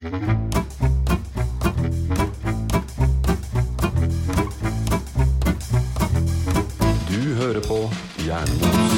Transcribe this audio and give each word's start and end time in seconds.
Du 0.00 0.08
hører 7.36 7.60
på 7.60 7.76
Jernbos. 8.24 8.94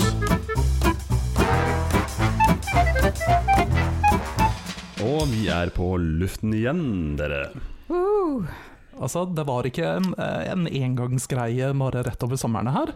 Og 5.02 5.26
vi 5.26 5.48
er 5.50 5.74
på 5.74 5.96
luften 5.98 6.54
igjen, 6.54 7.16
dere. 7.18 7.48
Uh, 7.90 8.46
Altså, 9.02 9.24
det 9.26 9.42
var 9.48 9.66
ikke 9.66 9.82
en, 9.96 10.14
eh, 10.14 10.52
en 10.52 10.68
engangsgreie 10.70 11.72
bare 11.74 12.04
rett 12.06 12.22
over 12.22 12.38
sommeren 12.38 12.70
her. 12.70 12.94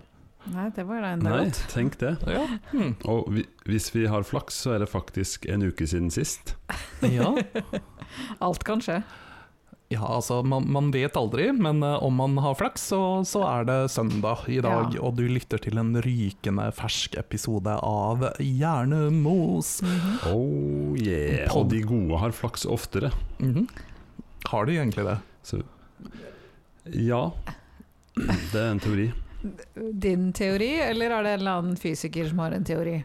Nei, 0.54 0.68
det 0.76 0.84
var 0.88 1.00
da 1.02 1.12
enda 1.16 1.30
Nei, 1.32 1.44
godt. 1.48 1.60
tenk 1.72 1.98
det. 1.98 2.14
Ja. 2.26 2.46
Mm. 2.72 2.94
Og 3.10 3.28
vi, 3.34 3.46
hvis 3.66 3.90
vi 3.94 4.06
har 4.10 4.22
flaks, 4.26 4.54
så 4.64 4.74
er 4.76 4.84
det 4.84 4.88
faktisk 4.92 5.46
en 5.50 5.62
uke 5.66 5.86
siden 5.88 6.10
sist. 6.14 6.54
ja. 7.02 7.32
Alt 8.40 8.64
kan 8.68 8.80
skje. 8.84 9.02
Ja, 9.88 10.00
altså, 10.16 10.40
man, 10.42 10.64
man 10.74 10.88
vet 10.90 11.14
aldri, 11.14 11.44
men 11.54 11.78
uh, 11.86 12.00
om 12.02 12.16
man 12.18 12.32
har 12.42 12.56
flaks, 12.58 12.88
så, 12.90 12.98
så 13.22 13.44
er 13.46 13.66
det 13.68 13.76
søndag 13.94 14.42
i 14.50 14.56
dag, 14.58 14.96
Ja. 14.96 15.02
og 15.06 15.14
du 15.14 15.22
lytter 15.30 15.60
til 15.62 15.78
en 15.78 15.92
rykende 16.02 16.64
fersk 16.74 17.14
episode 17.20 17.70
av 17.86 18.24
Hjernemos. 18.42 19.76
Mhm. 19.86 20.16
Oh 20.32 20.96
yeah. 20.98 21.46
Pod- 21.52 21.60
Og 21.60 21.70
de 21.70 21.84
gode 21.86 22.18
har 22.18 22.34
flaks 22.34 22.66
oftere. 22.66 23.12
Mhm. 23.38 23.68
Har 24.50 24.66
de 24.66 24.74
egentlig 24.80 25.06
det? 25.06 25.16
Så 25.46 25.62
ja, 26.94 27.22
det 28.16 28.58
er 28.60 28.68
en 28.72 28.82
teori. 28.82 29.06
Din 29.74 30.32
teori, 30.36 30.72
eller 30.86 31.10
er 31.10 31.26
det 31.26 31.34
en 31.34 31.40
eller 31.40 31.60
annen 31.60 31.76
fysiker 31.80 32.28
som 32.30 32.42
har 32.44 32.56
en 32.56 32.66
teori? 32.66 32.96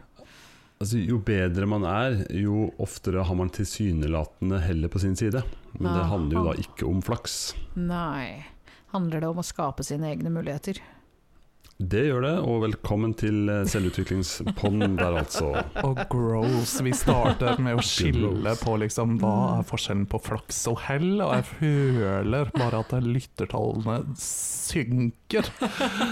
Altså, 0.82 0.98
jo 0.98 1.20
bedre 1.22 1.66
man 1.70 1.84
er, 1.86 2.24
jo 2.34 2.66
oftere 2.82 3.22
har 3.22 3.36
man 3.38 3.52
tilsynelatende 3.54 4.58
hellet 4.64 4.90
på 4.90 5.02
sin 5.02 5.14
side. 5.18 5.44
Men 5.78 5.92
det 5.94 6.08
handler 6.10 6.38
jo 6.38 6.46
da 6.48 6.56
ikke 6.58 6.88
om 6.88 7.04
flaks. 7.06 7.36
Nei. 7.78 8.42
Handler 8.92 9.22
det 9.22 9.28
om 9.30 9.38
å 9.40 9.46
skape 9.46 9.86
sine 9.86 10.10
egne 10.10 10.32
muligheter? 10.34 10.82
Det 11.80 12.02
gjør 12.04 12.22
det, 12.22 12.32
og 12.44 12.62
velkommen 12.66 13.14
til 13.18 13.48
eh, 13.50 13.62
selvutviklingspodden 13.68 14.96
der, 15.00 15.16
altså. 15.22 15.48
Og 15.82 15.98
gross. 16.12 16.76
Vi 16.84 16.92
starter 16.96 17.58
med 17.62 17.78
å 17.80 17.84
skille 17.84 18.54
på 18.60 18.76
liksom, 18.82 19.16
hva 19.22 19.34
er 19.56 19.66
forskjellen 19.66 20.04
på 20.10 20.20
flaks 20.22 20.60
og 20.70 20.82
hell, 20.86 21.16
og 21.24 21.32
jeg 21.38 21.48
føler 21.48 22.52
bare 22.54 22.82
at 22.84 22.94
lyttertallene 23.02 23.98
synker. 24.20 25.48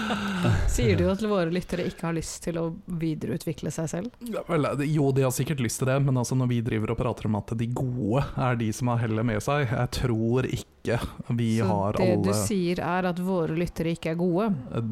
Sier 0.75 0.99
du 0.99 1.05
at 1.11 1.23
våre 1.23 1.53
lyttere 1.53 1.85
ikke 1.87 2.09
har 2.09 2.17
lyst 2.17 2.41
til 2.47 2.59
å 2.59 2.67
videreutvikle 3.01 3.71
seg 3.73 3.91
selv? 3.93 4.19
Ja, 4.27 4.43
vel, 4.49 4.67
jo, 4.89 5.11
de 5.15 5.27
har 5.27 5.35
sikkert 5.35 5.63
lyst 5.63 5.83
til 5.83 5.91
det, 5.91 5.99
men 6.03 6.19
altså 6.19 6.37
når 6.39 6.51
vi 6.51 6.61
driver 6.65 6.95
og 6.95 7.01
prater 7.03 7.29
om 7.29 7.39
at 7.39 7.53
de 7.57 7.69
gode 7.69 8.25
er 8.35 8.59
de 8.59 8.71
som 8.75 8.91
har 8.91 9.03
hellet 9.05 9.29
med 9.29 9.45
seg, 9.45 9.69
jeg 9.69 9.95
tror 10.01 10.49
ikke 10.49 10.80
vi 10.83 11.49
Så 11.59 11.67
har 11.69 11.93
det 11.99 12.09
du 12.25 12.31
sier 12.33 12.79
er 12.81 13.07
at 13.11 13.19
våre 13.21 13.53
lyttere 13.57 13.93
ikke 13.95 14.11
er 14.13 14.19
gode? 14.19 14.47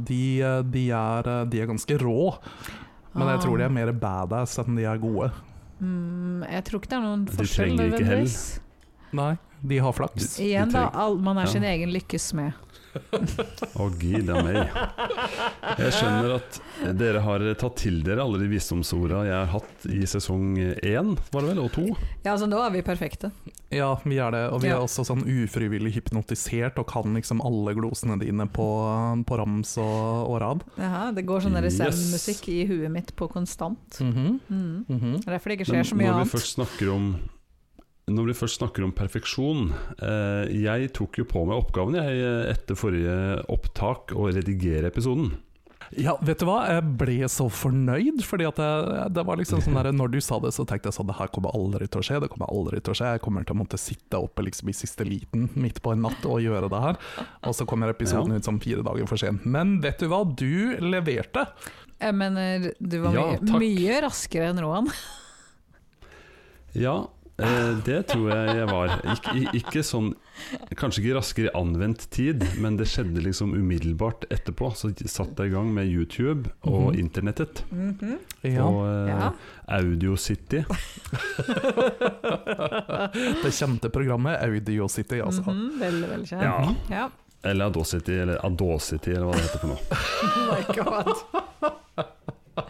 de, 0.06 0.22
de, 0.70 0.84
er, 0.94 1.30
de 1.50 1.62
er 1.64 1.70
ganske 1.70 1.98
rå, 2.02 2.36
men 3.18 3.32
jeg 3.34 3.42
tror 3.46 3.58
de 3.58 3.66
er 3.66 3.74
mer 3.74 3.92
badass 3.92 4.60
enn 4.62 4.78
de 4.78 4.86
er 4.86 5.02
gode. 5.02 5.32
Mm, 5.80 6.44
jeg 6.46 6.64
tror 6.68 6.82
ikke 6.82 6.92
det 6.92 6.98
er 7.00 7.06
noen 7.08 7.28
forskjell. 7.32 7.74
Du 7.74 7.80
trenger 7.80 7.96
ikke 7.96 8.10
hell. 8.12 8.28
Nei, 9.18 9.32
de 9.62 9.78
har 9.80 9.94
flaks. 9.94 10.40
Igjen, 10.40 10.72
da. 10.72 10.90
All, 10.94 11.18
man 11.18 11.38
er 11.38 11.46
Ja. 11.48 11.52
sin 11.52 11.64
egen 11.64 11.92
lykkes 11.94 12.30
smed. 12.34 12.54
Å, 13.78 13.86
gid 14.02 14.30
a 14.34 14.40
meg. 14.42 14.72
Jeg 15.78 15.92
skjønner 15.94 16.32
at 16.40 16.58
dere 16.98 17.22
har 17.22 17.44
tatt 17.62 17.76
til 17.84 18.00
dere 18.06 18.24
alle 18.24 18.40
de 18.42 18.48
visdomsorda 18.50 19.20
jeg 19.28 19.36
har 19.36 19.52
hatt 19.54 19.86
i 19.94 20.00
sesong 20.10 20.58
én, 20.58 21.12
var 21.32 21.46
det 21.46 21.52
vel, 21.52 21.62
og 21.68 21.72
to. 21.76 21.86
Ja, 22.26 22.34
altså 22.34 22.48
nå 22.50 22.58
er 22.66 22.74
vi 22.74 22.82
perfekte. 22.82 23.30
Ja, 23.70 23.92
vi 24.04 24.18
er 24.18 24.32
det, 24.34 24.44
og 24.50 24.64
vi 24.64 24.72
Ja. 24.72 24.78
er 24.80 24.82
også 24.88 25.06
sånn 25.06 25.22
ufrivillig 25.22 25.94
hypnotisert 26.00 26.80
og 26.82 26.88
kan 26.90 27.14
liksom 27.14 27.42
alle 27.46 27.76
glosene 27.78 28.18
dine 28.20 28.48
på, 28.50 28.68
på 29.24 29.38
rams 29.38 29.78
og, 29.78 30.30
og 30.34 30.42
rad. 30.42 30.64
Jaha, 30.82 31.12
det 31.14 31.26
går 31.30 31.46
sånn 31.46 31.60
Yes. 31.60 31.78
zen-musikk 31.78 32.48
i 32.50 32.66
huet 32.66 32.90
mitt 32.92 33.14
på 33.16 33.30
konstant. 33.30 34.00
Mhm, 34.02 34.40
Mm. 34.50 34.86
mhm. 34.90 35.18
Det 35.22 35.28
er 35.28 35.38
derfor 35.38 35.50
det 35.50 35.60
ikke 35.60 35.72
Men 35.74 35.84
skjer 35.84 35.92
så 35.94 35.96
mye 36.00 36.12
når 36.12 36.24
vi 36.26 36.32
først 36.38 36.56
snakker 36.58 36.90
om 36.96 37.06
når 38.10 38.32
vi 38.32 38.38
først 38.42 38.60
snakker 38.62 38.84
om 38.86 38.92
perfeksjon 38.96 39.70
eh, 40.02 40.50
Jeg 40.64 40.92
tok 40.98 41.20
jo 41.22 41.26
på 41.30 41.46
meg 41.50 41.60
oppgaven 41.62 41.96
jeg, 42.00 42.24
etter 42.52 42.78
forrige 42.80 43.16
opptak 43.54 44.14
å 44.18 44.28
redigere 44.34 44.90
episoden. 44.92 45.32
Ja, 45.98 46.14
vet 46.22 46.38
du 46.38 46.46
hva? 46.46 46.60
Jeg 46.70 46.84
ble 47.02 47.16
så 47.34 47.48
fornøyd, 47.50 48.20
fordi 48.22 48.46
at 48.46 48.60
det, 48.62 48.68
det 49.16 49.24
var 49.26 49.40
liksom 49.40 49.62
sånn 49.66 49.74
der, 49.80 49.88
Når 50.02 50.12
du 50.14 50.20
sa 50.22 50.38
det, 50.44 50.52
så 50.54 50.62
tenkte 50.70 50.92
jeg 50.92 50.98
sånn 51.00 51.08
Det 51.10 51.16
her 51.18 51.32
kommer 51.34 51.56
aldri 51.58 51.88
til 51.90 52.04
å 52.04 52.06
skje. 52.06 52.20
Det 52.22 52.30
kommer 52.30 52.52
aldri 52.54 52.78
til 52.84 52.94
å 52.94 52.98
skje 53.00 53.14
Jeg 53.16 53.24
kommer 53.26 53.48
til 53.48 53.56
å 53.56 53.60
måtte 53.64 53.80
sitte 53.82 54.20
oppe 54.22 54.46
liksom 54.46 54.70
i 54.70 54.76
siste 54.78 55.08
liten 55.08 55.48
midt 55.58 55.82
på 55.82 55.96
en 55.96 56.04
natt 56.06 56.28
og 56.30 56.44
gjøre 56.46 56.70
det 56.70 56.82
her. 56.84 57.00
Og 57.50 57.58
så 57.58 57.66
kommer 57.70 57.90
episoden 57.90 58.36
Ja. 58.36 58.38
ut 58.38 58.46
som 58.52 58.60
fire 58.62 58.86
dager 58.86 59.10
for 59.10 59.18
sent. 59.18 59.48
Men 59.50 59.80
vet 59.82 59.98
du 60.04 60.06
hva? 60.12 60.22
Du 60.30 60.78
leverte. 60.84 61.48
Jeg 62.00 62.16
mener, 62.16 62.70
du 62.78 63.00
var 63.08 63.18
Ja, 63.18 63.26
mye, 63.42 63.64
mye 63.66 63.98
raskere 64.06 64.52
enn 64.54 64.62
Roan. 64.62 64.92
Ja, 66.78 67.00
eh, 67.02 67.19
det 67.86 68.00
tror 68.12 68.30
jeg 68.32 68.56
jeg 68.58 68.68
var. 68.70 68.88
Ik 69.14 69.24
ikke 69.64 69.82
sånn 69.86 70.14
Kanskje 70.80 71.02
ikke 71.04 71.16
raskere 71.18 71.48
i 71.50 71.56
anvendt 71.60 72.06
tid, 72.16 72.40
men 72.64 72.78
det 72.80 72.86
skjedde 72.88 73.20
liksom 73.26 73.50
umiddelbart 73.58 74.22
etterpå. 74.32 74.70
Så 74.76 74.94
satt 75.12 75.38
jeg 75.40 75.48
i 75.52 75.54
gang 75.56 75.74
med 75.76 75.86
YouTube 75.92 76.50
og 76.64 76.94
Mhm. 76.94 77.00
internettet. 77.00 77.64
Ja. 78.44 78.64
Og 78.64 78.88
eh, 78.88 79.08
Ja. 79.10 79.32
AudioCity. 79.68 80.64
Det 83.44 83.52
kjente 83.54 83.90
programmet 83.90 84.42
Audiocity, 84.44 85.20
altså. 85.22 85.42
Mhm, 85.46 85.80
veldig, 85.80 86.10
veldig 86.10 86.28
kjent. 86.28 86.44
Ja. 86.44 86.74
Ja. 86.90 87.10
Eller 87.44 87.66
Adocity, 87.70 88.12
eller 88.20 88.38
Adocity, 88.46 89.10
eller 89.12 89.26
hva 89.30 89.34
det 89.34 89.42
heter 89.42 89.60
for 89.60 89.68
noe. 89.68 89.78
Oh 90.30 90.36
my 90.52 90.64
god. 90.76 91.16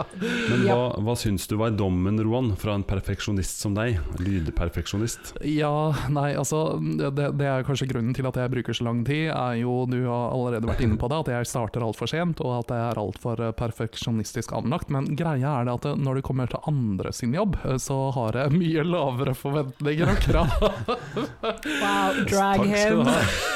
Men 0.00 0.62
hva, 0.64 0.94
hva 1.04 1.14
syns 1.18 1.44
du 1.50 1.56
var 1.60 1.74
dommen, 1.76 2.16
Roan, 2.24 2.52
fra 2.56 2.74
en 2.78 2.84
perfeksjonist 2.86 3.60
som 3.60 3.74
deg? 3.76 3.98
Lydperfeksjonist. 4.22 5.34
Ja, 5.44 5.92
nei, 6.12 6.32
altså 6.38 6.78
det, 6.80 7.28
det 7.38 7.48
er 7.48 7.66
kanskje 7.66 7.90
grunnen 7.90 8.16
til 8.16 8.26
at 8.28 8.38
jeg 8.40 8.52
bruker 8.54 8.76
så 8.76 8.86
lang 8.88 9.02
tid, 9.08 9.28
er 9.34 9.60
jo, 9.60 9.82
du 9.90 10.00
har 10.06 10.32
allerede 10.32 10.70
vært 10.70 10.84
inne 10.86 10.98
på 11.00 11.10
det, 11.12 11.20
at 11.26 11.32
jeg 11.34 11.50
starter 11.52 11.84
altfor 11.84 12.10
sent, 12.10 12.40
og 12.40 12.62
at 12.62 12.72
jeg 12.72 12.86
er 12.88 13.02
altfor 13.04 13.44
eh, 13.44 13.54
perfeksjonistisk 13.58 14.56
anlagt. 14.56 14.92
Men 14.92 15.12
greia 15.18 15.58
er 15.60 15.68
det 15.68 15.76
at 15.80 15.90
eh, 15.92 15.98
når 16.00 16.20
det 16.20 16.26
kommer 16.28 16.50
til 16.52 16.64
andre 16.72 17.12
sin 17.16 17.36
jobb, 17.36 17.58
eh, 17.66 17.78
så 17.82 17.98
har 18.16 18.40
jeg 18.44 18.56
mye 18.56 18.86
lavere 18.88 19.36
forventninger 19.36 20.14
og 20.14 20.22
krav. 20.24 20.56
Wow, 20.88 22.22
drag 22.32 22.64
Takk 22.64 22.78
skal 22.78 23.02
him. 23.04 23.51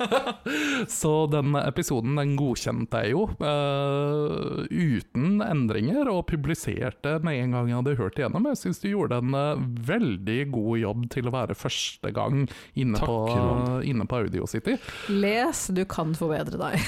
så 1.00 1.14
den 1.32 1.56
episoden 1.60 2.16
den 2.18 2.34
godkjente 2.38 3.02
jeg 3.04 3.10
jo, 3.14 3.22
uh, 3.40 4.64
uten 4.70 5.40
endringer, 5.44 6.08
og 6.12 6.26
publiserte 6.30 7.10
med 7.26 7.34
en 7.40 7.50
gang 7.56 7.66
jeg 7.70 7.78
hadde 7.80 7.96
hørt 8.00 8.16
igjennom. 8.20 8.48
Jeg 8.52 8.58
syns 8.62 8.78
du 8.82 8.88
gjorde 8.90 9.14
en 9.22 9.32
uh, 9.36 9.64
veldig 9.90 10.40
god 10.54 10.74
jobb 10.84 11.00
til 11.16 11.24
å 11.30 11.34
være 11.34 11.54
første 11.58 12.08
gang 12.14 12.34
inne, 12.74 12.98
Takk, 13.00 13.06
på, 13.06 13.16
uh, 13.30 13.80
inne 13.86 14.04
på 14.08 14.14
Audio 14.24 14.44
City. 14.50 14.74
Les, 15.12 15.58
du 15.74 15.84
kan 15.90 16.14
forbedre 16.18 16.56
deg. 16.60 16.74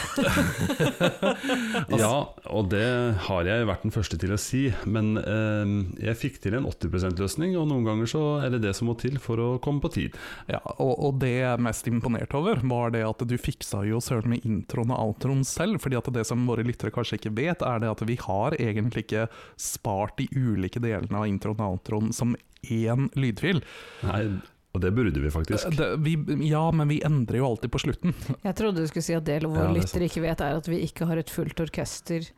Ja, 1.92 2.32
og 2.50 2.70
det 2.72 2.86
har 3.26 3.46
jeg 3.46 3.66
vært 3.68 3.84
den 3.86 3.94
første 3.94 4.18
til 4.20 4.32
å 4.34 4.38
si. 4.40 4.62
Men 4.88 5.16
eh, 5.20 5.72
jeg 6.08 6.18
fikk 6.18 6.40
til 6.44 6.56
en 6.58 6.66
80 6.68 7.12
%-løsning, 7.12 7.56
og 7.60 7.68
noen 7.70 7.86
ganger 7.86 8.10
så 8.10 8.22
er 8.44 8.54
det 8.54 8.62
det 8.66 8.74
som 8.78 8.90
må 8.90 8.96
til 9.00 9.18
for 9.22 9.40
å 9.42 9.48
komme 9.62 9.82
på 9.84 9.92
tid. 9.96 10.18
Ja, 10.50 10.60
og, 10.76 10.92
og 10.92 11.20
det 11.22 11.32
jeg 11.32 11.48
er 11.52 11.62
mest 11.62 11.88
imponert 11.90 12.34
over, 12.38 12.51
var 12.62 12.92
det 12.94 13.02
at 13.06 13.24
du 13.28 13.34
fiksa 13.40 13.82
jo 13.88 14.00
søren 14.02 14.34
med 14.34 14.46
introen 14.48 14.92
og 14.92 15.00
outroen 15.06 15.44
selv. 15.46 15.80
fordi 15.82 15.98
at 15.98 16.12
det 16.14 16.26
som 16.28 16.46
våre 16.46 16.64
lyttere 16.66 16.92
kanskje 16.94 17.18
ikke 17.20 17.34
vet, 17.36 17.62
er 17.62 17.82
det 17.82 17.90
at 17.90 18.02
vi 18.08 18.16
har 18.20 18.56
egentlig 18.58 19.06
ikke 19.06 19.26
spart 19.56 20.16
de 20.20 20.28
ulike 20.36 20.82
delene 20.82 21.22
av 21.22 21.28
introen 21.30 21.60
og 21.60 21.78
outroen 21.78 22.12
som 22.12 22.36
én 22.62 23.08
lydfil. 23.18 23.62
Nei, 24.06 24.24
og 24.72 24.80
det 24.80 24.92
burde 24.96 25.20
vi 25.20 25.30
faktisk. 25.30 25.74
Det, 25.76 25.88
vi, 26.04 26.16
ja, 26.48 26.64
men 26.72 26.88
vi 26.88 27.02
endrer 27.04 27.42
jo 27.42 27.50
alltid 27.50 27.72
på 27.72 27.82
slutten. 27.82 28.14
Jeg 28.40 28.56
trodde 28.56 28.80
du 28.80 28.88
skulle 28.88 29.04
si 29.04 29.16
at 29.16 29.26
det 29.28 29.42
våre 29.44 29.66
Ja, 29.66 29.70
er 29.70 29.78
lyttere 29.80 30.08
ikke 30.08 30.24
vet, 30.24 30.40
er 30.40 30.60
at 30.60 30.70
vi 30.70 30.80
ikke 30.86 31.08
har 31.10 31.20
et 31.20 31.32
fullt 31.32 31.60
orkester 31.60 32.28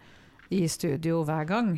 i 0.54 0.64
studio 0.68 1.22
hver 1.26 1.46
gang. 1.48 1.76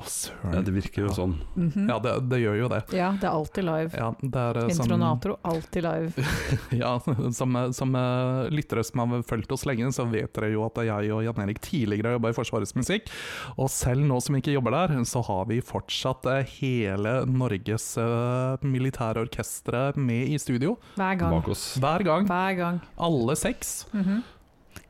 Å, 0.00 0.04
søren. 0.08 0.54
Ja, 0.56 0.62
det 0.64 0.72
virker 0.74 1.04
jo 1.04 1.12
sånn. 1.14 1.34
Mhm. 1.54 1.84
Ja, 1.90 1.98
det, 2.02 2.14
det 2.30 2.38
gjør 2.40 2.56
jo 2.62 2.68
det. 2.72 2.80
Ja, 2.96 3.10
det 3.20 3.28
er 3.28 3.34
alltid 3.36 3.66
live. 3.66 3.90
Ja, 3.98 4.08
er, 4.42 4.60
Intronatro, 4.72 5.36
som, 5.36 5.50
alltid 5.52 5.86
live. 5.86 6.26
ja, 6.82 6.92
som, 7.36 7.58
som 7.76 7.98
eh, 8.00 8.50
lyttere 8.54 8.84
som 8.88 9.04
har 9.04 9.24
fulgt 9.28 9.52
oss 9.52 9.66
lenge, 9.68 9.90
så 9.94 10.06
vet 10.08 10.32
dere 10.38 10.52
jo 10.54 10.64
at 10.66 10.80
jeg 10.88 11.12
og 11.12 11.22
Jan 11.26 11.44
Erik 11.44 11.60
tidligere 11.64 12.12
har 12.12 12.18
jobba 12.18 12.32
i 12.32 12.36
Forsvarets 12.40 12.74
musikk. 12.78 13.12
Og 13.58 13.70
selv 13.72 14.06
nå 14.08 14.18
som 14.24 14.36
vi 14.36 14.42
ikke 14.42 14.56
jobber 14.56 14.78
der, 14.78 14.96
så 15.08 15.22
har 15.28 15.46
vi 15.50 15.60
fortsatt 15.64 16.28
eh, 16.32 16.54
hele 16.58 17.18
Norges 17.28 17.92
eh, 18.00 18.64
militære 18.64 19.26
orkestre 19.28 19.90
med 20.00 20.32
i 20.32 20.38
studio. 20.40 20.78
Hver 20.96 21.20
gang. 21.20 21.36
Bak 21.36 21.52
oss. 21.52 21.66
Hver 21.82 22.06
gang. 22.08 22.30
Hver 22.30 22.62
gang. 22.62 22.80
Alle 22.96 23.36
seks. 23.38 23.82
Mhm. 23.92 24.22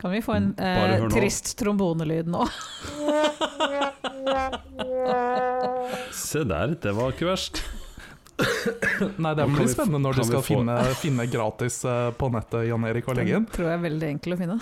Kan 0.03 0.11
vi 0.11 0.19
få 0.21 0.33
en 0.35 0.49
eh, 0.59 1.05
trist 1.13 1.53
trombonelyd 1.61 2.27
nå? 2.27 2.43
Se 6.11 6.43
der, 6.47 6.73
det 6.83 6.91
var 6.97 7.13
ikke 7.13 7.29
verst. 7.29 7.61
Nei, 9.21 9.31
det 9.37 9.45
blir 9.53 9.69
spennende 9.71 10.01
når 10.03 10.17
du 10.17 10.23
skal 10.27 10.41
få- 10.41 10.47
finne, 10.57 10.75
finne 10.99 11.25
gratis 11.31 11.77
eh, 11.87 12.09
på 12.17 12.29
nettet, 12.33 12.65
Jan 12.67 12.87
Erik, 12.89 13.07
og 13.07 13.15
legen. 13.19 13.45
Den 13.45 13.51
tror 13.53 13.69
jeg 13.69 13.77
er 13.79 13.83
veldig 13.85 14.09
enkel 14.15 14.35
å 14.35 14.39
finne. 14.41 14.57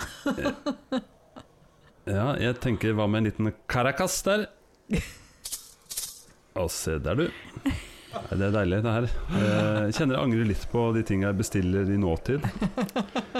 Ja, 2.06 2.26
jeg 2.42 2.56
tenker 2.62 2.94
hva 2.98 3.06
med 3.10 3.22
en 3.22 3.28
liten 3.30 3.52
Caracas 3.70 4.20
der? 4.26 4.46
Å, 6.62 6.66
se 6.68 6.98
der, 7.00 7.16
du. 7.16 7.72
Det 8.32 8.44
er 8.46 8.52
deilig, 8.54 8.78
det 8.84 8.92
her. 8.92 9.06
Eh, 9.32 9.78
Jeg 9.88 9.94
kjenner 9.96 10.16
jeg 10.18 10.24
angrer 10.26 10.46
litt 10.48 10.64
på 10.72 10.82
de 10.96 11.02
tingene 11.08 11.30
jeg 11.30 11.38
bestiller 11.40 11.88
i 11.92 11.98
nåtid. 12.00 12.44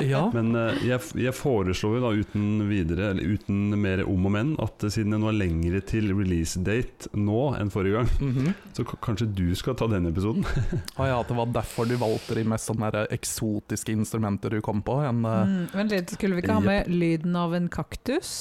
Ja, 0.03 0.23
Men 0.35 0.55
eh, 0.59 0.79
jeg, 0.89 0.99
jeg 1.21 1.35
foreslår 1.37 1.99
jo 1.99 2.01
da 2.03 2.11
uten 2.17 2.47
videre, 2.67 3.11
eller 3.13 3.35
uten 3.37 3.77
mer 3.79 4.01
om 4.09 4.25
og 4.27 4.33
men, 4.35 4.55
at 4.65 4.83
siden 4.91 5.13
det 5.15 5.21
nå 5.23 5.29
er 5.31 5.37
lengre 5.37 5.81
til 5.87 6.09
release 6.17 6.59
date 6.65 7.11
nå 7.15 7.43
enn 7.61 7.71
forrige 7.71 8.01
gang, 8.01 8.11
mhm. 8.19 8.55
så 8.77 8.87
k- 8.89 8.99
kanskje 9.05 9.29
du 9.37 9.45
skal 9.59 9.77
ta 9.79 9.87
den 9.93 10.09
episoden? 10.11 10.43
Ah, 10.99 11.07
ja, 11.13 11.21
at 11.23 11.29
det 11.31 11.37
var 11.39 11.53
derfor 11.55 11.87
du 11.89 11.95
valgte 12.01 12.35
de 12.41 12.45
mest 12.49 12.69
sånne 12.73 12.91
eksotiske 13.15 13.93
instrumenter 13.95 14.57
du 14.57 14.61
kom 14.65 14.83
på. 14.85 14.99
En, 15.07 15.23
eh, 15.29 15.41
Mm, 15.53 15.63
Vent 15.77 15.91
litt, 15.95 16.11
skulle 16.17 16.37
vi 16.39 16.43
ikke 16.45 16.57
ha 16.59 16.65
med 16.65 16.89
lyden 16.91 17.37
av 17.39 17.55
en 17.57 17.69
kaktus? 17.73 18.33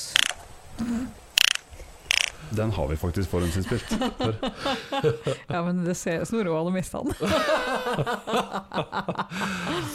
Den 2.56 2.71
har 2.75 2.88
vi 2.92 2.95
faktisk 3.00 3.30
forhåndsinnspilt. 3.31 3.86
For. 4.18 4.36
Ja, 5.51 5.62
men 5.65 5.83
det 5.86 5.95
ser 5.95 6.21
ut 6.21 6.27
som 6.27 6.44
Roald 6.44 6.68
har 6.69 6.74
mista 6.75 7.01
den. 7.03 7.13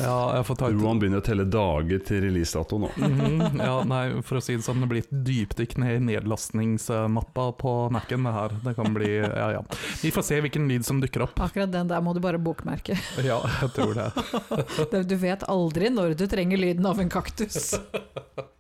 ja, 0.01 0.17
jeg 0.37 0.47
får 0.49 0.59
ta 0.61 0.69
Roan 0.73 0.99
begynner 1.01 1.21
å 1.23 1.25
telle 1.25 1.45
dager 1.49 2.01
til 2.07 2.23
releasedato 2.27 2.79
nå. 2.83 2.91
Mhm, 3.01 3.61
ja, 3.61 3.77
nei, 3.89 4.03
for 4.27 4.41
å 4.41 4.43
si 4.45 4.57
det 4.59 4.65
sånn, 4.67 4.81
det 4.85 4.89
blir 4.91 5.05
et 5.05 5.13
dypdykk 5.27 5.77
ned 5.83 5.97
i 5.99 6.05
nedlastningsmappa 6.11 7.47
på 7.61 7.75
Mac-en. 7.95 8.27
Det 8.27 8.33
her. 8.37 8.57
Det 8.65 8.75
kan 8.79 8.95
bli 8.97 9.11
Ja, 9.21 9.49
ja. 9.59 9.63
Vi 10.03 10.11
får 10.15 10.25
se 10.27 10.41
hvilken 10.45 10.67
lyd 10.71 10.85
som 10.89 11.01
dukker 11.03 11.27
opp. 11.29 11.39
Akkurat 11.45 11.71
den 11.73 11.89
der 11.93 12.03
må 12.05 12.15
du 12.17 12.21
bare 12.25 12.41
bokmerke. 12.43 12.97
Ja, 13.25 13.41
jeg 13.63 13.73
tror 13.77 13.95
det. 13.97 14.11
Det- 14.93 15.05
Du 15.07 15.17
vet 15.21 15.45
aldri 15.49 15.91
når 15.93 16.17
du 16.19 16.27
trenger 16.27 16.59
lyden 16.59 16.87
av 16.87 17.01
en 17.01 17.09
kaktus. 17.13 17.75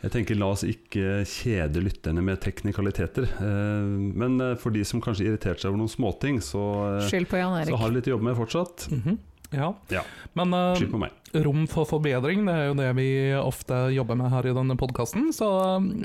Jeg 0.00 0.12
tenker 0.14 0.38
La 0.40 0.46
oss 0.54 0.62
ikke 0.64 1.20
kjede 1.28 1.82
lytterne 1.84 2.22
med 2.24 2.40
teknikaliteter. 2.40 3.26
Eh, 3.36 3.88
Men 4.16 4.38
eh, 4.40 4.54
for 4.60 4.72
de 4.72 4.84
som 4.88 5.02
kanskje 5.04 5.26
irriterte 5.28 5.60
seg 5.60 5.70
over 5.72 5.82
noen 5.82 5.92
småting, 5.92 6.38
så, 6.40 6.62
eh, 7.02 7.24
på 7.28 7.36
Jan 7.40 7.58
så 7.68 7.76
har 7.82 7.90
de 7.92 7.98
litt 7.98 8.08
å 8.08 8.14
jobbe 8.16 8.28
med 8.30 8.38
fortsatt. 8.38 8.86
Mhm, 8.94 9.18
Ja. 9.52 9.74
Ja. 9.90 10.04
Men 10.38 10.54
eh, 10.54 10.78
på 10.88 10.98
meg. 11.02 11.10
rom 11.34 11.66
for 11.66 11.84
forbedring, 11.84 12.44
det 12.46 12.54
er 12.54 12.66
jo 12.70 12.74
det 12.78 12.90
vi 12.96 13.08
ofte 13.34 13.92
jobber 13.92 14.14
med 14.16 14.30
her 14.30 14.46
i 14.46 14.54
denne 14.54 14.76
podkasten. 14.78 15.32
Så 15.34 15.48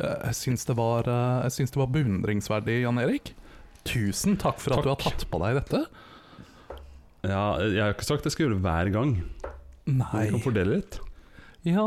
eh, 0.01 0.17
jeg 0.31 0.35
syns 0.41 0.65
det, 0.65 0.75
var, 0.75 1.03
jeg 1.45 1.51
syns 1.59 1.71
det 1.71 1.77
var 1.79 1.87
beundringsverdig, 1.93 2.81
Jan 2.83 2.97
Erik. 2.99 3.31
Tusen 3.85 4.35
takk 4.41 4.57
for 4.59 4.73
at 4.73 4.83
du 4.83 4.89
har 4.89 4.97
tatt 4.97 5.27
på 5.29 5.39
deg 5.45 5.59
dette. 5.61 5.85
Ja, 7.25 7.57
jeg 7.61 7.81
har 7.81 7.93
ikke 7.93 8.05
sagt 8.05 8.25
jeg 8.27 8.33
skal 8.35 8.47
gjøre 8.47 8.57
det 8.57 8.65
hver 8.65 8.91
gang. 8.93 9.15
Nei. 9.85 10.09
Men 10.11 10.25
vi 10.25 10.31
kan 10.33 10.43
fordele 10.43 10.75
litt. 10.79 10.99
Ja, 11.65 11.85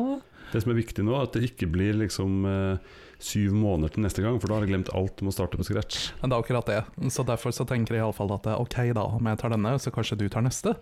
Det 0.53 0.63
som 0.65 0.73
er 0.73 0.79
viktig 0.81 1.05
nå, 1.05 1.15
er 1.17 1.29
at 1.29 1.37
det 1.37 1.51
ikke 1.51 1.69
blir 1.71 1.99
liksom 2.01 2.47
eh, 2.49 2.95
syv 3.19 3.57
måneder 3.59 3.95
til 3.95 4.05
neste 4.07 4.25
gang, 4.25 4.39
for 4.41 4.51
da 4.51 4.59
har 4.59 4.67
jeg 4.67 4.73
glemt 4.73 4.93
alt 4.97 5.23
om 5.23 5.31
å 5.31 5.35
starte 5.35 5.59
på 5.61 5.67
scratch. 5.67 6.11
det 6.23 6.31
er 6.31 6.39
akkurat 6.39 6.71
det. 6.71 7.11
Så 7.13 7.25
derfor 7.27 7.55
så 7.55 7.67
tenker 7.69 7.99
jeg 7.99 8.05
iallfall 8.05 8.33
at 8.39 8.49
eh, 8.49 8.61
ok, 8.63 8.79
da, 8.97 9.09
om 9.19 9.31
jeg 9.33 9.43
tar 9.43 9.55
denne, 9.57 9.75
så 9.83 9.93
kanskje 9.95 10.21
du 10.23 10.29
tar 10.33 10.47
neste. 10.47 10.77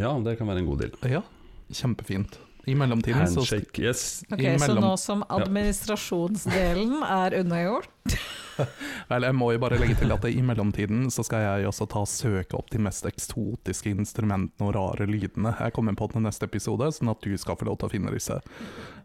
Ja, 0.00 0.14
det 0.24 0.38
kan 0.38 0.48
være 0.48 0.64
en 0.64 0.70
god 0.70 0.82
deal. 0.86 0.96
Ja, 1.18 1.22
kjempefint. 1.72 2.38
I 2.64 2.74
mellomtiden 2.78 3.26
så 3.26 3.42
Handshake, 3.42 3.82
yes. 3.82 4.22
Ok, 4.30 4.38
i 4.46 4.58
Så 4.62 4.76
nå 4.78 4.92
som 5.00 5.24
administrasjonsdelen 5.26 7.02
er 7.02 7.34
unnagjort 7.40 7.90
Vel, 9.10 9.22
jeg 9.28 9.34
må 9.38 9.52
jo 9.54 9.58
bare 9.62 9.78
legge 9.80 9.96
til 10.00 10.12
at 10.14 10.24
i 10.28 10.42
mellomtiden 10.44 11.06
så 11.12 11.24
skal 11.26 11.40
jeg 11.46 11.66
også 11.70 11.86
ta 11.92 12.02
søke 12.08 12.56
opp 12.58 12.70
de 12.72 12.78
mest 12.82 13.06
eksotiske 13.08 13.90
instrumentene 13.92 14.68
og 14.68 14.74
rare 14.76 15.06
lydene. 15.08 15.54
Jeg 15.58 15.72
kommer 15.76 15.96
på 15.98 16.10
den 16.12 16.22
neste 16.26 16.44
episode, 16.48 16.90
sånn 16.92 17.10
at 17.12 17.20
du 17.24 17.32
skal 17.40 17.56
få 17.60 17.64
lov 17.70 17.78
til 17.80 17.88
å 17.88 17.92
finne 17.94 18.12
disse. 18.14 18.40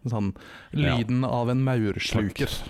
Sånn 0.08 0.34
Ja. 0.74 0.98
lyden 0.98 1.24
av 1.28 1.50
en 1.54 1.64
maursluker. 1.64 2.50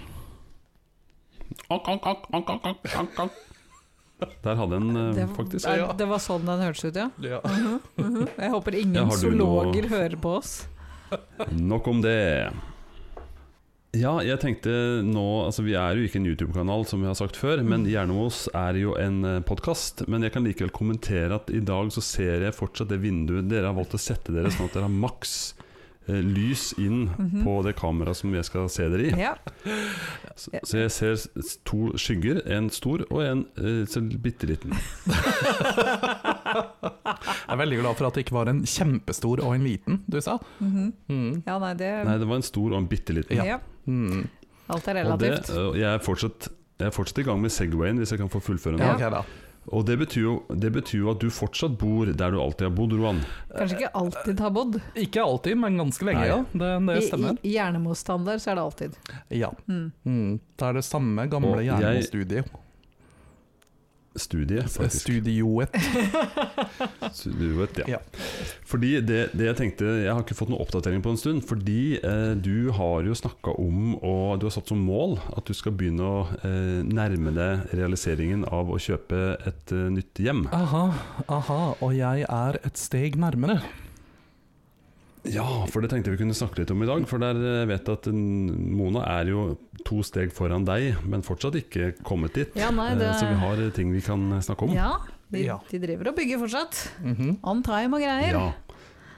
Der 4.44 4.56
hadde 4.58 4.76
en 4.80 4.96
eh, 4.98 5.12
det, 5.14 5.28
faktisk. 5.36 5.68
er, 5.70 5.84
det 5.98 6.08
var 6.10 6.18
sånn 6.24 6.46
den 6.48 6.64
hørtes 6.66 6.88
ut, 6.90 6.96
ja. 6.98 7.10
Ja. 7.22 7.38
Mhm, 7.46 7.80
mhm. 8.02 8.24
Jeg 8.38 8.50
håper 8.54 8.76
ingen 8.80 8.96
Ja, 9.04 9.10
zoologer 9.14 9.84
noe- 9.86 9.92
hører 9.92 10.18
på 10.22 10.32
oss. 10.40 10.56
Nok 11.54 11.88
om 11.88 12.02
det. 12.02 12.52
Ja, 13.96 14.18
jeg 14.22 14.38
tenkte 14.44 14.72
nå 15.08 15.24
Altså 15.48 15.64
Vi 15.66 15.74
er 15.80 15.96
jo 15.98 16.04
ikke 16.06 16.20
en 16.20 16.28
YouTube-kanal, 16.28 16.84
som 16.90 17.02
vi 17.02 17.08
har 17.10 17.16
sagt 17.18 17.38
før, 17.40 17.62
men 17.64 17.86
Hjernemos 17.88 17.94
Gjerne 17.94 18.18
hos 18.20 18.42
er 18.54 18.80
jo 18.82 18.96
en 19.00 19.22
podkast. 19.48 20.04
Men 20.12 20.26
jeg 20.28 20.34
kan 20.36 20.44
likevel 20.46 20.74
kommentere 20.76 21.40
at 21.40 21.50
i 21.56 21.62
dag 21.66 21.90
så 21.96 22.04
ser 22.04 22.44
jeg 22.46 22.54
fortsatt 22.58 22.92
det 22.92 23.00
vinduet 23.02 23.48
Dere 23.50 23.72
har 23.72 23.78
valgt 23.78 23.96
å 23.98 24.02
sette 24.02 24.36
dere 24.36 24.52
sånn 24.54 24.68
at 24.68 24.76
dere 24.76 24.90
har 24.90 24.94
maks 24.94 25.38
eh, 26.10 26.20
lys 26.24 26.74
inn 26.80 27.08
Mhm. 27.16 27.42
på 27.44 27.56
det 27.66 27.74
kameraet 27.80 28.16
som 28.20 28.34
jeg 28.36 28.46
skal 28.48 28.70
se 28.70 28.86
dere 28.92 29.08
i. 29.08 29.14
Ja. 29.20 29.34
Så, 30.38 30.52
så 30.64 30.78
jeg 30.84 30.92
ser 30.94 31.16
to 31.68 31.90
skygger, 31.98 32.44
en 32.54 32.70
stor 32.70 33.04
og 33.10 33.24
en 33.26 33.46
eh, 33.58 34.18
bitte 34.22 34.48
liten. 34.52 34.76
Jeg 36.54 37.54
er 37.54 37.60
veldig 37.62 37.80
glad 37.82 37.98
for 38.00 38.10
at 38.10 38.18
det 38.18 38.26
ikke 38.26 38.36
var 38.38 38.52
en 38.52 38.62
kjempestor 38.68 39.42
og 39.46 39.56
en 39.56 39.66
liten, 39.68 40.02
du 40.08 40.20
sa. 40.24 40.38
Mhm. 40.60 40.92
Mm. 41.10 41.34
ja, 41.48 41.58
nei, 41.64 41.74
det 41.80 41.92
Nei, 42.08 42.18
det 42.22 42.28
var 42.30 42.42
en 42.42 42.48
stor 42.48 42.72
og 42.74 42.78
en 42.82 42.88
bitte 42.92 43.16
liten. 43.16 43.38
Ja. 43.40 43.58
ja. 43.58 43.60
Mm. 43.88 44.28
Alt 44.68 44.88
er 44.92 45.02
Og 45.06 45.20
det, 45.20 45.32
relativt. 45.32 45.52
jeg, 45.80 45.90
er 45.94 46.00
fortsatt, 46.04 46.50
jeg 46.82 46.90
er 46.90 46.96
fortsatt 46.96 47.22
i 47.24 47.28
gang 47.28 47.42
med 47.42 47.54
Segwayen, 47.56 48.00
hvis 48.02 48.12
jeg 48.12 48.20
kan 48.20 48.32
få 48.32 48.42
fullføre 48.44 48.80
nå. 48.80 48.96
Ja. 49.00 49.12
Da. 49.14 49.24
Og 49.76 49.84
det 49.88 49.98
betyr, 50.00 50.22
jo, 50.24 50.34
det 50.56 50.70
betyr 50.76 51.02
jo 51.02 51.10
at 51.12 51.20
du 51.20 51.28
fortsatt 51.34 51.74
bor 51.80 52.08
der 52.08 52.32
du 52.32 52.38
alltid 52.40 52.70
har 52.70 52.76
bodd, 52.76 52.94
Roan. 52.96 53.18
Kanskje 53.52 53.82
ikke 53.82 53.90
alltid 54.00 54.44
har 54.44 54.54
bodd. 54.56 54.78
Ikke 54.96 55.24
alltid, 55.24 55.58
men 55.60 55.80
ganske 55.82 56.08
lenge, 56.08 56.22
Nei. 56.24 56.30
ja. 56.30 56.38
Det, 56.54 56.70
det 56.88 57.02
stemmer. 57.10 57.40
i, 57.42 57.50
i 57.50 57.56
Hjernemo-standard 57.58 58.44
så 58.44 58.54
er 58.54 58.60
det 58.60 58.64
alltid. 58.64 58.96
Ja. 59.36 59.52
Mm. 59.68 59.90
Mm. 60.08 60.32
Det 60.56 60.70
er 60.70 60.80
det 60.80 60.86
samme 60.88 61.28
gamle 61.32 61.52
Og 61.58 61.64
Studie, 64.18 64.64
faktisk. 64.68 65.06
Studioet. 65.06 65.76
Studioet, 67.20 67.82
ja. 67.84 67.98
Ja. 67.98 68.00
Fordi 68.68 68.98
det, 69.02 69.22
det 69.38 69.48
jeg 69.48 69.58
tenkte 69.60 69.86
Jeg 70.02 70.12
har 70.12 70.24
ikke 70.24 70.38
fått 70.38 70.52
noen 70.52 70.64
oppdatering 70.64 71.04
på 71.06 71.14
en 71.14 71.20
stund. 71.22 71.46
Fordi 71.48 71.98
eh, 72.02 72.34
du 72.36 72.70
har 72.76 73.08
jo 73.08 73.16
snakka 73.18 73.56
om, 73.62 73.96
og 74.02 74.40
du 74.42 74.48
har 74.50 74.56
satt 74.58 74.74
som 74.74 74.82
mål, 74.84 75.18
at 75.38 75.48
du 75.48 75.56
skal 75.58 75.76
begynne 75.78 76.06
å 76.06 76.22
eh, 76.42 76.84
nærme 76.86 77.34
deg 77.36 77.74
realiseringen 77.78 78.46
av 78.52 78.72
å 78.74 78.80
kjøpe 78.82 79.24
et 79.48 79.76
eh, 79.76 79.90
nytt 79.94 80.24
hjem. 80.24 80.46
Aha, 80.56 80.86
aha, 81.32 81.62
og 81.82 81.98
jeg 81.98 82.28
er 82.28 82.62
et 82.68 82.80
steg 82.82 83.20
nærmere. 83.22 83.62
Ja, 85.34 85.66
for 85.72 85.82
det 85.84 85.90
tenkte 85.92 86.12
vi 86.14 86.20
kunne 86.22 86.36
snakke 86.38 86.62
litt 86.62 86.72
om 86.72 86.82
i 86.84 86.88
dag. 86.90 87.04
For 87.10 87.22
der 87.22 87.36
eh, 87.36 87.66
vet 87.70 87.88
jeg 87.90 87.98
at 88.00 88.10
mm, 88.14 88.72
Mona 88.78 89.04
er 89.20 89.32
jo 89.32 89.46
to 89.88 90.02
steg 90.04 90.32
foran 90.36 90.66
deg, 90.68 90.96
men 91.08 91.24
fortsatt 91.26 91.56
ikke 91.60 91.92
kommet 92.08 92.34
dit. 92.38 92.56
Ja, 92.60 92.70
nei, 92.76 92.92
Eh, 92.94 93.00
det 93.02 93.14
Så 93.20 93.28
vi 93.30 93.40
har 93.42 93.62
eh, 93.66 93.72
ting 93.76 93.92
vi 93.94 94.02
kan 94.06 94.30
snakke 94.42 94.68
om. 94.70 94.74
Ja, 94.76 94.94
de, 95.32 95.44
Ja. 95.46 95.60
de 95.72 95.80
driver 95.84 96.10
og 96.14 96.16
bygger 96.20 96.40
fortsatt. 96.46 96.84
Mhm. 97.04 97.38
On 97.44 97.64
time 97.64 97.94
og 98.00 98.02
greier. 98.02 98.34
Ja, 98.38 98.52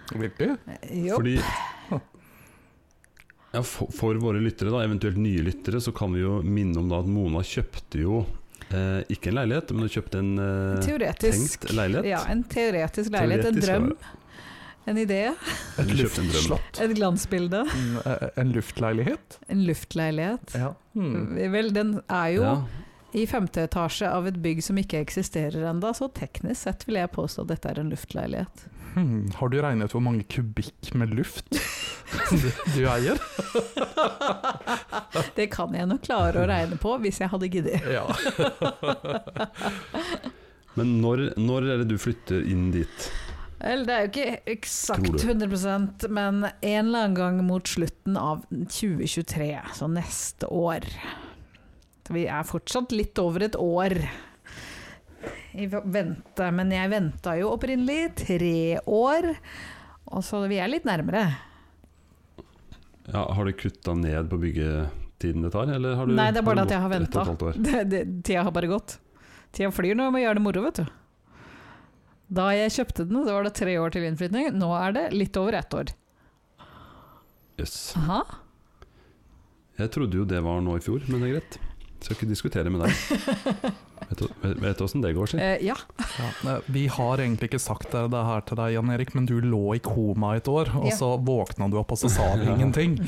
Virkelig? 0.10 0.58
Jo. 0.90 1.16
fordi 1.20 1.36
ja, 3.52 3.62
for, 3.66 3.90
for 3.94 4.18
våre 4.22 4.42
lyttere, 4.42 4.70
da, 4.74 4.84
eventuelt 4.86 5.18
nye 5.18 5.42
lyttere, 5.46 5.80
så 5.82 5.94
kan 5.96 6.14
vi 6.14 6.22
jo 6.22 6.40
minne 6.46 6.78
om 6.82 6.90
da 6.92 7.00
at 7.02 7.08
Mona 7.10 7.42
kjøpte 7.46 8.02
jo 8.04 8.20
eh, 8.70 9.00
ikke 9.10 9.32
en 9.32 9.40
leilighet, 9.40 9.72
men 9.74 9.88
du 9.88 9.94
kjøpte 9.96 10.20
en 10.22 10.32
eh, 10.44 10.82
Teoretisk. 10.86 11.64
tenkt 11.66 11.74
leilighet. 11.78 12.10
Ja, 12.12 12.20
en 12.30 12.44
teoretisk 12.46 13.14
leilighet. 13.16 13.48
Teoretisk, 13.48 13.70
en 13.70 13.88
drøm. 13.90 13.94
ja. 13.98 14.16
En 14.88 14.98
idé. 14.98 15.34
Et 15.78 15.92
luftslott? 15.94 16.80
Et 16.82 16.94
glansbilde. 16.96 17.60
Eh, 18.06 18.30
En 18.42 18.52
luftleilighet? 18.56 19.38
En 19.48 19.62
luftleilighet. 19.68 20.56
Ja. 20.56 20.72
Hmm. 20.96 21.36
Vel, 21.54 21.70
den 21.76 22.00
er 22.10 22.28
jo 22.34 22.42
Ja. 22.44 22.56
i 23.14 23.26
femte 23.28 23.62
etasje 23.68 24.10
av 24.10 24.26
et 24.28 24.42
bygg 24.42 24.64
som 24.64 24.78
ikke 24.78 25.00
eksisterer 25.04 25.68
ennå, 25.70 25.92
så 25.94 26.08
teknisk 26.14 26.62
sett 26.64 26.86
vil 26.88 26.96
jeg 26.96 27.12
påstå 27.12 27.42
at 27.46 27.52
dette 27.54 27.70
er 27.70 27.80
en 27.84 27.90
luftleilighet. 27.92 28.66
Hmm. 28.96 29.30
Har 29.38 29.50
du 29.50 29.62
regnet 29.62 29.92
hvor 29.94 30.02
mange 30.02 30.24
kubikk 30.26 30.96
med 30.96 31.14
luft 31.14 31.46
du, 32.32 32.50
du 32.74 32.88
eier? 32.90 33.20
Det 35.36 35.46
kan 35.54 35.74
jeg 35.76 35.86
nok 35.88 36.02
klare 36.02 36.42
å 36.42 36.48
regne 36.50 36.78
på, 36.82 36.96
hvis 37.04 37.20
jeg 37.22 37.30
hadde 37.30 37.50
giddet. 37.54 37.86
Ja. 37.86 38.08
Men 40.78 40.98
når, 41.02 41.28
når 41.38 41.68
er 41.74 41.78
det 41.84 41.88
du 41.92 41.98
flytter 42.02 42.42
inn 42.50 42.70
dit? 42.74 43.10
Vel, 43.60 43.82
det 43.84 43.96
er 43.96 44.06
jo 44.06 44.10
ikke 44.10 44.54
eksakt 44.54 45.24
100% 45.26 46.06
men 46.16 46.46
en 46.48 46.54
eller 46.62 47.10
annen 47.10 47.18
gang 47.18 47.42
mot 47.44 47.68
slutten 47.68 48.16
av 48.16 48.46
2023, 48.50 49.50
så 49.76 49.90
neste 49.92 50.48
år. 50.48 50.88
Så 52.08 52.16
vi 52.16 52.24
er 52.32 52.48
fortsatt 52.48 52.96
litt 52.96 53.20
over 53.20 53.44
et 53.50 53.58
år 53.60 53.98
i 55.60 55.66
vente, 55.68 56.48
men 56.56 56.72
jeg 56.72 56.92
venta 56.94 57.36
jo 57.40 57.52
opprinnelig 57.52 58.14
tre 58.22 58.80
år, 58.86 59.28
og 60.10 60.24
så 60.26 60.46
vi 60.48 60.62
er 60.62 60.72
litt 60.72 60.88
nærmere. 60.88 61.26
Ja, 63.10 63.26
har 63.34 63.46
du 63.46 63.52
kutta 63.58 63.96
ned 63.98 64.30
på 64.30 64.40
byggetiden 64.40 65.44
det 65.44 65.52
tar, 65.52 65.68
eller 65.74 66.00
har 66.00 66.08
du 66.08 66.16
Nei, 66.16 66.30
det 66.32 66.42
er 66.44 66.48
bare 66.48 66.64
det 66.64 66.70
at 66.70 66.76
jeg 66.78 66.86
har 66.86 66.94
venta. 66.96 67.28
tida 68.30 68.48
har 68.48 68.56
bare 68.56 68.72
gått. 68.72 69.00
Tida 69.52 69.74
flyr 69.74 69.98
når 69.98 70.16
man 70.16 70.24
gjør 70.24 70.40
det 70.40 70.46
moro, 70.46 70.66
vet 70.70 70.82
du. 70.84 70.99
Da 72.30 72.52
jeg 72.54 72.76
kjøpte 72.76 73.08
den, 73.10 73.24
så 73.26 73.34
var 73.34 73.48
det 73.48 73.56
tre 73.58 73.74
år 73.82 73.94
til 73.94 74.06
innflytning. 74.06 74.52
Nå 74.58 74.70
er 74.78 74.94
det 74.94 75.06
litt 75.16 75.38
over 75.40 75.58
ett 75.58 75.74
år. 75.74 75.94
Yes. 77.60 77.78
Aha. 77.98 78.22
Jeg 79.80 79.92
trodde 79.96 80.20
jo 80.20 80.28
det 80.28 80.42
var 80.46 80.62
nå 80.62 80.78
i 80.78 80.84
fjor, 80.84 81.04
men 81.10 81.24
det 81.24 81.30
er 81.30 81.36
greit. 81.40 81.58
Skal 82.00 82.16
ikke 82.16 82.30
diskutere 82.30 82.70
med 82.72 82.80
deg. 82.86 82.92
Vet 84.10 84.78
du- 84.80 84.84
åssen 84.86 85.02
det 85.04 85.12
går, 85.14 85.28
si? 85.34 85.38
Eh, 85.38 85.60
ja. 85.68 85.76
Ja, 86.18 86.28
eh, 86.54 86.60
vi 86.72 86.86
har 86.88 87.18
egentlig 87.20 87.50
ikke 87.52 87.60
sagt 87.62 87.92
det 87.92 88.06
det 88.14 88.22
her 88.26 88.40
til 88.48 88.56
deg, 88.58 88.72
Jan 88.78 88.90
Erik, 88.94 89.12
men 89.18 89.26
du 89.28 89.36
lå 89.44 89.76
i 89.76 89.80
koma 89.84 90.32
et 90.40 90.48
år, 90.50 90.72
og 90.80 90.88
Ja. 90.88 90.96
så 90.96 91.10
våkna 91.22 91.68
du 91.70 91.76
opp, 91.82 91.92
og 91.92 91.98
så 92.00 92.10
sa 92.10 92.30
du 92.40 92.46
ingenting. 92.48 92.96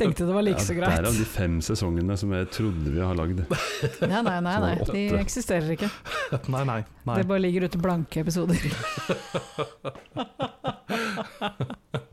Tenkte 0.00 0.24
det 0.26 0.32
var 0.34 0.42
like 0.42 0.64
så 0.64 0.74
greit. 0.74 0.96
Ja, 0.96 1.02
er 1.04 1.10
av 1.12 1.18
de 1.20 1.24
fem 1.28 1.60
sesongene 1.62 2.16
som 2.18 2.32
jeg 2.34 2.48
trodde 2.56 2.90
vi 2.96 3.00
har 3.04 3.14
lagd. 3.18 3.44
Nei, 4.00 4.22
nei, 4.24 4.38
nei. 4.48 4.56
nei. 4.66 4.74
De 4.88 5.04
eksisterer 5.20 5.70
ikke. 5.76 5.90
Nei, 6.52 6.64
nei. 6.64 6.80
nei. 7.04 7.16
Det 7.20 7.28
bare 7.28 7.44
ligger 7.44 7.68
ute 7.68 7.78
blanke 7.82 8.24
episoder. 8.24 8.56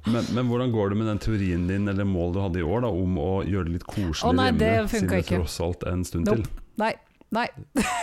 Men, 0.08 0.26
men 0.34 0.48
hvordan 0.48 0.72
går 0.72 0.90
det 0.94 0.98
med 1.02 1.08
den 1.12 1.20
teorien 1.20 1.68
din 1.68 1.88
eller 1.92 2.08
målet 2.08 2.38
du 2.38 2.42
hadde 2.46 2.62
i 2.62 2.64
år 2.64 2.86
da, 2.86 2.90
om 2.94 3.18
å 3.20 3.30
gjøre 3.44 3.68
det 3.68 3.74
litt 3.80 3.88
koselig 3.90 4.30
Å, 4.30 4.34
nei, 4.36 4.50
det 4.56 4.72
hjemme, 4.72 4.92
siden 4.94 5.12
det 5.12 5.22
tross 5.28 5.60
alt 5.66 5.84
en 5.92 6.06
stund 6.08 6.30
Nope. 6.30 6.46
til? 6.46 6.66
Nei. 6.80 6.94
Nei. 7.36 7.46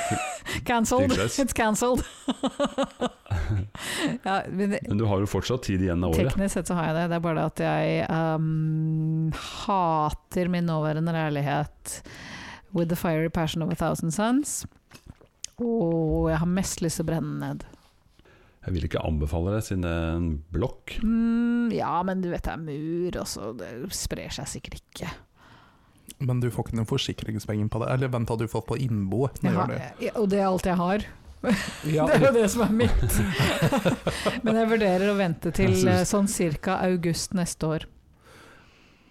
cancelled. 0.68 1.10
It's 1.10 1.52
cancelled. 1.52 2.04
ja, 4.22 4.42
men 4.50 4.78
Men 4.88 4.98
du 4.98 5.04
har 5.04 5.18
jo 5.20 5.26
fortsatt 5.26 5.62
tid 5.66 5.82
igjen 5.82 6.04
av 6.04 6.14
året. 6.14 6.30
teknisk 6.30 6.54
sett 6.54 6.70
så 6.70 6.76
har 6.78 6.90
jeg 6.90 6.98
det. 6.98 7.06
Det 7.10 7.18
er 7.18 7.24
bare 7.24 7.40
det 7.40 7.46
at 7.50 7.64
jeg 7.66 8.06
um, 8.10 9.32
hater 9.66 10.52
min 10.52 10.68
nåværende 10.70 11.14
leilighet 11.16 12.02
with 12.72 12.88
the 12.88 12.96
fiery 12.96 13.28
passion 13.28 13.62
of 13.62 13.72
a 13.72 13.74
thousand 13.74 14.14
suns. 14.14 14.66
Og 15.58 16.30
jeg 16.30 16.38
har 16.38 16.46
mest 16.46 16.82
lyst 16.84 17.00
til 17.00 17.06
å 17.06 17.10
brenne 17.10 17.40
ned. 17.40 17.66
Jeg 18.66 18.74
vil 18.74 18.84
ikke 18.88 19.02
anbefale 19.06 19.52
det, 19.54 19.62
siden 19.68 19.84
det 19.86 19.90
er 19.94 20.16
en 20.16 20.30
blokk. 20.52 20.96
Mm, 21.06 21.70
ja, 21.76 21.92
men 22.06 22.20
du 22.24 22.30
vet 22.32 22.42
det 22.48 22.52
er 22.56 22.62
mur, 22.64 23.18
og 23.22 23.28
så 23.30 23.52
det 23.56 23.68
sprer 23.94 24.32
seg 24.34 24.48
sikkert 24.50 24.80
ikke. 24.82 25.10
Men 26.26 26.40
du 26.42 26.48
får 26.50 26.66
ikke 26.68 26.78
noen 26.80 26.88
forsikringspenger 26.90 27.68
på 27.70 27.82
det? 27.82 27.92
Eller 27.94 28.10
vent, 28.10 28.30
har 28.32 28.40
du 28.40 28.46
fått 28.50 28.66
på 28.66 28.78
innboet? 28.80 29.38
Nå 29.44 29.50
Jeg 29.52 29.58
gjør 29.58 29.70
det. 29.74 29.78
ja, 30.06 30.12
og 30.18 30.28
det 30.32 30.40
er 30.42 30.48
alt 30.50 30.66
jeg 30.72 30.80
har. 30.82 31.06
Ja. 31.86 32.06
Det 32.08 32.14
er 32.16 32.22
jo 32.24 32.30
det 32.34 32.46
som 32.50 32.62
er 32.64 32.72
mitt. 32.74 33.18
Men 34.46 34.56
jeg 34.58 34.70
vurderer 34.72 35.10
å 35.12 35.18
vente 35.18 35.52
til 35.54 35.76
synes- 35.76 36.00
eh, 36.00 36.08
sånn 36.08 36.26
ca. 36.64 36.80
august 36.88 37.36
neste 37.38 37.68
år. 37.68 37.84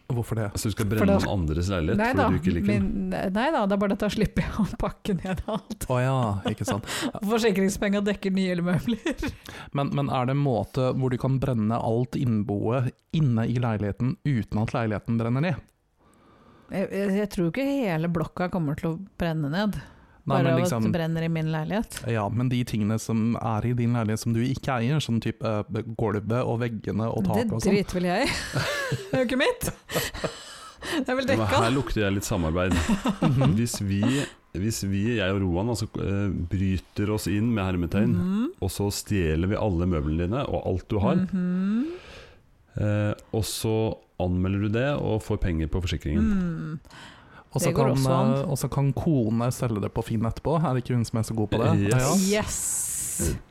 Hvorfor 0.05 0.37
det? 0.37 0.43
Altså 0.53 0.69
du 0.69 0.73
skal 0.75 0.85
brenne 0.91 1.05
da- 1.09 1.15
noen 1.17 1.31
andres 1.33 1.69
leilighet 1.73 1.97
Nei 1.97 2.09
fordi 2.11 2.19
da, 2.21 2.25
du 2.29 2.35
ikke 2.37 2.51
liker 2.53 2.67
den. 2.75 2.83
min, 2.85 3.09
nei 3.33 3.45
da, 3.55 3.63
det 3.65 3.73
er 3.73 3.79
bare 3.81 3.95
at 3.97 4.03
da 4.05 4.09
slipper 4.13 4.43
jeg 4.45 4.53
å 4.61 4.65
pakke 4.83 5.15
ned 5.17 5.41
alt. 5.49 5.87
Oh, 5.89 5.97
ja, 6.03 6.17
ikke 6.51 6.67
sant. 6.69 6.85
Forsikringspenga 7.31 8.03
dekker 8.05 8.35
nye 8.35 8.55
møbler. 8.61 9.25
Men, 9.73 9.89
men 9.97 10.11
er 10.13 10.29
det 10.29 10.35
en 10.37 10.43
måte 10.45 10.91
hvor 10.93 11.09
du 11.09 11.17
kan 11.21 11.39
brenne 11.41 11.79
alt 11.81 12.15
innboet 12.19 12.91
inne 13.17 13.47
i 13.49 13.57
leiligheten 13.57 14.13
uten 14.29 14.61
at 14.61 14.75
leiligheten 14.77 15.17
brenner 15.17 15.41
ned? 15.49 15.63
Jeg, 16.69 16.87
jeg, 16.93 17.09
jeg 17.19 17.29
tror 17.33 17.49
ikke 17.51 17.65
hele 17.65 18.09
blokka 18.09 18.47
kommer 18.53 18.77
til 18.79 18.93
å 18.93 18.95
brenne 19.21 19.49
ned. 19.53 19.75
Nei, 20.25 20.39
Bare 20.41 20.55
liksom, 20.57 20.81
at 20.81 20.87
det 20.89 20.93
brenner 20.95 21.21
i 21.21 21.27
min 21.29 21.51
leilighet. 21.53 21.99
ja, 22.09 22.23
men 22.33 22.49
de 22.49 22.63
tingene 22.65 22.95
som 22.99 23.35
er 23.37 23.65
i 23.69 23.73
din 23.77 23.93
leilighet 23.93 24.19
som 24.23 24.33
du 24.33 24.39
ikke 24.41 24.79
eier, 24.79 24.97
sånn 24.99 25.19
type 25.21 25.45
uh, 25.45 25.61
gulvet 25.99 26.31
og 26.41 26.59
veggene 26.63 27.05
og 27.11 27.23
Det 27.23 27.29
taket 27.29 27.51
og 27.53 27.61
sånn. 27.61 27.75
driter 27.75 27.93
vel 27.99 28.07
jeg 28.09 28.25
i. 28.25 28.31
Det 29.11 29.13
er 29.13 29.21
jo 29.21 29.27
ikke 29.27 29.37
mitt! 29.43 29.69
Det 30.85 31.09
er 31.09 31.15
vel 31.17 31.25
Men 31.25 31.29
dekka. 31.39 31.59
her 31.65 31.71
lukter 31.73 32.01
jeg 32.05 32.13
litt 32.17 32.25
samarbeid. 32.27 32.73
Mhm. 33.21 33.53
Hvis 33.57 33.79
vi, 33.81 34.01
hvis 34.53 34.83
vi 34.89 35.03
jeg 35.17 35.29
og 35.33 35.41
Roan, 35.41 35.69
altså, 35.73 35.87
eh, 36.01 36.29
bryter 36.49 37.09
oss 37.15 37.25
inn 37.27 37.53
med 37.53 37.65
hermetegn, 37.65 38.13
Mhm. 38.17 38.43
og 38.61 38.69
så 38.73 38.89
stjeler 38.93 39.47
vi 39.49 39.55
alle 39.57 39.85
møblene 39.89 40.25
dine 40.27 40.43
og 40.45 40.61
alt 40.65 40.87
du 40.89 40.99
har, 40.99 41.15
Mhm. 41.15 41.85
eh, 42.77 43.13
og 43.33 43.43
så 43.43 43.97
anmelder 44.19 44.61
du 44.61 44.69
det 44.69 44.89
og 44.95 45.21
får 45.23 45.37
penger 45.41 45.67
på 45.67 45.81
forsikringen. 45.81 46.23
Mm. 46.23 46.79
Og 47.55 47.61
så 47.63 47.71
kan, 47.75 47.91
også 47.95 48.67
eh, 48.67 48.73
kan 48.75 48.89
kone 48.93 49.47
selge 49.55 49.79
det 49.85 49.93
på 49.95 50.03
Finn 50.03 50.25
etterpå. 50.27 50.57
Er 50.59 50.75
det 50.75 50.83
ikke 50.83 50.97
hun 50.97 51.05
som 51.07 51.19
er 51.21 51.27
så 51.29 51.35
god 51.37 51.49
på 51.53 51.61
det? 51.61 51.69
Yes. 51.87 51.93
Ja. 52.27 52.41
Yes! 52.41 52.57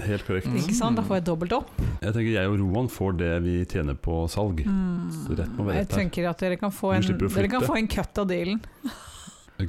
Helt 0.04 0.26
korrekt. 0.26 0.46
Mm. 0.50 0.58
Ikke 0.60 0.74
sant? 0.76 0.98
Da 0.98 1.02
får 1.06 1.16
jeg 1.22 1.24
dobbelt 1.30 1.54
opp. 1.56 1.70
Jeg 2.02 2.12
tenker 2.12 2.34
jeg 2.34 2.50
og 2.52 2.58
Roan 2.60 2.90
får 2.92 3.16
det 3.16 3.30
vi 3.46 3.54
tjener 3.64 3.96
på 3.96 4.18
salg. 4.28 4.60
Mm. 4.68 5.06
Så 5.22 5.38
rett 5.38 5.54
må 5.56 5.64
være 5.64 5.78
Jeg 5.78 5.86
rett 5.86 5.94
her. 5.96 6.02
tenker 6.02 6.28
at 6.28 6.44
dere 6.44 6.58
kan 6.60 6.74
få 6.74 6.92
en, 6.98 7.06
dere 7.08 7.48
kan 7.48 7.64
få 7.64 7.78
en 7.80 7.88
cut 7.88 8.20
av 8.20 8.28
dealen. 8.28 8.60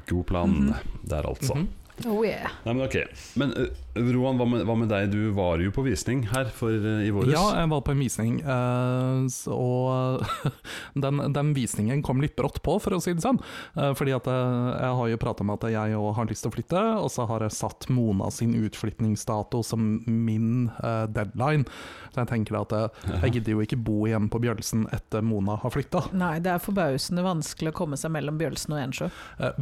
God 0.10 0.26
plan 0.28 0.50
Mhm. 0.52 0.74
der, 1.08 1.24
altså. 1.30 1.56
Mhm. 1.56 1.68
Oh 2.04 2.26
yeah. 2.26 2.52
Nei, 2.66 2.74
men 2.74 2.86
ok. 2.86 2.96
Men 3.40 3.54
eh, 3.56 3.70
Roan, 4.12 4.36
hva 4.36 4.46
med, 4.50 4.66
hva 4.68 4.76
med 4.76 4.90
deg? 4.92 5.14
Du 5.14 5.32
var 5.36 5.62
jo 5.64 5.72
på 5.74 5.86
visning 5.86 6.26
her 6.28 6.50
for, 6.52 6.74
eh, 6.76 7.06
i 7.08 7.12
våres. 7.16 7.32
Ja, 7.32 7.44
jeg 7.62 7.70
var 7.72 7.84
på 7.88 7.94
en 7.96 8.02
visning, 8.04 8.42
eh, 8.44 9.54
og 9.56 10.26
den, 11.06 11.22
den 11.36 11.54
visningen 11.56 12.04
kom 12.06 12.20
litt 12.24 12.36
brått 12.36 12.60
på, 12.66 12.76
for 12.84 12.98
å 12.98 13.00
si 13.04 13.16
det 13.16 13.24
sånn. 13.24 13.40
Fordi 13.76 14.14
at 14.16 14.28
jeg 14.28 14.92
har 15.00 15.10
jo 15.12 15.20
prata 15.22 15.46
om 15.46 15.54
at 15.54 15.64
jeg 15.72 15.96
òg 15.96 16.10
har 16.18 16.28
lyst 16.30 16.44
til 16.46 16.52
å 16.52 16.56
flytte, 16.56 16.84
og 17.00 17.08
så 17.14 17.26
har 17.30 17.46
jeg 17.46 17.56
satt 17.56 17.88
Mona 17.94 18.28
sin 18.34 18.56
utflytningsdato 18.60 19.62
som 19.66 20.02
min 20.06 20.70
deadline. 21.16 21.64
Så 22.12 22.24
jeg 22.24 22.32
tenker 22.32 22.60
at 22.60 22.76
jeg 23.24 23.38
gidder 23.38 23.56
jo 23.56 23.64
ikke 23.64 23.80
bo 23.80 24.06
igjen 24.10 24.28
på 24.32 24.42
Bjølsen 24.44 24.86
etter 24.96 25.24
Mona 25.26 25.58
har 25.62 25.74
flytta. 25.74 26.06
Nei, 26.16 26.38
det 26.44 26.54
er 26.54 26.64
forbausende 26.64 27.24
vanskelig 27.26 27.74
å 27.74 27.78
komme 27.78 28.00
seg 28.00 28.14
mellom 28.16 28.40
Bjølsen 28.40 28.76
og 28.76 28.84
Ensjø. 28.84 29.10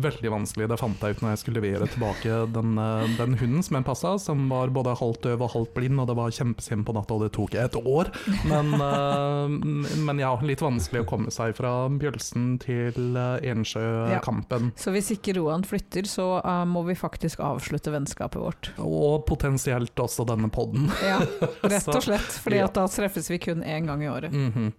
Veldig 0.08 0.34
vanskelig, 0.34 0.70
det 0.72 0.80
fant 0.82 1.04
jeg 1.04 1.18
ut 1.18 1.26
når 1.26 1.36
jeg 1.36 1.44
skulle 1.44 1.62
levere 1.62 1.90
tilbake 1.94 2.23
den, 2.26 2.78
eh, 2.78 3.18
den 3.18 3.38
hunden 3.40 3.64
som 3.64 3.78
jeg 3.78 3.86
passa, 3.86 4.14
som 4.20 4.46
var 4.50 4.72
både 4.74 4.96
halvt 5.00 5.28
døv 5.28 5.44
og 5.46 5.52
halvt 5.54 5.74
blind, 5.76 6.00
og 6.02 6.10
det 6.10 6.16
var 6.18 6.34
kjempesent 6.34 6.86
på 6.88 6.96
natta, 6.96 7.18
og 7.18 7.26
det 7.26 7.32
tok 7.36 7.58
et 7.60 7.78
år. 7.80 8.12
Men, 8.50 8.74
eh, 8.90 10.00
men 10.08 10.22
ja, 10.22 10.34
litt 10.42 10.64
vanskelig 10.64 11.04
å 11.04 11.10
komme 11.10 11.34
seg 11.34 11.56
fra 11.58 11.74
Bjølsen 11.90 12.58
til 12.64 13.18
Ensjøkampen. 13.18 14.72
Ja. 14.74 14.84
Så 14.86 14.94
hvis 14.96 15.12
ikke 15.16 15.38
Roan 15.40 15.66
flytter, 15.68 16.08
så 16.10 16.28
eh, 16.42 16.64
må 16.70 16.86
vi 16.88 16.98
faktisk 17.00 17.44
avslutte 17.44 17.94
vennskapet 17.94 18.42
vårt. 18.42 18.72
Og 18.84 19.26
potensielt 19.30 19.98
også 20.00 20.28
denne 20.30 20.50
podden. 20.54 20.90
Ja, 21.04 21.22
rett 21.74 21.94
og 21.94 22.04
slett. 22.04 22.42
Fordi 22.44 22.62
ja. 22.62 22.70
da 22.74 22.88
treffes 22.92 23.32
vi 23.32 23.42
kun 23.44 23.64
én 23.64 23.90
gang 23.90 24.04
i 24.04 24.12
året. 24.12 24.34
Mhm. 24.34 24.74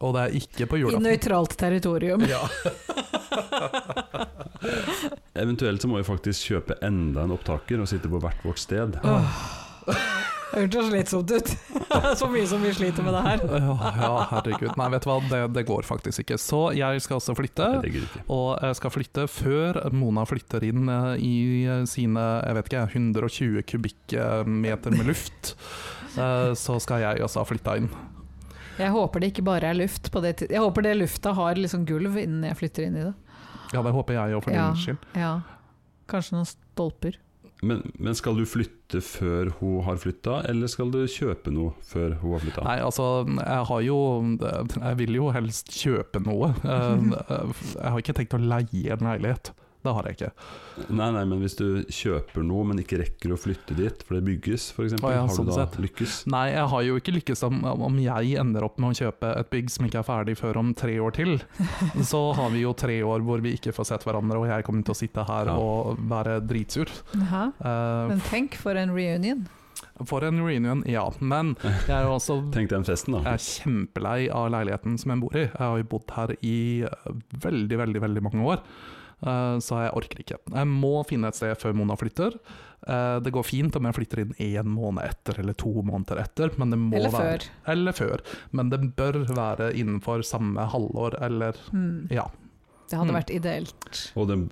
Og 0.00 0.14
det 0.16 0.20
er 0.22 0.36
ikke 0.38 0.64
på 0.64 0.78
I 0.80 0.96
nøytralt 0.96 1.52
territorium. 1.60 2.22
Ja. 2.24 2.40
Eventuelt 5.38 5.82
så 5.82 5.88
må 5.90 6.00
vi 6.00 6.06
faktisk 6.08 6.50
kjøpe 6.50 6.76
enda 6.82 7.22
en 7.26 7.34
opptaker 7.36 7.78
og 7.82 7.88
sitte 7.90 8.10
på 8.10 8.18
hvert 8.22 8.40
vårt 8.44 8.58
sted. 8.58 8.96
Åh. 9.06 9.42
Det 10.50 10.64
hørtes 10.64 10.88
slitsomt 10.90 11.30
ut. 11.30 11.50
så 12.18 12.26
mye 12.26 12.46
som 12.50 12.62
vi 12.64 12.72
sliter 12.74 13.04
med 13.06 13.14
det 13.14 13.20
her. 13.22 13.44
Ja, 13.62 14.14
herregud. 14.32 14.72
Nei, 14.80 14.88
vet 14.90 15.04
du 15.06 15.08
hva, 15.12 15.18
det, 15.30 15.40
det 15.54 15.62
går 15.68 15.86
faktisk 15.86 16.24
ikke. 16.24 16.38
Så 16.42 16.58
jeg 16.74 17.04
skal 17.04 17.20
også 17.20 17.36
flytte. 17.38 17.68
Og 18.26 18.48
jeg 18.58 18.78
skal 18.80 18.94
flytte 18.96 19.28
før 19.30 19.78
Mona 19.94 20.26
flytter 20.26 20.66
inn 20.66 20.90
eh, 20.90 21.22
i 21.22 21.34
sine 21.86 22.26
jeg 22.42 22.58
vet 22.58 22.72
ikke, 22.72 22.82
120 22.98 23.62
kubikkmeter 23.70 24.98
med 24.98 25.12
luft. 25.12 25.54
Eh, 26.18 26.50
Så 26.58 26.80
skal 26.82 27.06
jeg 27.06 27.22
også 27.22 27.44
ha 27.44 27.46
flytta 27.52 27.78
inn. 27.78 27.86
Jeg 28.80 28.90
håper 28.94 29.22
det 29.22 29.30
ikke 29.30 29.46
bare 29.46 29.70
er 29.70 29.76
luft 29.76 30.08
på 30.10 30.22
det 30.24 30.38
Jeg 30.48 30.62
håper 30.62 30.82
det 30.86 30.96
lufta 30.98 31.34
har 31.36 31.58
liksom 31.58 31.82
gulv 31.86 32.16
innen 32.18 32.46
jeg 32.48 32.58
flytter 32.58 32.88
inn 32.88 32.96
i 32.98 33.06
det. 33.10 33.14
Ja, 33.72 33.82
det 33.86 33.92
håper 33.94 34.14
jeg 34.16 34.36
òg, 34.38 34.42
for 34.44 34.52
Ja. 34.54 34.70
din 34.72 34.80
skyld. 34.82 34.98
Ja. 35.16 35.40
Kanskje 36.10 36.32
noen 36.38 36.46
stolper. 36.50 37.18
Men, 37.62 37.82
men 38.00 38.14
skal 38.16 38.38
du 38.38 38.46
flytte 38.48 39.02
før 39.04 39.50
hun 39.58 39.82
har 39.84 39.98
flytta, 40.00 40.38
eller 40.48 40.66
skal 40.72 40.90
du 40.90 41.02
kjøpe 41.06 41.52
noe 41.52 41.74
før 41.84 42.14
hun 42.22 42.32
har 42.32 42.40
flytta? 42.40 42.62
Nei, 42.64 42.78
altså, 42.80 43.08
jeg 43.28 43.66
har 43.68 43.80
jo 43.84 43.98
Jeg 44.80 44.96
vil 44.96 45.14
jo 45.18 45.28
helst 45.36 45.68
kjøpe 45.68 46.22
noe. 46.24 46.54
Eh, 46.64 47.52
Jeg 47.76 47.90
har 47.92 47.98
ikke 48.00 48.16
tenkt 48.16 48.34
å 48.34 48.40
leie 48.40 48.92
en 48.96 49.04
leilighet. 49.04 49.52
Det 49.82 49.92
har 49.96 50.04
jeg 50.10 50.16
ikke. 50.18 50.30
Nei, 50.92 51.06
nei, 51.14 51.22
men 51.24 51.40
hvis 51.40 51.54
du 51.56 51.64
kjøper 51.88 52.44
noe, 52.44 52.64
men 52.68 52.82
ikke 52.82 52.98
rekker 53.00 53.32
å 53.32 53.38
flytte 53.40 53.76
dit, 53.78 54.02
for 54.04 54.18
det 54.18 54.24
bygges 54.26 54.66
f.eks., 54.76 54.96
Å 55.00 55.12
ja, 55.12 55.22
har 55.24 55.32
sånn 55.32 55.48
du 55.48 55.52
da 55.54 55.62
sett. 55.62 55.78
lykkes? 55.80 56.16
Nei, 56.32 56.42
jeg 56.52 56.66
har 56.74 56.82
jo 56.84 56.98
ikke 57.00 57.14
lykkes 57.16 57.44
om, 57.48 57.62
om 57.88 57.96
jeg 58.02 58.34
ender 58.42 58.66
opp 58.66 58.76
med 58.82 58.92
å 58.92 58.98
kjøpe 59.00 59.30
et 59.40 59.48
bygg 59.54 59.70
som 59.72 59.86
ikke 59.88 60.02
er 60.02 60.08
ferdig 60.10 60.36
før 60.40 60.60
om 60.60 60.74
tre 60.76 60.98
år 61.00 61.16
til. 61.16 61.38
Så 62.10 62.20
har 62.36 62.52
vi 62.52 62.64
jo 62.66 62.74
tre 62.76 62.98
år 63.02 63.24
hvor 63.24 63.40
vi 63.44 63.54
ikke 63.56 63.72
får 63.76 63.88
sett 63.94 64.04
hverandre, 64.04 64.36
og 64.42 64.50
jeg 64.52 64.66
kommer 64.68 64.84
til 64.84 64.96
å 64.96 65.00
sitte 65.00 65.24
her 65.30 65.48
Ja. 65.52 65.56
og 65.56 65.96
være 66.12 66.40
dritsur. 66.44 66.92
Jaha. 67.16 67.46
Eh, 67.56 68.04
Men 68.12 68.20
tenk 68.28 68.60
for 68.60 68.76
en 68.76 68.92
reunion. 68.96 69.46
For 70.04 70.24
en 70.24 70.38
reunion, 70.44 70.82
ja. 70.88 71.02
Men 71.20 71.54
jeg 71.64 71.92
er 71.92 72.04
jo 72.06 72.14
også 72.18 72.38
Tenk 72.54 72.70
den 72.72 72.84
festen, 72.88 73.16
jeg 73.20 73.32
er 73.32 73.42
kjempelei 73.44 74.28
av 74.32 74.48
leiligheten 74.52 74.96
som 75.00 75.12
jeg 75.12 75.20
bor 75.24 75.36
i. 75.36 75.42
Jeg 75.48 75.60
har 75.60 75.76
jo 75.80 75.88
bodd 75.92 76.14
her 76.16 76.32
i 76.44 76.54
eh, 76.88 77.12
veldig, 77.44 77.78
veldig 77.84 78.02
veldig 78.06 78.22
mange 78.28 78.46
år. 78.54 78.62
Eh, 79.22 79.58
Så 79.60 79.76
jeg 79.84 79.92
orker 79.94 80.18
ikke. 80.24 80.38
Jeg 80.54 80.66
må 80.66 81.04
finne 81.08 81.28
et 81.28 81.34
sted 81.36 81.56
før 81.60 81.74
Mona 81.74 81.96
flytter. 81.96 82.38
Eh, 82.88 83.20
Det 83.20 83.32
går 83.32 83.44
fint 83.44 83.76
om 83.76 83.84
jeg 83.84 83.94
flytter 83.94 84.20
inn 84.24 84.34
én 84.38 84.64
måned 84.66 85.04
etter 85.04 85.38
eller 85.40 85.52
to 85.54 85.72
måneder 85.82 86.22
etter. 86.22 86.50
Men 86.58 86.70
det 86.70 86.78
må 86.78 86.96
Eller 86.96 87.10
være, 87.10 87.38
før. 87.38 87.72
Eller 87.74 87.92
før. 87.92 88.20
Men 88.52 88.70
det 88.70 88.80
bør 88.96 89.20
være 89.28 89.72
innenfor 89.74 90.22
samme 90.24 90.66
halvår 90.72 91.20
eller 91.22 91.52
mm. 91.72 92.08
ja. 92.10 92.28
Det 92.90 92.98
hadde 92.98 93.12
Mm. 93.12 93.20
vært 93.20 93.30
ideelt. 93.30 94.12
Og 94.16 94.26
det, 94.28 94.50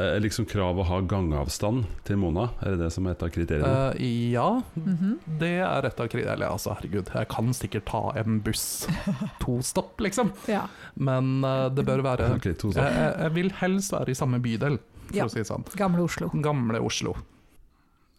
Er 0.00 0.20
liksom 0.24 0.46
krav 0.48 0.78
å 0.80 0.84
ha 0.88 0.98
gangavstand 1.04 1.84
til 2.08 2.16
Mona? 2.22 2.48
Er 2.62 2.74
det 2.76 2.80
det 2.86 2.90
som 2.94 3.06
er 3.06 3.16
et 3.16 3.22
av 3.26 3.30
kriteriene? 3.34 3.70
Uh, 3.94 4.32
ja, 4.32 4.48
Mhm. 4.80 5.18
det 5.40 5.52
er 5.60 5.86
et 5.90 6.00
av 6.00 6.08
kriteriene. 6.08 6.32
Eller 6.38 6.48
altså, 6.50 6.74
herregud, 6.76 7.10
jeg 7.14 7.28
kan 7.28 7.52
sikkert 7.56 7.84
ta 7.90 8.02
en 8.20 8.40
buss 8.40 8.86
to 9.44 9.58
stopp, 9.62 9.98
liksom. 10.00 10.32
Ja. 10.48 10.66
Men 10.96 11.44
uh, 11.44 11.68
det 11.68 11.84
bør 11.86 12.02
være 12.06 12.30
okay, 12.36 12.54
to 12.54 12.70
jeg, 12.72 12.84
jeg, 12.84 13.14
jeg 13.24 13.34
vil 13.34 13.50
helst 13.60 13.92
være 13.92 14.10
i 14.10 14.14
samme 14.18 14.40
bydel, 14.40 14.78
for 15.10 15.16
Ja. 15.16 15.26
å 15.26 15.30
si 15.32 15.40
det 15.42 15.48
sånn. 15.50 15.64
Gamle 15.76 16.02
Oslo. 16.06 16.30
Gamle 16.40 16.80
Oslo. 16.80 17.16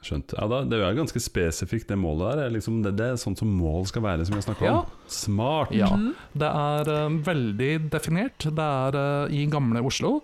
Skjønt. 0.02 0.34
Ja, 0.34 0.48
da, 0.50 0.64
det 0.66 0.80
er 0.80 0.96
jo 0.96 1.04
ganske 1.04 1.22
spesifikt, 1.22 1.86
det 1.92 1.98
målet 2.02 2.32
der. 2.32 2.40
Er 2.48 2.54
Liksom, 2.56 2.80
det, 2.82 2.96
det 2.98 3.06
er 3.12 3.20
sånn 3.22 3.36
som 3.38 3.52
mål 3.54 3.84
skal 3.86 4.02
være, 4.02 4.26
som 4.26 4.34
vi 4.34 4.42
snakka 4.42 4.66
Ja. 4.66 4.78
om. 4.80 4.96
Smart! 5.14 5.72
Ja. 5.78 5.92
Mhm. 5.94 6.16
Det 6.42 6.50
er 6.50 6.90
uh, 6.90 7.20
veldig 7.28 7.74
definert. 7.94 8.48
Det 8.50 8.66
er 8.66 8.98
uh, 8.98 9.30
i 9.30 9.44
gamle 9.46 9.84
Oslo. 9.86 10.16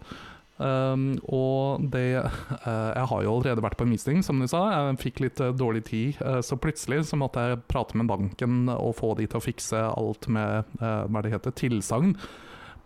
Um, 0.58 1.20
og 1.30 1.84
det 1.94 2.18
uh, 2.18 2.66
Jeg 2.66 3.06
har 3.12 3.20
jo 3.22 3.34
allerede 3.36 3.62
vært 3.62 3.78
på 3.78 3.86
en 3.86 3.94
visning, 3.94 4.24
som 4.26 4.42
du 4.42 4.48
sa. 4.50 4.64
Jeg 4.74 4.98
fikk 5.04 5.22
litt 5.22 5.42
uh, 5.44 5.52
dårlig 5.54 5.84
tid, 5.90 6.18
uh, 6.26 6.40
så 6.42 6.58
plutselig 6.58 7.04
så 7.12 7.20
måtte 7.20 7.44
jeg 7.44 7.62
prate 7.70 7.98
med 8.00 8.10
banken 8.10 8.66
og 8.74 8.96
få 8.98 9.14
de 9.20 9.28
til 9.30 9.38
å 9.38 9.44
fikse 9.44 9.84
alt 9.88 10.28
med 10.32 10.78
hva 10.82 11.24
det 11.24 11.34
heter, 11.36 11.54
tilsagn 11.58 12.16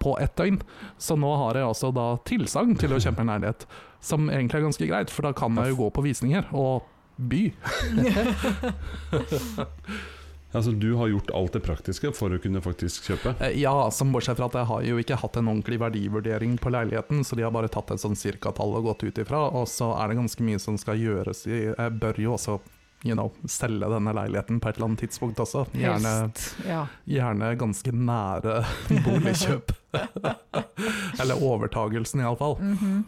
på 0.01 0.15
ett 0.19 0.35
døgn. 0.35 0.59
Så 0.99 1.15
nå 1.19 1.31
har 1.43 1.59
jeg 1.59 1.69
altså 1.69 1.91
da 1.95 2.07
tilsagn 2.27 2.75
til 2.81 2.95
å 2.95 3.01
kjøpe 3.01 3.23
en 3.23 3.31
leilighet, 3.31 3.67
som 4.03 4.29
egentlig 4.29 4.59
er 4.59 4.67
ganske 4.67 4.89
greit, 4.89 5.13
for 5.13 5.27
da 5.27 5.35
kan 5.37 5.55
jeg 5.61 5.73
jo 5.73 5.83
gå 5.83 5.91
på 5.95 6.05
visninger 6.09 6.49
og 6.57 6.87
by. 7.31 7.43
Altså, 10.53 10.71
du 10.79 10.95
har 10.99 11.07
gjort 11.07 11.31
alt 11.33 11.53
det 11.53 11.61
praktiske 11.63 12.11
for 12.13 12.29
å 12.35 12.39
kunne 12.43 12.59
faktisk 12.61 13.07
kjøpe? 13.11 13.35
Eh, 13.41 13.53
Ja, 13.61 13.89
som 13.91 14.11
bortsett 14.11 14.37
fra 14.37 14.45
at 14.49 14.57
jeg 14.59 14.65
har 14.67 14.81
jo 14.83 14.97
ikke 14.99 15.15
hatt 15.21 15.37
en 15.37 15.47
ordentlig 15.47 15.79
verdivurdering 15.79 16.57
på 16.59 16.71
leiligheten, 16.73 17.23
så 17.23 17.35
de 17.39 17.43
har 17.43 17.51
bare 17.55 17.69
tatt 17.71 17.91
et 17.91 17.99
sånn 18.03 18.15
cirkatall 18.19 18.75
og 18.75 18.83
gått 18.89 19.03
ut 19.07 19.17
ifra, 19.23 19.45
og 19.53 19.67
så 19.71 19.93
er 20.01 20.09
det 20.11 20.17
ganske 20.19 20.43
mye 20.43 20.59
som 20.59 20.77
skal 20.77 20.97
gjøres. 20.99 21.45
i- 21.47 21.71
Jeg 21.77 21.99
bør 21.99 22.17
jo 22.19 22.33
også 22.35 22.59
you 23.03 23.15
know, 23.15 23.31
selge 23.47 23.87
denne 23.89 24.13
leiligheten 24.13 24.59
på 24.61 24.69
et 24.69 24.75
eller 24.77 24.85
annet 24.89 24.99
tidspunkt 24.99 25.39
også. 25.41 25.65
Gjerne, 25.73 26.31
Ja. 26.67 26.85
gjerne 27.07 27.57
ganske 27.57 27.91
nære 27.91 28.63
boligkjøp. 29.07 29.71
eller 31.19 31.35
overtagelsen, 31.41 32.21
iallfall. 32.21 32.57
Mhm. 32.61 33.05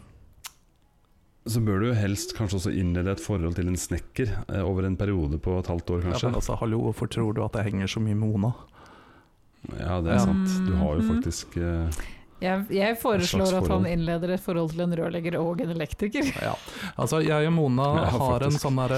Så 1.46 1.60
bør 1.60 1.82
du 1.82 1.90
helst 1.92 2.32
kanskje 2.38 2.56
også 2.56 2.72
innlede 2.72 3.12
et 3.12 3.20
forhold 3.20 3.54
til 3.58 3.68
en 3.68 3.76
snekker 3.76 4.30
eh, 4.48 4.62
over 4.64 4.86
en 4.88 4.96
periode 4.96 5.36
på 5.44 5.58
et 5.60 5.66
halvt 5.68 5.90
år, 5.90 6.00
kanskje. 6.06 6.22
Ja, 6.24 6.30
men 6.32 6.38
altså, 6.40 6.56
hallo, 6.56 6.78
hvorfor 6.86 7.06
tror 7.12 7.34
du 7.36 7.42
at 7.44 7.52
jeg 7.60 7.64
henger 7.72 7.86
så 7.86 8.00
mye 8.00 8.14
med 8.16 8.28
Mona? 8.32 8.52
Ja, 9.78 10.00
det 10.00 10.10
er 10.12 10.18
Ja. 10.20 10.24
sant. 10.24 10.54
Du 10.66 10.72
har 10.74 10.94
jo 10.96 11.02
Mhm. 11.02 11.10
faktisk 11.14 11.56
eh, 11.56 11.90
Jeg, 12.44 12.66
jeg 12.76 12.98
foreslår 13.00 13.54
at 13.62 13.68
han 13.72 13.86
innleder 13.88 14.34
et 14.36 14.42
forhold 14.44 14.74
til 14.74 14.84
en 14.84 14.94
rørlegger 15.00 15.38
og 15.40 15.62
en 15.64 15.72
elektriker. 15.74 16.28
Ja. 16.44 16.52
Altså, 17.00 17.22
jeg 17.24 17.48
og 17.48 17.54
Mona 17.56 17.86
Ja, 18.02 18.10
har 18.20 18.44
en 18.46 18.56
sånn 18.60 18.76
der, 18.82 18.94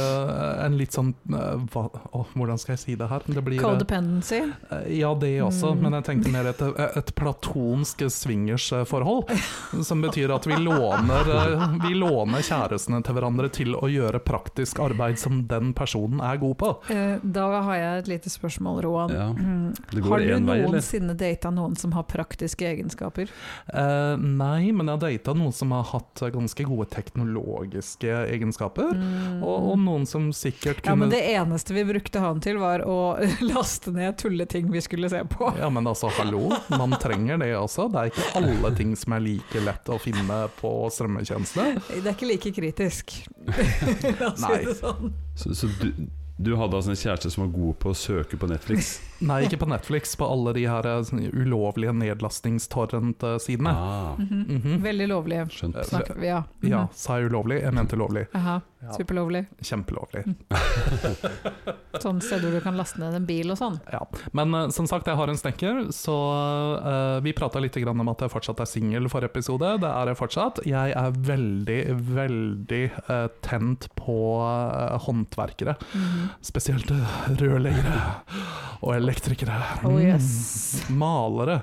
En 0.67 0.77
litt 0.79 0.95
sånn 0.97 1.13
eh, 1.31 1.65
hva, 1.73 1.85
å, 2.17 2.25
Hvordan 2.35 2.59
skal 2.59 2.75
jeg 2.77 2.83
si 2.83 2.95
det 2.99 3.09
her? 3.11 3.25
Det 3.27 3.43
blir 3.47 3.61
eh, 3.61 3.65
Codependency. 3.65 4.43
Ja, 4.99 5.15
det 5.15 5.33
også, 5.47 5.73
Mm. 5.77 5.81
men 5.83 5.97
jeg 5.99 6.05
tenkte 6.07 6.31
mer 6.33 6.47
et, 6.51 6.61
et 7.01 7.11
platonsk 7.19 8.03
swingersforhold. 8.13 9.31
Som 9.85 10.03
betyr 10.05 10.31
at 10.35 10.47
vi 10.47 10.57
låner, 10.57 11.31
eh, 11.37 11.77
vi 11.89 11.95
låner 11.99 12.43
kjærestene 12.47 13.03
til 13.05 13.17
hverandre 13.17 13.49
til 13.53 13.75
å 13.77 13.89
gjøre 13.91 14.21
praktisk 14.25 14.81
arbeid 14.85 15.19
som 15.21 15.43
den 15.51 15.73
personen 15.77 16.21
er 16.25 16.39
god 16.43 16.57
på. 16.61 16.73
Eh, 16.93 17.19
Da 17.23 17.47
har 17.63 17.77
jeg 17.77 17.99
et 18.05 18.09
lite 18.15 18.31
spørsmål, 18.33 18.83
Roan. 18.85 19.11
Ja. 19.15 19.29
Mm. 19.33 19.75
Det 19.93 20.03
går 20.03 20.11
Har 20.11 20.21
du 20.21 20.41
noensinne 20.47 21.17
data 21.17 21.51
noen 21.51 21.77
som 21.79 21.93
har 21.97 22.05
praktiske 22.09 22.67
egenskaper? 22.67 23.29
Eh, 23.69 24.17
nei, 24.17 24.73
men 24.73 24.89
jeg 24.89 24.97
har 24.97 25.03
data 25.03 25.35
noen 25.37 25.55
som 25.55 25.73
har 25.75 25.87
hatt 25.93 26.23
ganske 26.35 26.67
gode 26.67 26.89
teknologiske 26.93 28.11
egenskaper. 28.33 28.93
Mm. 28.97 29.43
Og, 29.43 29.71
og 29.73 29.79
noen 29.83 30.07
som 30.09 30.29
sikkert 30.37 30.83
kunne 30.83 30.93
Ja, 30.93 30.99
men 31.01 31.15
det 31.15 31.23
eneste 31.33 31.77
vi 31.77 31.87
brukte 31.89 32.23
han 32.23 32.43
til, 32.45 32.61
var 32.63 32.85
å 32.87 32.99
laste 33.53 33.95
ned 33.95 34.19
tulleting 34.21 34.71
vi 34.73 34.83
skulle 34.85 35.11
se 35.13 35.23
på. 35.31 35.53
Ja, 35.61 35.71
men 35.73 35.87
altså, 35.87 36.11
hallo, 36.19 36.51
man 36.73 36.97
trenger 37.03 37.41
det 37.43 37.53
også. 37.59 37.89
Det 37.93 38.03
er 38.03 38.13
ikke 38.13 38.43
alle 38.43 38.75
ting 38.77 38.95
som 38.99 39.17
er 39.17 39.25
like 39.25 39.65
lett 39.65 39.91
å 39.93 39.99
finne 40.03 40.43
på 40.61 40.75
strømmetjenestene. 40.93 41.83
Det 41.91 42.05
er 42.05 42.15
ikke 42.15 42.31
like 42.31 42.55
kritisk. 42.57 43.19
La 44.21 44.33
oss 44.33 44.47
si 44.47 44.63
det 44.67 44.79
sånn. 44.79 45.13
Så, 45.37 45.55
så 45.57 45.69
du, 45.81 45.91
du 46.37 46.53
hadde 46.57 46.77
altså 46.77 46.93
en 46.93 46.99
kjæreste 47.01 47.31
som 47.33 47.47
var 47.47 47.53
god 47.55 47.77
på 47.81 47.93
å 47.93 47.97
søke 47.97 48.39
på 48.41 48.49
Netflix? 48.51 48.97
Nei, 49.21 49.43
ikke 49.47 49.57
på 49.63 49.69
Netflix, 49.71 50.17
på 50.21 50.27
alle 50.29 50.53
de 50.53 50.67
her 50.69 50.87
eh, 50.87 51.11
ulovlige 51.33 51.93
nedlastingstorrent-sidene. 51.97 53.71
Ah, 53.73 54.15
Mhm. 54.19 54.43
Mhm. 54.49 54.83
Veldig 54.83 55.09
lovlige. 55.09 55.47
skjønt. 55.51 55.85
Snakker 55.89 56.15
vi, 56.21 56.27
ja. 56.27 56.43
-hmm. 56.63 56.69
Ja, 56.71 56.87
sa 56.93 57.17
jeg 57.19 57.31
ulovlig? 57.31 57.63
Jeg 57.63 57.73
mente 57.75 57.97
lovlig. 57.97 58.27
Aha, 58.35 58.61
Ja, 58.83 58.93
superlovlig. 58.93 59.47
kjempelovlig. 59.63 60.25
Sånne 62.01 62.21
steder 62.23 62.53
du 62.53 62.61
kan 62.61 62.77
laste 62.77 63.01
ned 63.01 63.15
en 63.15 63.27
bil 63.27 63.51
og 63.51 63.57
sånn. 63.59 63.79
Ja. 63.93 64.03
Men 64.37 64.55
uh, 64.55 64.69
som 64.75 64.87
sagt, 64.87 65.07
jeg 65.09 65.17
har 65.17 65.29
en 65.33 65.37
snekker, 65.39 65.87
så 65.97 66.17
uh, 66.85 67.21
vi 67.25 67.33
prata 67.33 67.59
litt 67.63 67.75
grann 67.81 68.01
om 68.01 68.09
at 68.13 68.21
jeg 68.21 68.31
fortsatt 68.31 68.61
er 68.61 68.69
singel 68.69 69.09
for 69.09 69.25
episode. 69.25 69.81
Det 69.81 69.89
er 69.91 70.07
jeg 70.13 70.17
fortsatt. 70.21 70.61
Jeg 70.69 70.93
er 70.93 71.11
veldig, 71.11 71.81
veldig 72.15 72.83
uh, 73.09 73.27
tent 73.43 73.89
på 73.97 74.17
eh, 74.45 74.99
håndverkere. 75.07 75.77
Mhm. 75.95 76.29
Spesielt 76.43 76.91
eh, 76.91 77.17
rørleggere 77.41 78.01
og 78.83 78.93
elektrikere. 79.07 79.57
Oh 79.87 79.97
yes. 80.03 80.27
Mm. 80.91 80.97
Malere. 81.01 81.57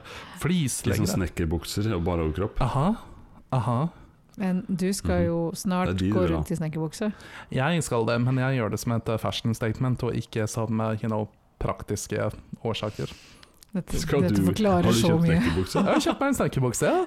Litt 0.43 0.97
sånn 0.97 1.07
snekkerbukser 1.13 1.85
og 1.95 2.01
bare 2.07 2.21
overkropp. 2.25 2.55
Aha. 2.65 2.87
Aha. 3.53 3.79
Men 4.41 4.63
du 4.67 4.89
skal 4.97 5.19
jo 5.27 5.37
snart 5.53 5.87
Det 5.91 5.93
er 5.93 5.97
de 6.07 6.11
gå 6.15 6.21
du 6.25 6.29
rundt 6.33 6.49
i 6.49 6.55
snekkerbukse. 6.57 7.07
Jeg 7.53 7.83
skal 7.85 8.01
det, 8.09 8.15
men 8.25 8.35
jeg 8.41 8.51
gjør 8.57 8.69
det 8.73 8.79
som 8.81 8.91
et 8.95 9.07
eh, 9.13 9.19
fashion 9.21 9.53
statement, 9.53 10.01
og 10.07 10.11
ikke 10.17 10.47
som 10.49 10.73
eh, 10.81 10.97
you 11.03 11.09
know, 11.11 11.23
praktiske 11.61 12.17
årsaker. 12.65 13.07
Dette, 13.73 13.97
Skal 14.01 14.21
dette 14.25 14.37
du, 14.37 14.41
har 14.41 14.47
forklarer 14.51 14.83
du 14.89 14.93
så 14.97 15.07
kjøpt 15.11 15.21
mye. 15.21 15.27
snekkerbukse? 15.37 15.77
Jeg 15.77 15.85
har 15.93 16.01
kjøpt 16.07 16.19
meg 16.21 16.27
en 16.33 16.37
snekkerbukse, 16.41 16.85
ja. 16.89 17.01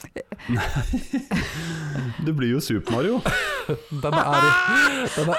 Du 2.24 2.30
blir 2.32 2.48
jo 2.54 2.60
Super 2.64 2.92
Mario. 2.96 3.20
Den 3.90 4.14
er, 4.16 4.22
den 5.16 5.28
er 5.28 5.36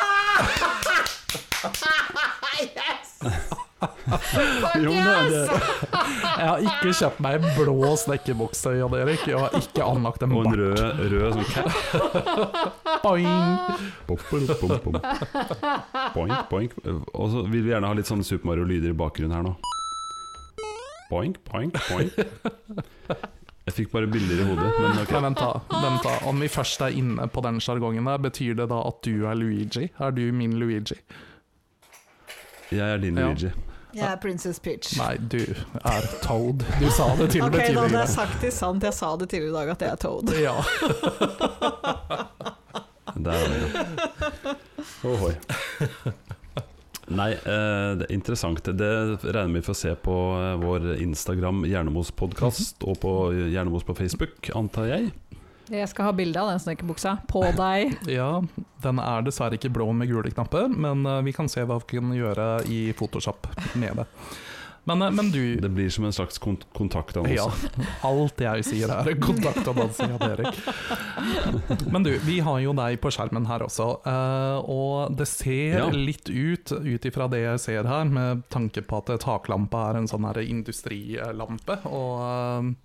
Jo, 4.82 4.92
det, 4.92 5.42
Jeg 5.42 6.48
har 6.48 6.60
ikke 6.66 6.92
kjøpt 6.98 7.20
meg 7.24 7.34
en 7.40 7.46
blå 7.58 7.92
snekkerbukse, 8.02 8.70
Jan 8.80 8.94
Erik. 9.00 9.24
Jeg 9.30 9.38
har 9.40 9.50
ikke 9.60 9.82
anlagt 9.86 10.22
en 10.26 10.32
og 10.36 10.40
en 10.50 10.56
rød, 10.60 10.78
rød 11.14 11.32
sånn 11.38 11.50
cap. 11.52 11.70
Boink, 16.16 16.38
boink. 16.52 16.72
Og 17.14 17.26
så 17.34 17.40
vil 17.48 17.62
vi 17.66 17.70
gjerne 17.74 17.88
ha 17.92 17.96
litt 17.98 18.10
sånn 18.10 18.24
Super 18.26 18.48
Mario-lyder 18.52 18.90
i 18.94 18.98
bakgrunnen 18.98 19.36
her 19.38 19.44
nå. 19.48 19.54
Boink, 21.12 21.36
boink, 21.52 21.74
boink. 21.90 22.12
Jeg 23.68 23.74
fikk 23.78 23.90
bare 23.94 24.08
bilder 24.10 24.40
i 24.42 24.46
hodet, 24.48 24.70
men 24.82 24.92
okay. 25.04 25.16
Nei, 25.16 25.22
vent, 25.28 25.40
da. 25.42 25.52
Vent 25.84 26.04
da. 26.08 26.14
Om 26.28 26.36
vi 26.42 26.48
først 26.52 26.80
er 26.82 26.92
inne 26.98 27.26
på 27.32 27.40
den 27.46 27.58
sjargongen 27.64 28.06
der, 28.10 28.20
betyr 28.24 28.54
det 28.58 28.68
da 28.72 28.80
at 28.90 28.98
du 29.06 29.14
er 29.30 29.36
Luigi? 29.38 29.86
Er 30.02 30.12
du 30.18 30.24
min 30.36 30.54
Luigi? 30.60 30.98
Jeg 32.72 32.88
er 32.88 32.98
din 33.04 33.18
Ja. 33.20 33.26
Luigi. 33.30 33.50
Jeg 33.94 34.08
er 34.08 34.16
Princess 34.24 34.60
Peach. 34.64 34.94
Nei, 35.00 35.16
du 35.32 35.42
er 35.84 36.06
Toad. 36.24 36.64
Du 36.80 36.88
sa 36.94 37.10
det 37.20 37.32
til 37.34 37.44
og 37.44 37.50
Ok, 37.50 37.58
med 37.58 37.76
da 37.76 37.86
hadde 37.86 38.00
jeg 38.00 38.14
sagt 38.14 38.42
det 38.44 38.54
sant. 38.56 38.84
Jeg 38.88 38.96
sa 38.96 39.12
det 39.20 39.28
tidligere 39.34 39.52
i 39.52 39.56
dag 39.58 39.74
at 39.76 39.82
jeg 39.86 39.92
er 39.92 40.00
Toad. 40.02 40.32
Ja. 40.40 40.56
Der 43.22 43.32
er 43.32 43.48
det. 43.52 44.56
Ohoi. 45.06 45.34
Nei, 47.12 47.32
eh, 47.36 47.90
det 48.00 48.08
er 48.08 48.14
interessant. 48.16 48.64
Det 48.64 48.92
regner 49.26 49.58
vi 49.58 49.64
får 49.66 49.78
se 49.78 49.92
på 50.00 50.16
eh, 50.40 50.56
vår 50.62 50.94
Instagram 51.04 51.66
Hjernemos 51.68 52.14
podkast, 52.16 52.86
og 52.88 53.02
på 53.04 53.12
Hjernemos 53.52 53.84
på 53.84 53.98
Facebook, 53.98 54.48
antar 54.56 54.88
jeg. 54.94 55.12
Jeg 55.72 55.88
skal 55.88 56.10
ha 56.10 56.12
bilde 56.16 56.42
av 56.42 56.50
den 56.52 56.60
snekkerbuksa 56.60 57.18
på 57.32 57.46
deg. 57.56 57.94
ja, 58.20 58.42
den 58.84 59.00
er 59.00 59.24
dessverre 59.24 59.56
ikke 59.56 59.72
blå 59.72 59.88
med 59.96 60.12
gule 60.12 60.32
knapper, 60.34 60.68
men 60.72 61.06
eh, 61.08 61.22
vi 61.28 61.32
kan 61.36 61.48
se 61.52 61.64
hva 61.64 61.80
vi 61.80 61.98
kan 61.98 62.12
gjøre 62.16 62.48
i 62.68 62.82
Photoshop 62.98 63.48
med 63.80 64.02
det. 64.02 64.08
Men, 64.90 65.02
eh, 65.06 65.12
men 65.14 65.30
du 65.32 65.56
Det 65.62 65.70
blir 65.70 65.90
som 65.94 66.06
en 66.10 66.12
slags 66.16 66.42
kont 66.42 66.66
kontaktannonse. 66.76 67.38
Ja, 67.38 67.86
alt 68.10 68.42
jeg 68.42 68.66
sier 68.68 68.92
er 68.96 69.14
kontaktannonse, 69.22 70.10
Jan 70.10 70.26
Erik. 70.26 71.88
Men 71.94 72.04
du, 72.04 72.12
vi 72.26 72.40
har 72.44 72.60
jo 72.66 72.74
deg 72.76 73.00
på 73.04 73.12
skjermen 73.14 73.46
her 73.48 73.64
også, 73.68 73.88
eh, 74.12 74.60
og 74.76 75.16
det 75.22 75.30
ser 75.30 75.78
Ja. 75.86 75.88
litt 75.94 76.28
ut, 76.34 76.72
ut 76.74 77.06
ifra 77.08 77.30
det 77.32 77.44
jeg 77.46 77.64
ser 77.70 77.88
her, 77.88 78.06
med 78.12 78.44
tanke 78.52 78.82
på 78.84 79.00
at 79.06 79.16
taklampa 79.24 79.92
er 79.92 80.02
en 80.02 80.10
sånn 80.12 80.26
her 80.28 80.42
industrilampe, 80.44 81.80
og 81.88 82.84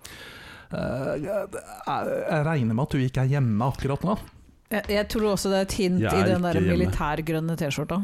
jeg 0.73 2.41
regner 2.47 2.75
med 2.75 2.83
at 2.87 2.95
du 2.97 3.03
ikke 3.03 3.23
er 3.25 3.31
hjemme 3.37 3.69
akkurat 3.71 4.03
nå. 4.07 4.17
Jeg, 4.73 4.83
jeg 4.91 5.07
tror 5.13 5.29
også 5.37 5.53
det 5.53 5.59
er 5.61 5.67
et 5.69 5.77
hint 5.79 6.01
i 6.03 6.23
den 6.27 6.43
der 6.43 6.59
militærgrønne 6.65 7.55
T-skjorta. 7.61 8.01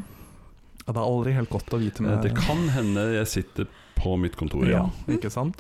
Det 0.83 0.95
er 0.95 1.01
aldri 1.03 1.33
helt 1.35 1.51
godt 1.51 1.75
å 1.75 1.79
vite 1.83 2.03
Eh, 2.03 2.07
med 2.07 2.23
Det 2.27 2.33
kan 2.39 2.63
hende 2.75 3.03
jeg 3.17 3.27
sitter 3.31 3.67
på 3.99 4.15
mitt 4.19 4.37
kontor, 4.39 4.67
ja. 4.67 4.85
ja, 4.87 5.15
ikke 5.15 5.31
sant? 5.31 5.59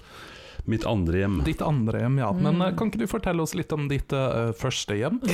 Mitt 0.66 0.84
andre 0.86 1.18
hjem. 1.24 1.40
Ditt 1.46 1.62
andre 1.62 2.04
hjem, 2.04 2.18
ja. 2.22 2.30
Men 2.32 2.54
Mm. 2.58 2.62
eh, 2.68 2.74
kan 2.78 2.90
ikke 2.90 3.02
du 3.02 3.06
fortelle 3.10 3.42
oss 3.42 3.54
litt 3.58 3.72
om 3.74 3.88
ditt 3.90 4.12
uh, 4.14 4.52
første 4.54 4.94
hjem? 4.98 5.18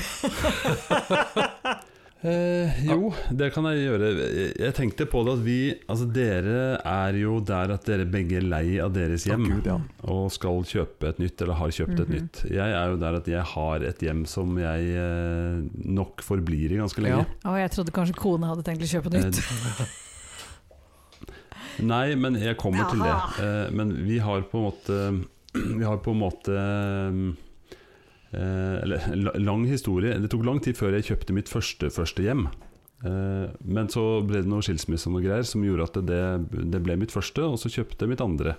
Eh, 2.26 2.80
jo, 2.82 3.12
det 3.30 3.52
kan 3.54 3.62
jeg 3.70 3.84
gjøre. 3.86 4.06
Jeg- 4.18 4.54
Jeg 4.58 4.74
tenkte 4.74 5.06
på 5.06 5.20
det 5.24 5.32
at 5.38 5.44
vi 5.44 5.74
Altså, 5.88 6.06
dere 6.12 6.80
er 6.84 7.12
jo 7.14 7.38
der 7.38 7.70
at 7.70 7.84
dere 7.84 8.04
begge 8.10 8.38
er 8.38 8.42
lei 8.42 8.78
av 8.82 8.92
deres 8.92 9.22
hjem. 9.24 9.44
oh, 9.46 9.54
Gud, 9.54 9.66
ja. 9.66 9.78
og 10.02 10.32
skal 10.32 10.64
kjøpe 10.66 11.08
et 11.10 11.18
nytt, 11.20 11.40
eller 11.42 11.54
har 11.54 11.68
kjøpt 11.68 12.00
et 12.00 12.08
Mhm. 12.08 12.16
nytt. 12.18 12.50
Jeg 12.50 12.72
er 12.74 12.90
jo 12.90 12.96
der 12.96 13.14
at 13.14 13.26
jeg 13.26 13.42
har 13.44 13.76
et 13.84 13.98
hjem 14.00 14.26
som 14.26 14.56
jeg 14.58 14.96
eh, 14.96 15.62
nok 15.84 16.20
forblir 16.20 16.72
i 16.72 16.76
ganske 16.82 16.98
lenge. 17.00 17.24
Ja. 17.44 17.50
Å, 17.52 17.56
jeg 17.56 17.70
trodde 17.70 17.92
kanskje 17.94 18.16
kone 18.16 18.46
hadde 18.50 18.64
tenkt 18.64 18.82
å 18.82 18.90
kjøpe 19.00 19.10
nytt. 19.14 19.38
Eh, 19.38 19.86
Nei, 21.80 22.14
men 22.16 22.34
jeg 22.34 22.56
kommer 22.58 22.88
til 22.90 22.98
det. 22.98 23.44
Eh, 23.44 23.70
men 23.70 23.92
vi 24.04 24.18
har 24.18 24.42
på 24.42 24.58
en 24.58 24.72
måte 24.72 25.26
Vi 25.54 25.84
har 25.84 25.96
på 25.98 26.10
en 26.10 26.20
måte 26.20 26.52
eh, 26.52 27.34
Eller 28.32 29.38
lang 29.40 29.64
historie. 29.70 30.18
Det 30.20 30.28
tok 30.32 30.44
lang 30.44 30.58
tid 30.64 30.76
før 30.76 30.92
jeg 30.98 31.06
kjøpte 31.12 31.32
mitt 31.36 31.48
første, 31.48 31.88
første 31.94 32.22
hjem. 32.26 32.46
Eh, 33.06 33.46
men 33.64 33.88
så 33.92 34.02
ble 34.26 34.42
det 34.42 34.50
noe 34.50 34.64
skilsmisse 34.66 35.08
og 35.08 35.22
greier 35.24 35.46
som 35.46 35.62
gjorde 35.64 35.86
at 35.88 36.00
det, 36.08 36.22
det 36.74 36.80
ble 36.84 36.96
mitt 37.00 37.14
første, 37.14 37.44
og 37.46 37.56
så 37.62 37.70
kjøpte 37.72 38.04
jeg 38.04 38.12
mitt 38.12 38.24
andre. 38.24 38.56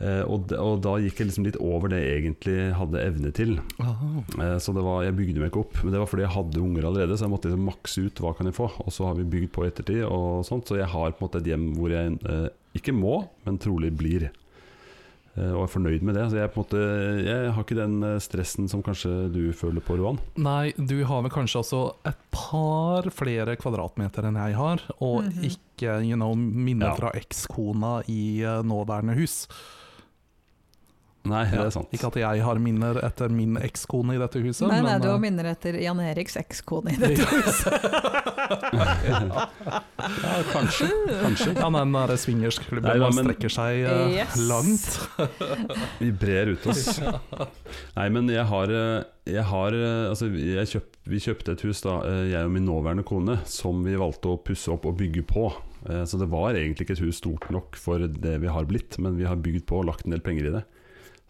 Eh, 0.00 0.22
og, 0.24 0.52
og 0.56 0.78
da 0.84 0.94
gikk 1.00 1.18
jeg 1.20 1.28
liksom 1.28 1.44
litt 1.44 1.58
over 1.60 1.92
det 1.92 1.98
jeg 2.00 2.22
egentlig 2.22 2.58
hadde 2.78 3.02
evne 3.04 3.32
til. 3.36 3.54
Eh, 4.40 4.56
Så 4.60 4.72
det 4.76 4.84
var, 4.84 5.02
jeg 5.04 5.16
bygde 5.18 5.42
meg 5.42 5.50
ikke 5.52 5.62
opp, 5.64 5.80
men 5.84 5.92
det 5.94 6.00
var 6.00 6.08
fordi 6.10 6.24
jeg 6.26 6.34
hadde 6.36 6.62
unger 6.64 6.88
allerede. 6.88 7.16
Så 7.20 7.26
jeg 7.28 7.34
måtte 7.34 7.50
liksom 7.52 7.68
makse 7.68 8.04
ut 8.08 8.22
hva 8.24 8.32
kan 8.38 8.48
jeg 8.48 8.56
få, 8.56 8.70
og 8.80 8.92
så 8.96 9.08
har 9.10 9.18
vi 9.20 9.28
bygd 9.36 9.52
på 9.56 9.64
i 9.66 9.70
ettertid. 9.72 10.02
Og 10.08 10.44
sånt, 10.48 10.68
så 10.72 10.80
jeg 10.80 10.88
har 10.92 11.12
på 11.12 11.20
en 11.20 11.28
måte 11.28 11.40
et 11.44 11.50
hjem 11.52 11.70
hvor 11.76 11.92
jeg 11.96 12.16
eh, 12.28 12.48
ikke 12.80 12.96
må, 12.96 13.22
men 13.46 13.60
trolig 13.62 13.92
blir. 13.96 14.30
Eh, 15.40 15.52
og 15.56 15.62
er 15.64 15.70
fornøyd 15.72 16.02
med 16.04 16.18
det. 16.18 16.26
Så 16.30 16.36
jeg, 16.40 16.50
på 16.52 16.60
en 16.60 16.64
måte, 16.66 16.80
jeg 17.24 17.52
har 17.56 17.64
ikke 17.64 17.78
den 17.78 17.94
eh, 18.04 18.18
stressen 18.20 18.68
som 18.68 18.82
kanskje 18.84 19.12
du 19.32 19.40
føler 19.56 19.80
på, 19.80 19.96
Roan. 19.96 20.18
Nei, 20.36 20.72
du 20.76 20.98
har 21.08 21.22
vel 21.24 21.32
kanskje 21.32 21.62
også 21.62 21.82
et 22.10 22.20
par 22.34 23.08
flere 23.14 23.56
kvadratmeter 23.60 24.28
enn 24.28 24.36
jeg 24.42 24.58
har, 24.58 24.84
og 25.00 25.24
Mhm. 25.24 25.44
ikke 25.48 25.94
you 26.04 26.16
know, 26.18 26.34
minner 26.36 26.90
Ja. 26.92 26.94
fra 26.98 27.10
ekskona 27.16 28.02
i 28.10 28.42
eh, 28.44 28.60
nåværende 28.62 29.16
hus. 29.16 29.46
Nei, 31.28 31.42
det 31.52 31.58
er 31.60 31.72
sant. 31.74 31.90
Ikke 31.92 32.08
at 32.08 32.16
jeg 32.16 32.40
har 32.46 32.58
minner 32.62 32.96
etter 33.04 33.28
min 33.32 33.58
ekskone 33.60 34.14
i 34.16 34.20
dette 34.22 34.40
huset, 34.40 34.64
Nei, 34.70 34.78
nei, 34.80 34.86
men 34.94 35.02
du 35.02 35.08
har 35.10 35.18
eh, 35.18 35.20
minner 35.20 35.50
etter 35.50 35.76
Jan 35.82 36.00
Eriks 36.00 36.38
ekskone 36.40 36.94
i 36.94 37.00
dette 37.00 37.26
huset. 37.28 37.76
Ja, 40.00 40.38
kanskje. 40.50 40.86
kanskje. 41.20 41.52
ja, 41.54 41.68
den 41.68 41.92
der 41.92 42.08
Nei, 42.10 42.16
swingersklubben 42.18 42.88
da, 43.02 43.10
men- 43.12 43.28
strekker 43.28 43.52
seg 43.52 43.82
uh, 43.84 44.08
Yes. 44.14 44.38
langt. 44.48 44.96
Vi 46.00 46.08
brer 46.16 46.54
ut 46.54 46.66
oss. 46.72 46.98
Nei, 47.98 48.08
men 48.16 48.30
jeg 48.32 48.46
har, 48.48 48.72
eh, 48.72 49.04
jeg 49.28 49.44
har 49.52 49.76
altså, 50.08 50.30
jeg 50.32 50.72
kjøpt, 50.72 50.98
Vi 51.10 51.20
kjøpte 51.20 51.52
et 51.56 51.64
hus, 51.68 51.84
da, 51.84 51.98
jeg 52.30 52.48
og 52.48 52.52
min 52.56 52.66
nåværende 52.66 53.04
kone, 53.06 53.38
som 53.50 53.84
vi 53.84 53.94
valgte 54.00 54.32
å 54.32 54.40
pusse 54.40 54.72
opp 54.72 54.88
og 54.88 54.96
bygge 55.00 55.24
på. 55.28 55.50
Så 56.06 56.18
det 56.20 56.28
var 56.32 56.56
egentlig 56.56 56.84
ikke 56.88 56.96
et 56.98 57.04
hus 57.06 57.20
stort 57.22 57.46
nok 57.52 57.76
for 57.80 58.02
det 58.04 58.34
vi 58.42 58.50
har 58.52 58.66
blitt, 58.68 58.98
men 59.00 59.16
vi 59.20 59.24
har 59.28 59.38
bygd 59.40 59.64
på 59.68 59.80
og 59.80 59.88
lagt 59.88 60.04
en 60.06 60.12
del 60.16 60.24
penger 60.24 60.48
i 60.50 60.52
det. 60.58 60.64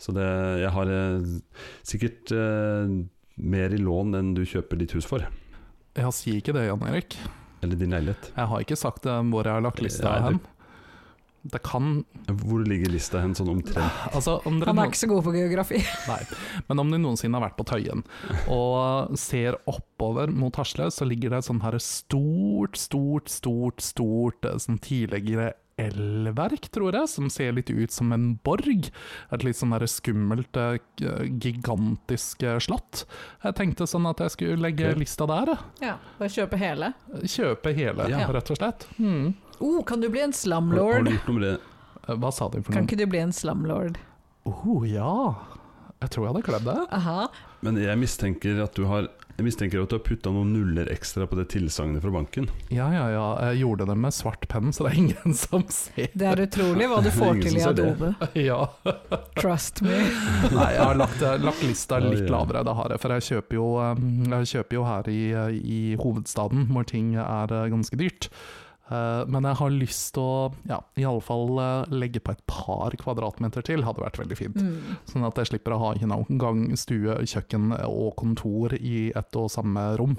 Så 0.01 0.15
det, 0.17 0.27
jeg 0.63 0.73
har 0.73 0.93
eh, 0.95 1.33
sikkert 1.87 2.33
eh, 2.33 2.95
mer 3.41 3.77
i 3.77 3.81
lån 3.81 4.17
enn 4.17 4.33
du 4.37 4.47
kjøper 4.49 4.81
ditt 4.81 4.95
hus 4.97 5.09
for. 5.09 5.27
Jeg 5.99 6.17
sier 6.17 6.41
ikke 6.41 6.55
det, 6.57 6.69
Jan 6.71 6.87
Erik. 6.89 7.19
Eller 7.61 7.77
din 7.77 7.93
leilighet. 7.93 8.31
Jeg 8.33 8.49
har 8.53 8.65
ikke 8.65 8.79
sagt 8.81 9.05
det 9.05 9.19
hvor 9.29 9.45
jeg 9.45 9.59
har 9.59 9.65
lagt 9.65 9.83
lista 9.85 10.15
Nei, 10.15 10.31
hen. 10.31 10.41
Det 11.41 11.63
kan 11.65 12.03
Hvor 12.29 12.61
ligger 12.69 12.93
lista 12.93 13.23
hen, 13.23 13.33
sånn 13.37 13.49
omtrent? 13.49 14.01
Altså, 14.17 14.39
om 14.49 14.59
dere 14.61 14.75
Han 14.75 14.83
er 14.83 14.91
ikke 14.91 15.01
så 15.03 15.09
god 15.09 15.25
på 15.25 15.35
geografi. 15.37 15.81
Nei, 16.11 16.21
men 16.69 16.83
om 16.83 16.93
du 16.93 16.99
noensinne 17.01 17.37
har 17.39 17.47
vært 17.49 17.59
på 17.61 17.67
Tøyen 17.69 18.05
og 18.53 19.17
ser 19.21 19.57
oppover 19.71 20.33
mot 20.33 20.57
Hasle, 20.61 20.91
så 20.93 21.09
ligger 21.09 21.33
det 21.33 21.41
et 21.43 21.49
sånn 21.49 21.63
her 21.65 21.77
stort, 21.85 22.81
stort, 22.81 23.33
stort, 23.33 23.85
stort 23.85 24.49
eh, 24.49 24.61
sånn 24.61 24.81
tidligere 24.85 25.55
elverk, 25.81 26.69
tror 26.75 26.93
jeg, 26.99 27.09
som 27.13 27.29
ser 27.33 27.53
litt 27.57 27.71
ut 27.71 27.91
som 27.95 28.13
en 28.13 28.35
borg. 28.47 28.91
Et 29.33 29.45
litt 29.47 29.57
sånn 29.59 29.75
skummelt, 29.91 30.57
eh, 30.57 30.79
gigantisk 31.41 32.43
eh, 32.47 32.59
slott. 32.63 33.05
Jeg 33.45 33.57
tenkte 33.59 33.87
sånn 33.91 34.09
at 34.11 34.21
jeg 34.25 34.35
skulle 34.37 34.61
legge 34.65 34.93
lista 34.99 35.27
der. 35.31 35.55
Ja, 35.83 35.97
Bare 36.19 36.29
kjøpe 36.33 36.59
hele. 36.61 36.93
Kjøpe 37.25 37.75
hele, 37.77 38.09
Ja. 38.11 38.27
rett 38.27 38.51
og 38.51 38.57
slett. 38.61 38.87
Mm. 38.99 39.35
Oh, 39.61 39.83
kan 39.85 40.01
du 40.01 40.09
bli 40.09 40.21
en 40.21 40.31
Har, 40.31 40.35
har 40.35 40.41
slumlord? 40.41 41.05
du 41.05 41.11
gjort 41.17 41.29
noe 41.29 41.39
med 41.39 41.47
det? 41.49 41.61
Eh, 42.09 42.15
Hva 42.17 42.33
sa 42.33 42.49
du 42.49 42.63
for 42.63 42.71
noe? 42.73 42.77
Kan 42.79 42.87
ikke 42.89 42.99
du 42.99 43.07
bli 43.07 43.19
en 43.21 43.33
slumlord? 43.33 43.99
Oh, 44.47 44.83
ja. 44.89 45.35
Jeg 46.01 46.11
tror 46.15 46.25
jeg 46.27 46.33
hadde 46.35 46.47
kledd 46.47 46.65
det. 46.65 46.79
Aha. 46.97 47.29
Men 47.61 47.77
jeg 47.77 47.99
mistenker 48.01 48.63
at 48.65 48.75
du 48.75 48.87
har 48.89 49.09
jeg 49.41 49.47
mistenker 49.47 49.81
at 49.81 49.89
du 49.89 49.97
har 49.97 50.03
putta 50.05 50.31
noen 50.35 50.51
nuller 50.53 50.91
ekstra 50.93 51.25
på 51.29 51.39
det 51.39 51.47
tilsagnet 51.55 52.03
fra 52.05 52.13
banken. 52.13 52.49
Ja, 52.69 52.91
ja, 52.93 53.07
ja. 53.09 53.27
Jeg 53.49 53.63
gjorde 53.63 53.87
det 53.89 53.97
med 53.97 54.13
svart 54.13 54.45
penn, 54.53 54.69
så 54.77 54.85
det 54.85 54.91
er 54.93 54.99
ingen 55.01 55.37
som 55.39 55.65
ser. 55.73 56.11
Det 56.13 56.29
er 56.29 56.43
utrolig 56.45 56.89
hva 56.91 57.01
du 57.01 57.09
får 57.15 57.41
til 57.47 57.57
i. 57.57 57.65
Adobe. 57.71 58.13
Ja. 58.51 58.61
Trust 59.39 59.81
me. 59.85 59.97
Nei, 60.59 60.69
jeg 60.77 60.85
har 60.85 60.99
lagt, 61.01 61.25
lagt 61.41 61.65
lista 61.65 62.03
litt 62.05 62.27
ja. 62.27 62.31
lavere, 62.35 62.65
det 62.69 62.77
har 62.77 62.93
jeg. 62.93 63.03
For 63.03 63.17
jeg 63.17 63.27
kjøper 63.31 63.57
jo, 63.57 63.69
jeg 64.35 64.51
kjøper 64.53 64.77
jo 64.77 64.87
her 64.91 65.11
i, 65.13 65.21
i 65.61 65.81
hovedstaden, 66.01 66.69
hvor 66.75 66.89
ting 66.89 67.15
er 67.17 67.55
uh, 67.57 67.65
ganske 67.73 67.97
dyrt. 68.01 68.29
Uh, 68.91 69.23
Men 69.31 69.45
jeg 69.47 69.55
har 69.61 69.71
lyst 69.71 70.15
til 70.17 70.23
å 70.25 70.53
ja, 70.67 70.81
i 70.99 71.05
alle 71.07 71.23
fall 71.23 71.53
uh, 71.63 71.85
legge 71.95 72.19
på 72.19 72.33
et 72.35 72.41
par 72.51 72.91
kvadratmeter 72.99 73.63
til, 73.63 73.85
hadde 73.87 74.03
vært 74.03 74.19
veldig 74.19 74.37
fint. 74.39 74.57
Mm. 74.59 74.97
Sånn 75.07 75.27
at 75.29 75.39
jeg 75.39 75.47
slipper 75.53 75.77
å 75.77 75.79
ha 75.79 75.91
you 75.95 76.09
know, 76.11 76.25
gang, 76.43 76.65
stue, 76.77 77.15
kjøkken 77.23 77.71
og 77.87 78.17
kontor 78.19 78.75
i 78.75 79.13
ett 79.15 79.37
og 79.39 79.47
samme 79.55 79.85
rom. 80.01 80.17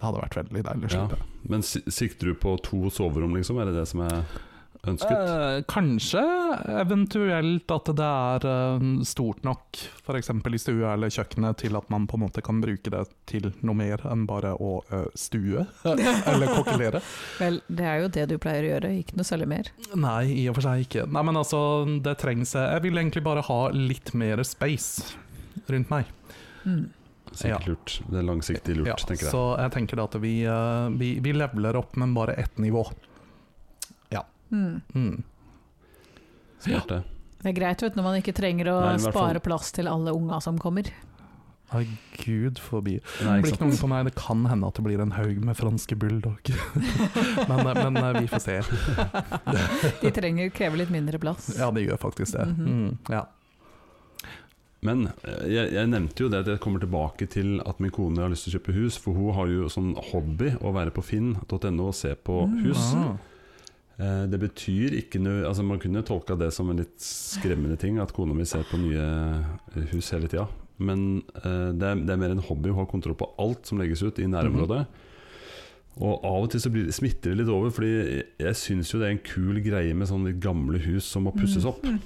Det 0.00 0.06
hadde 0.08 0.22
vært 0.22 0.38
veldig 0.40 0.62
deilig 0.64 0.88
å 0.88 0.94
Ja. 0.94 1.02
slippe. 1.04 1.20
Men 1.52 1.60
sikter 1.62 2.30
du 2.32 2.34
på 2.40 2.56
to 2.64 2.88
soverom, 2.88 3.34
liksom? 3.36 3.60
Er 3.60 3.66
det 3.68 3.74
det 3.76 3.88
som 3.88 4.00
er 4.00 4.24
ønsket? 4.88 5.12
Eh, 5.12 5.62
kanskje 5.68 6.22
eventuelt 6.80 7.72
at 7.74 7.90
det 7.98 8.08
er 8.08 8.46
eh, 8.50 8.84
stort 9.08 9.42
nok, 9.46 9.80
f.eks. 10.04 10.30
i 10.30 10.60
stua 10.60 10.94
eller 10.94 11.12
kjøkkenet, 11.12 11.58
til 11.64 11.76
at 11.78 11.90
man 11.92 12.06
på 12.10 12.18
en 12.18 12.24
måte 12.24 12.44
kan 12.44 12.62
bruke 12.62 12.92
det 12.92 13.02
til 13.30 13.50
noe 13.60 13.76
mer 13.76 14.04
enn 14.10 14.26
bare 14.28 14.54
å 14.56 14.78
eh, 14.90 15.08
stue 15.18 15.66
eller 16.30 16.54
kokkelere. 16.54 17.02
Vel, 17.40 17.60
det 17.68 17.88
er 17.88 18.04
jo 18.04 18.12
det 18.18 18.28
du 18.32 18.38
pleier 18.42 18.68
å 18.68 18.72
gjøre, 18.74 18.94
ikke 19.02 19.18
noe 19.20 19.28
særlig 19.28 19.50
mer. 19.52 19.72
Nei, 19.94 20.22
i 20.42 20.46
og 20.50 20.56
for 20.58 20.68
seg 20.68 20.86
ikke. 20.86 21.08
Nei, 21.10 21.26
men 21.28 21.40
altså, 21.40 21.60
det 22.04 22.16
trengs 22.22 22.54
Jeg 22.56 22.84
vil 22.84 22.98
egentlig 22.98 23.24
bare 23.26 23.44
ha 23.46 23.60
litt 23.74 24.14
mer 24.16 24.42
space 24.46 25.12
rundt 25.70 25.92
meg. 25.92 26.08
Mm. 26.64 26.88
Sikkert 27.30 27.66
lurt. 27.68 27.92
Det 28.10 28.18
er 28.18 28.26
langsiktig 28.26 28.74
lurt, 28.76 28.88
Ja, 28.90 28.96
tenker 28.98 29.28
jeg. 29.28 29.32
så 29.32 29.42
jeg 29.60 29.72
tenker 29.76 30.02
at 30.02 30.16
vi, 30.22 30.32
eh, 30.48 30.88
vi, 30.98 31.12
vi 31.22 31.34
leveler 31.36 31.78
opp, 31.78 31.94
men 32.00 32.14
bare 32.16 32.34
ett 32.40 32.58
nivå. 32.58 32.84
Mm. 34.50 34.80
Mm. 34.94 35.22
Smart 36.60 36.88
det. 36.88 37.02
Det 37.40 37.48
er 37.48 37.56
greit 37.56 37.82
vet, 37.82 37.94
når 37.96 38.04
man 38.04 38.18
ikke 38.20 38.34
trenger 38.36 38.68
å 38.68 38.80
Nei, 38.84 38.96
spare 39.00 39.14
fall- 39.40 39.40
plass 39.46 39.70
til 39.72 39.88
alle 39.88 40.12
unga 40.12 40.40
som 40.44 40.58
kommer. 40.60 40.90
Ai, 41.72 41.84
gud 42.24 42.58
forbi. 42.58 42.96
Nei, 43.22 43.36
Det 43.38 43.42
blir 43.44 43.52
ikke 43.54 43.62
noen 43.68 43.78
på 43.78 43.88
meg, 43.88 44.04
det 44.08 44.14
kan 44.18 44.40
hende 44.50 44.66
at 44.66 44.74
det 44.74 44.82
blir 44.84 45.00
en 45.00 45.12
haug 45.14 45.36
med 45.46 45.54
franske 45.56 45.94
bulldog. 45.96 46.50
men, 47.48 47.62
men 47.78 47.96
eh, 48.00 48.20
vi 48.20 48.26
får 48.26 48.42
se. 48.42 48.56
De 50.02 50.10
trenger 50.10 50.50
krever 50.50 50.82
litt 50.82 50.90
mindre 50.90 51.20
plass. 51.22 51.52
Ja, 51.56 51.70
de 51.70 51.84
gjør 51.86 52.00
faktisk 52.02 52.34
det. 52.36 52.48
Mhm. 52.56 52.66
mm, 52.66 52.98
ja. 53.14 53.22
Men 54.82 55.06
eh, 55.22 55.46
jeg, 55.52 55.72
jeg 55.76 55.88
nevnte 55.92 56.24
jo 56.24 56.28
det 56.32 56.40
at 56.42 56.50
jeg 56.54 56.60
kommer 56.64 56.80
tilbake 56.82 57.26
til 57.30 57.60
at 57.68 57.78
min 57.84 57.92
kone 57.94 58.18
har 58.24 58.32
lyst 58.32 58.48
til 58.48 58.54
å 58.54 58.58
kjøpe 58.58 58.74
hus, 58.74 58.96
for 58.98 59.12
hun 59.14 59.34
har 59.36 59.50
jo 59.52 59.68
sånn 59.70 59.90
hobby 60.10 60.54
å 60.64 60.72
være 60.74 60.90
på 60.96 61.04
finn.no 61.04 61.86
og 61.90 61.94
se 61.94 62.14
på 62.16 62.42
Mm. 62.48 62.62
hus. 62.66 62.86
Ah. 62.96 63.14
Eh, 64.00 64.24
Det 64.32 64.40
betyr 64.40 64.94
ikke 64.96 65.20
noe 65.20 65.44
altså 65.48 65.64
Man 65.66 65.80
kunne 65.82 66.00
tolka 66.06 66.36
det 66.40 66.50
som 66.56 66.70
en 66.72 66.80
litt 66.80 66.96
skremmende 67.04 67.76
ting, 67.80 67.98
at 68.00 68.14
kona 68.16 68.32
mi 68.36 68.46
ser 68.48 68.64
på 68.70 68.80
nye 68.80 69.04
eh, 69.76 69.84
hus 69.92 70.10
hele 70.14 70.30
tida. 70.30 70.46
Men 70.80 71.20
uh, 71.44 71.74
det, 71.76 71.84
er, 71.84 71.98
det 72.08 72.14
er 72.14 72.20
mer 72.22 72.32
en 72.32 72.40
hobby. 72.46 72.70
å 72.72 72.78
ha 72.78 72.86
kontroll 72.88 73.12
på 73.20 73.26
alt 73.42 73.68
som 73.68 73.76
legges 73.76 74.00
ut 74.00 74.16
i 74.18 74.24
nærområdet. 74.32 74.86
Og 76.00 76.22
av 76.24 76.46
og 76.46 76.48
til 76.54 76.62
så 76.64 76.70
blir, 76.72 76.86
det- 76.88 76.94
smitter 76.96 77.34
det 77.34 77.42
litt 77.42 77.50
over, 77.52 77.68
Fordi 77.68 77.90
jeg, 77.90 78.24
jeg 78.40 78.56
syns 78.56 78.92
jo 78.94 79.00
det 79.02 79.10
er 79.10 79.12
en 79.18 79.20
kul 79.26 79.60
greie 79.60 79.92
med 79.92 80.08
sånne 80.08 80.30
litt 80.30 80.40
gamle 80.40 80.80
hus 80.80 81.04
som 81.04 81.26
må 81.28 81.34
pusses 81.36 81.66
opp. 81.68 81.84
Mm. 81.84 82.00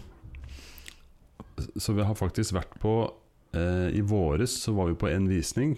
Så 1.78 1.94
vi 1.94 2.02
har 2.02 2.18
faktisk 2.18 2.56
vært 2.56 2.74
på 2.82 2.94
uh, 3.54 3.88
I 3.94 4.02
våres 4.02 4.56
så 4.64 4.74
var 4.74 4.90
vi 4.90 4.98
på 4.98 5.06
en 5.12 5.28
visning 5.30 5.76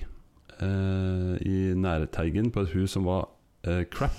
uh, 0.62 1.36
i 1.44 1.74
Nærteigen 1.76 2.48
på 2.54 2.64
et 2.64 2.72
hus 2.78 2.96
som 2.96 3.04
var 3.04 3.28
crap, 3.92 4.14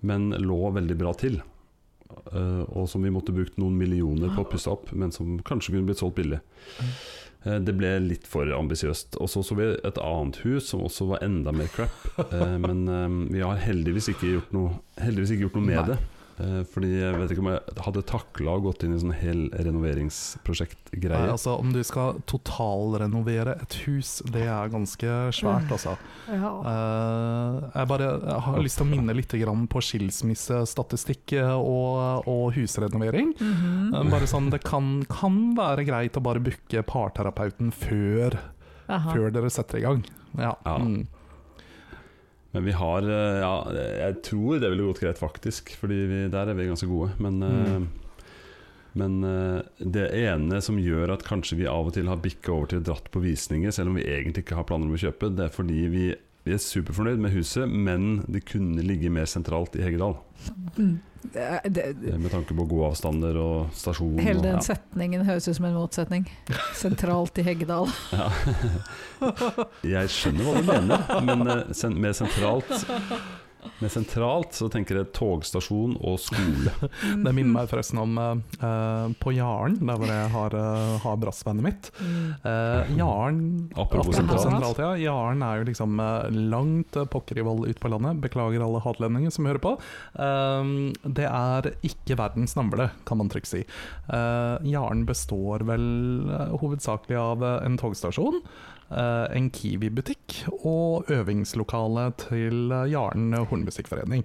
men 0.00 0.30
lå 0.40 0.60
veldig 0.76 0.96
bra 1.00 1.14
til. 1.18 1.40
Uh, 2.34 2.62
og 2.76 2.88
som 2.90 3.02
vi 3.02 3.12
måtte 3.12 3.34
brukt 3.34 3.56
noen 3.60 3.76
millioner 3.78 4.32
på 4.34 4.44
å 4.44 4.50
pusse 4.50 4.70
opp, 4.70 4.90
men 4.92 5.12
som 5.14 5.38
kanskje 5.46 5.74
kunne 5.74 5.88
blitt 5.88 6.02
solgt 6.02 6.18
billig. 6.18 6.40
Uh, 7.46 7.58
det 7.62 7.74
ble 7.78 7.92
litt 8.04 8.26
for 8.28 8.50
ambisiøst. 8.54 9.18
Og 9.22 9.30
så 9.32 9.44
så 9.46 9.56
vi 9.58 9.68
et 9.74 10.00
annet 10.02 10.40
hus 10.44 10.70
som 10.72 10.84
også 10.86 11.08
var 11.12 11.24
enda 11.26 11.54
mer 11.54 11.70
crap. 11.74 12.08
Uh, 12.18 12.56
men 12.60 13.28
vi 13.30 13.44
har 13.44 13.60
heldigvis 13.62 14.12
ikke 14.14 14.34
gjort 14.36 14.56
noe, 14.56 14.80
ikke 14.98 15.44
gjort 15.46 15.60
noe 15.60 15.68
med 15.68 15.80
Nei. 15.80 15.86
det. 15.94 16.00
Eh, 16.40 16.60
fordi 16.72 16.90
jeg 16.94 17.16
vet 17.18 17.32
ikke 17.34 17.42
om 17.42 17.50
jeg 17.50 17.74
hadde 17.84 18.02
takla 18.08 18.54
å 18.56 18.62
gått 18.64 18.84
inn 18.86 18.94
i 18.94 19.00
sånn 19.00 19.12
hel 19.16 19.40
Nei, 19.50 19.64
renoveringsprosjektgreie. 19.66 21.28
altså 21.32 21.56
Om 21.60 21.72
du 21.74 21.80
skal 21.86 22.20
totalrenovere 22.30 23.56
et 23.60 23.76
hus, 23.84 24.18
det 24.32 24.46
er 24.48 24.72
ganske 24.72 25.16
svært, 25.36 25.70
altså. 25.74 25.96
Ja. 26.30 26.52
Eh, 26.72 27.58
jeg 27.74 27.90
bare 27.92 28.08
jeg 28.10 28.44
har 28.46 28.60
lyst 28.64 28.80
til 28.80 28.86
å 28.86 28.90
minne 28.90 29.16
litt 29.16 29.34
grann 29.42 29.66
på 29.70 29.82
skilsmissestatistikk 29.84 31.36
eh, 31.40 31.54
og, 31.56 32.28
og 32.30 32.56
husrenovering. 32.56 33.34
Mm 33.40 33.54
-hmm. 33.60 34.10
Bare 34.10 34.26
sånn, 34.26 34.50
Det 34.50 34.62
kan, 34.64 35.04
kan 35.08 35.54
være 35.56 35.84
greit 35.84 36.16
å 36.16 36.20
bare 36.20 36.40
booke 36.40 36.82
parterapeuten 36.82 37.70
før, 37.72 38.38
før 38.86 39.30
dere 39.30 39.50
setter 39.50 39.78
i 39.78 39.82
gang. 39.82 40.04
Ja. 40.38 40.56
Ja. 40.64 40.78
Mm. 40.78 41.06
Men 42.52 42.64
vi 42.66 42.72
har 42.74 43.02
eh, 43.06 43.40
Ja, 43.44 43.54
jeg 44.06 44.22
tror 44.26 44.58
det 44.60 44.70
ville 44.72 44.88
gått 44.88 45.02
greit, 45.04 45.18
faktisk. 45.20 45.74
Fordi 45.78 45.98
vi, 46.10 46.20
der 46.32 46.50
er 46.50 46.54
vi 46.58 46.66
ganske 46.70 46.88
gode. 46.90 47.12
Men, 47.22 47.42
eh, 47.42 47.74
Mm. 47.80 47.88
men 48.98 49.22
eh, 49.24 49.62
det 49.78 50.08
ene 50.18 50.58
som 50.60 50.78
gjør 50.82 51.12
at 51.14 51.22
kanskje 51.22 51.60
vi 51.60 51.66
av 51.70 51.86
og 51.86 51.94
til 51.94 52.08
har 52.10 52.16
bikka 52.18 52.50
over 52.52 52.66
til 52.72 52.82
dratt 52.82 53.06
på 53.14 53.22
visninger, 53.22 53.70
selv 53.70 53.92
om 53.92 53.94
vi 54.00 54.02
egentlig 54.08 54.42
ikke 54.44 54.56
har 54.58 54.66
planer 54.66 54.86
om 54.90 54.96
å 54.96 54.98
kjøpe, 54.98 55.30
det 55.36 55.44
er 55.46 55.54
fordi 55.54 55.84
vi, 55.92 56.08
vi 56.44 56.54
er 56.56 56.60
superfornøyd 56.62 57.20
med 57.20 57.34
huset, 57.34 57.68
men 57.68 58.22
det 58.32 58.44
kunne 58.48 58.82
ligge 58.86 59.10
mer 59.12 59.28
sentralt 59.28 59.76
i 59.76 59.82
Heggedal. 59.84 60.16
Mm. 60.78 60.98
Det, 61.20 61.60
det, 61.68 61.82
Eh, 62.08 62.16
Med 62.18 62.30
tanke 62.32 62.54
på 62.56 62.64
gode 62.64 62.86
avstander 62.94 63.36
og 63.36 63.74
stasjon. 63.76 64.18
hele 64.24 64.38
og, 64.40 64.44
den 64.46 64.56
ja. 64.56 64.62
setningen 64.64 65.26
høres 65.28 65.48
ut 65.50 65.56
som 65.58 65.66
en 65.68 65.74
motsetning. 65.76 66.24
Sentralt 66.74 67.36
i 67.38 67.44
Heggedal. 67.44 67.90
Ja. 68.16 68.30
Jeg 69.84 70.08
skjønner 70.14 70.46
hva 70.48 70.56
du 70.56 70.64
mener, 70.70 71.04
men 71.28 72.00
mer 72.00 72.16
sentralt 72.16 72.72
Med 73.80 73.92
sentralt 73.92 74.56
så 74.56 74.68
tenker 74.72 75.00
jeg 75.00 75.10
togstasjon 75.16 75.96
og 75.98 76.18
skole. 76.20 76.72
Det 77.24 77.32
minner 77.32 77.52
meg 77.54 77.70
forresten 77.70 78.00
om 78.00 78.16
eh, 78.20 79.06
på 79.20 79.34
Jaren, 79.36 79.78
der 79.80 80.00
hvor 80.00 80.10
jeg 80.10 80.30
har, 80.34 80.56
uh, 80.56 80.96
har 81.02 81.18
brassbandet 81.20 81.66
mitt. 81.66 81.90
Uh, 82.44 82.88
Jaren 82.96 83.42
Apropos 83.74 84.16
sentralt. 84.16 84.44
sentralt, 84.44 84.82
ja. 84.82 84.92
Jaren 85.10 85.44
er 85.44 85.60
jo 85.60 85.68
liksom 85.70 86.00
langt 86.52 86.98
uh, 87.00 87.44
vold 87.46 87.68
ute 87.68 87.80
på 87.80 87.92
landet. 87.92 88.20
Beklager 88.24 88.64
alle 88.64 88.82
hatlendinger 88.84 89.34
som 89.34 89.48
hører 89.48 89.62
på. 89.62 89.76
Det 90.16 91.26
er 91.26 91.70
ikke 91.86 92.18
verdens 92.20 92.56
navle, 92.58 92.90
kan 93.08 93.20
man 93.20 93.30
trygt 93.32 93.50
si. 93.50 93.62
Uh, 94.10 94.60
Jaren 94.66 95.06
består 95.08 95.64
vel 95.68 95.86
hovedsakelig 96.60 97.18
av 97.20 97.46
en 97.60 97.80
togstasjon. 97.80 98.42
Eh, 98.90 99.26
en 99.36 99.50
Kiwi-butikk 99.54 100.36
og 100.60 101.10
øvingslokale 101.12 102.10
til 102.26 102.72
eh, 102.74 102.88
Jaren 102.92 103.32
Hornmusikkforening. 103.34 104.24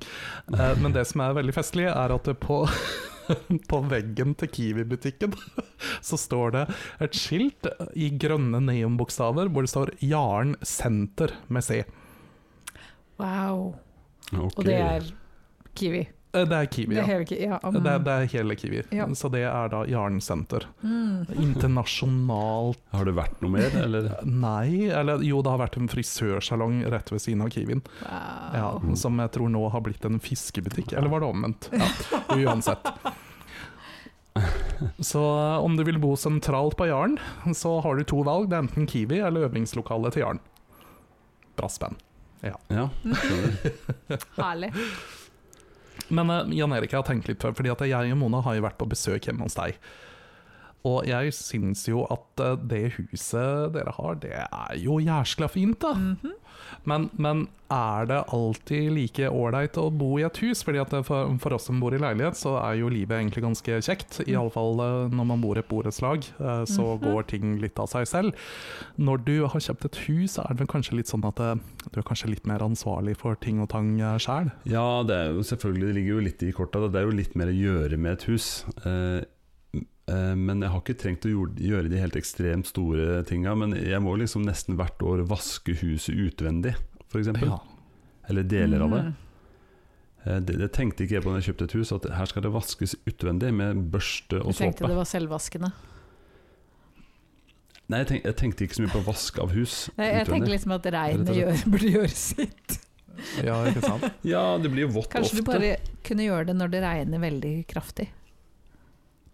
Eh, 0.54 0.78
men 0.82 0.96
det 0.96 1.06
som 1.10 1.26
er 1.26 1.38
veldig 1.38 1.56
festlig, 1.56 1.90
er 1.92 2.16
at 2.16 2.30
det 2.30 2.38
på 2.44 2.64
på 3.72 3.80
veggen 3.90 4.36
til 4.38 4.52
Kiwi-butikken 4.54 5.34
så 6.08 6.20
står 6.20 6.56
det 6.56 6.64
et 7.02 7.18
skilt 7.18 7.70
i 7.98 8.12
grønne 8.22 8.62
neonbokstaver 8.68 9.50
hvor 9.50 9.66
det 9.66 9.74
står 9.74 9.94
'Jaren 9.98 10.56
senter' 10.62 11.34
med 11.48 11.66
C. 11.66 11.84
Wow. 13.18 13.76
Okay. 14.34 14.58
Og 14.58 14.66
det 14.66 14.76
er 14.76 15.10
Kiwi. 15.76 16.06
Eh, 16.36 16.46
Det 16.50 16.58
er 16.58 16.70
Kiwi, 16.72 16.96
Det 16.96 17.02
er 17.02 17.08
ja. 17.08 17.18
hele 17.18 17.40
Ja, 17.46 17.60
um, 17.64 17.74
Det 17.80 17.92
er, 17.92 18.00
det 18.06 18.14
er 18.16 18.26
hele 18.34 18.56
Kiwi. 18.60 18.82
Ja. 18.96 19.08
Så 19.16 19.30
det 19.32 19.44
er 19.48 19.70
da 19.72 19.84
Jaren 19.90 20.20
senter. 20.22 20.66
mm. 20.84 21.28
Internasjonalt 21.42 22.80
Har 22.96 23.06
det 23.08 23.16
vært 23.18 23.42
noe 23.44 23.54
mer, 23.56 23.76
eller? 23.82 24.10
Nei, 24.26 24.90
eller 24.92 25.24
jo, 25.26 25.42
det 25.46 25.54
har 25.54 25.62
vært 25.64 25.78
en 25.80 25.90
frisørsalong 25.92 26.82
rett 26.92 27.12
ved 27.14 27.24
siden 27.24 27.46
av 27.46 27.54
Kiwien. 27.56 27.84
wow. 28.02 28.50
Ja, 28.56 28.96
som 29.00 29.20
jeg 29.24 29.32
tror 29.38 29.50
nå 29.54 29.64
har 29.72 29.82
blitt 29.86 30.06
en 30.06 30.20
fiskebutikk. 30.20 30.94
Eller 30.94 31.12
var 31.14 31.24
det 31.24 31.32
omvendt? 31.32 31.70
Ja, 31.74 31.88
uansett. 32.52 32.92
Så 35.00 35.22
eh, 35.24 35.58
om 35.64 35.78
du 35.78 35.84
vil 35.88 36.00
bo 36.04 36.16
sentralt 36.20 36.76
på 36.78 36.90
Jaren, 36.90 37.18
så 37.56 37.78
har 37.86 37.96
du 37.96 38.04
to 38.04 38.24
valg. 38.28 38.50
Det 38.52 38.58
er 38.58 38.66
enten 38.68 38.88
Kiwi 38.92 39.22
eller 39.24 39.48
øvingslokalet 39.48 40.18
til 40.18 40.26
Jaren. 40.26 40.42
Brassband. 41.56 42.02
Ja, 42.44 42.58
ja. 42.70 42.90
Herlig. 44.38 44.74
Men 46.10 46.30
eh, 46.30 46.58
Jan 46.60 46.76
Erik, 46.76 46.94
jeg 46.94 47.02
har 47.02 47.08
tenkt 47.08 47.30
litt 47.30 47.42
før, 47.42 47.56
fordi 47.58 47.72
at 47.74 47.86
jeg 47.90 48.14
og 48.14 48.20
Mona 48.22 48.44
har 48.46 48.58
jo 48.58 48.66
vært 48.66 48.80
på 48.82 48.90
besøk 48.90 49.30
hjemme 49.30 49.46
hos 49.48 49.58
deg. 49.58 49.80
Og 50.86 51.06
jeg 51.10 51.34
syns 51.34 51.86
jo 51.90 52.06
at 52.14 52.44
eh, 52.44 52.58
det 52.70 52.84
huset 53.00 53.74
dere 53.76 53.94
har, 53.98 54.18
det 54.22 54.34
er 54.46 54.80
jo 54.82 55.02
jæskla 55.04 55.52
fint, 55.52 55.80
da. 55.82 55.94
Mhm. 55.94 56.42
Men, 56.86 57.10
men 57.22 57.48
er 57.74 58.06
det 58.10 58.18
alltid 58.34 58.92
like 58.94 59.28
ålreit 59.30 59.78
å 59.82 59.88
bo 59.94 60.16
i 60.20 60.24
et 60.26 60.38
hus? 60.42 60.62
Fordi 60.66 60.80
at 60.82 60.94
for, 61.06 61.34
for 61.42 61.56
oss 61.58 61.68
som 61.70 61.80
bor 61.82 61.94
i 61.94 62.00
leilighet, 62.02 62.38
så 62.38 62.56
er 62.62 62.78
jo 62.80 62.92
livet 62.94 63.18
egentlig 63.18 63.44
ganske 63.44 63.80
kjekt. 63.86 64.20
Mm. 64.22 64.30
Iallfall 64.34 64.82
når 65.14 65.28
man 65.32 65.42
bor 65.44 65.58
i 65.58 65.62
et 65.64 65.70
borettslag, 65.70 66.26
så 66.38 66.64
så 66.76 66.86
-hmm. 66.96 67.04
går 67.04 67.22
ting 67.24 67.58
litt 67.62 67.80
av 67.80 67.88
seg 67.88 68.08
selv. 68.08 68.34
Når 68.98 69.18
du 69.26 69.46
har 69.48 69.60
kjøpt 69.60 69.86
et 69.86 69.98
hus, 70.08 70.38
er 70.38 70.48
det 70.50 70.60
vel 70.60 70.68
kanskje 70.68 70.96
litt 70.96 71.08
sånn 71.08 71.26
at 71.26 71.40
eh, 71.40 71.56
du 71.92 72.00
er 72.00 72.04
kanskje 72.04 72.30
litt 72.30 72.46
mer 72.46 72.60
ansvarlig 72.60 73.18
for 73.18 73.36
ting 73.36 73.62
og 73.62 73.70
tang 73.70 73.98
sjæl? 74.20 74.52
Ja, 74.66 75.04
det 75.04 75.16
er 75.16 75.34
jo 75.34 75.44
selvfølgelig 75.44 75.88
Det 75.88 75.96
ligger 75.96 76.14
jo 76.14 76.20
litt 76.20 76.44
i 76.44 76.52
korta. 76.52 76.88
Det 76.88 77.02
er 77.02 77.06
jo 77.06 77.10
litt 77.12 77.36
mer 77.36 77.48
å 77.48 77.60
gjøre 77.60 77.98
med 77.98 78.12
et 78.12 78.24
hus. 78.24 78.66
Eh, 78.86 79.06
eh, 79.16 79.24
men 80.06 80.62
jeg 80.62 80.70
har 80.70 80.82
ikke 80.84 80.98
trengt 81.02 81.26
å 81.26 81.32
gjøre 81.34 81.90
de 81.90 81.98
helt 81.98 82.18
ekstremt 82.20 82.70
store 82.70 83.24
tinga. 83.26 83.56
Men 83.58 83.74
jeg 83.74 84.02
må 84.06 84.14
liksom 84.22 84.46
nesten 84.46 84.78
hvert 84.78 85.02
år 85.02 85.24
vaske 85.30 85.74
huset 85.82 86.14
utvendig, 86.14 86.76
f.eks. 87.10 87.32
Ja. 87.42 87.58
Eller 88.30 88.46
deler 88.50 88.86
av 88.86 88.94
det. 88.94 89.02
Mm. 89.08 89.16
Eh, 90.26 90.38
det. 90.42 90.58
Det 90.62 90.72
tenkte 90.74 91.06
ikke 91.06 91.20
jeg 91.20 91.26
på 91.26 91.34
når 91.34 91.42
jeg 91.42 91.52
kjøpte 91.52 91.68
et 91.70 91.76
hus, 91.80 91.92
at 91.96 92.08
her 92.18 92.32
skal 92.32 92.46
det 92.46 92.54
vaskes 92.56 92.96
utvendig 93.06 93.52
med 93.56 93.84
børste 93.94 94.42
og 94.42 94.54
såpe. 94.54 94.58
Du 94.58 94.64
tenkte 94.64 94.84
såpe. 94.84 94.94
det 94.94 95.00
var 95.00 95.10
selvvaskende. 95.10 95.72
Nei, 97.86 98.02
jeg, 98.02 98.10
tenk, 98.10 98.24
jeg 98.26 98.38
tenkte 98.40 98.66
ikke 98.66 98.78
så 98.80 98.84
mye 98.88 98.94
på 98.96 99.00
vask 99.06 99.36
av 99.44 99.52
hus 99.54 99.74
Nei, 100.00 100.08
jeg 100.10 100.26
tenker 100.26 100.50
liksom 100.50 100.72
at 100.74 100.88
regnet 100.90 101.28
gjør, 101.38 101.60
burde 101.76 101.92
gjøre 101.94 102.16
sitt. 102.18 102.78
ja, 103.46 103.60
ikke 103.70 103.84
sant? 103.84 104.08
Ja, 104.26 104.42
det 104.58 104.72
blir 104.74 104.88
jo 104.88 104.96
vått 104.96 105.12
Kanskje 105.14 105.44
du 105.44 105.46
bare 105.46 105.76
kunne 106.08 106.26
gjøre 106.26 106.48
det 106.50 106.56
når 106.58 106.74
det 106.74 106.82
regner 106.82 107.22
veldig 107.22 107.54
kraftig. 107.70 108.10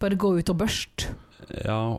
Bare 0.02 0.18
gå 0.18 0.34
ut 0.40 0.50
og 0.50 0.58
børst. 0.64 1.06
Ja, 1.64 1.98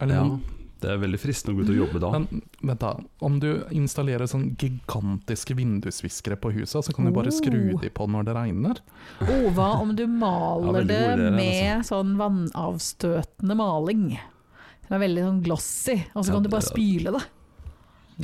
Eller, 0.00 0.14
ja, 0.14 0.38
det 0.82 0.90
er 0.92 0.98
veldig 1.00 1.18
fristende 1.22 1.54
å 1.54 1.56
gå 1.58 1.64
ut 1.64 1.70
og 1.72 1.78
jobbe 1.80 2.00
da. 2.02 2.10
Men 2.18 2.42
vent 2.68 2.82
da, 2.82 2.90
om 3.24 3.38
du 3.40 3.48
installerer 3.72 4.28
sånn 4.28 4.50
gigantiske 4.60 5.56
vindusviskere 5.56 6.36
på 6.36 6.50
huset, 6.52 6.84
så 6.84 6.92
kan 6.92 7.08
du 7.08 7.12
bare 7.16 7.32
skru 7.32 7.72
Oh. 7.74 7.80
de 7.80 7.88
på 7.96 8.06
når 8.12 8.26
det 8.28 8.34
regner. 8.36 8.80
Oh, 9.24 9.48
hva 9.56 9.70
om 9.80 9.94
du 9.96 10.04
maler 10.06 10.82
ja, 10.84 10.86
det 10.92 11.00
med 11.16 11.32
med 11.40 11.86
sånn 11.88 12.16
vannavstøtende 12.20 13.56
maling? 13.56 14.18
Som 14.86 14.98
er 14.98 15.02
veldig 15.08 15.24
sånn 15.24 15.42
glossy, 15.42 15.96
og 16.14 16.24
så 16.24 16.28
Ja, 16.28 16.34
kan 16.36 16.42
du 16.44 16.48
bare 16.52 16.60
det- 16.60 16.68
spyle 16.70 17.10
det. 17.16 17.24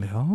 Ja. 0.06 0.26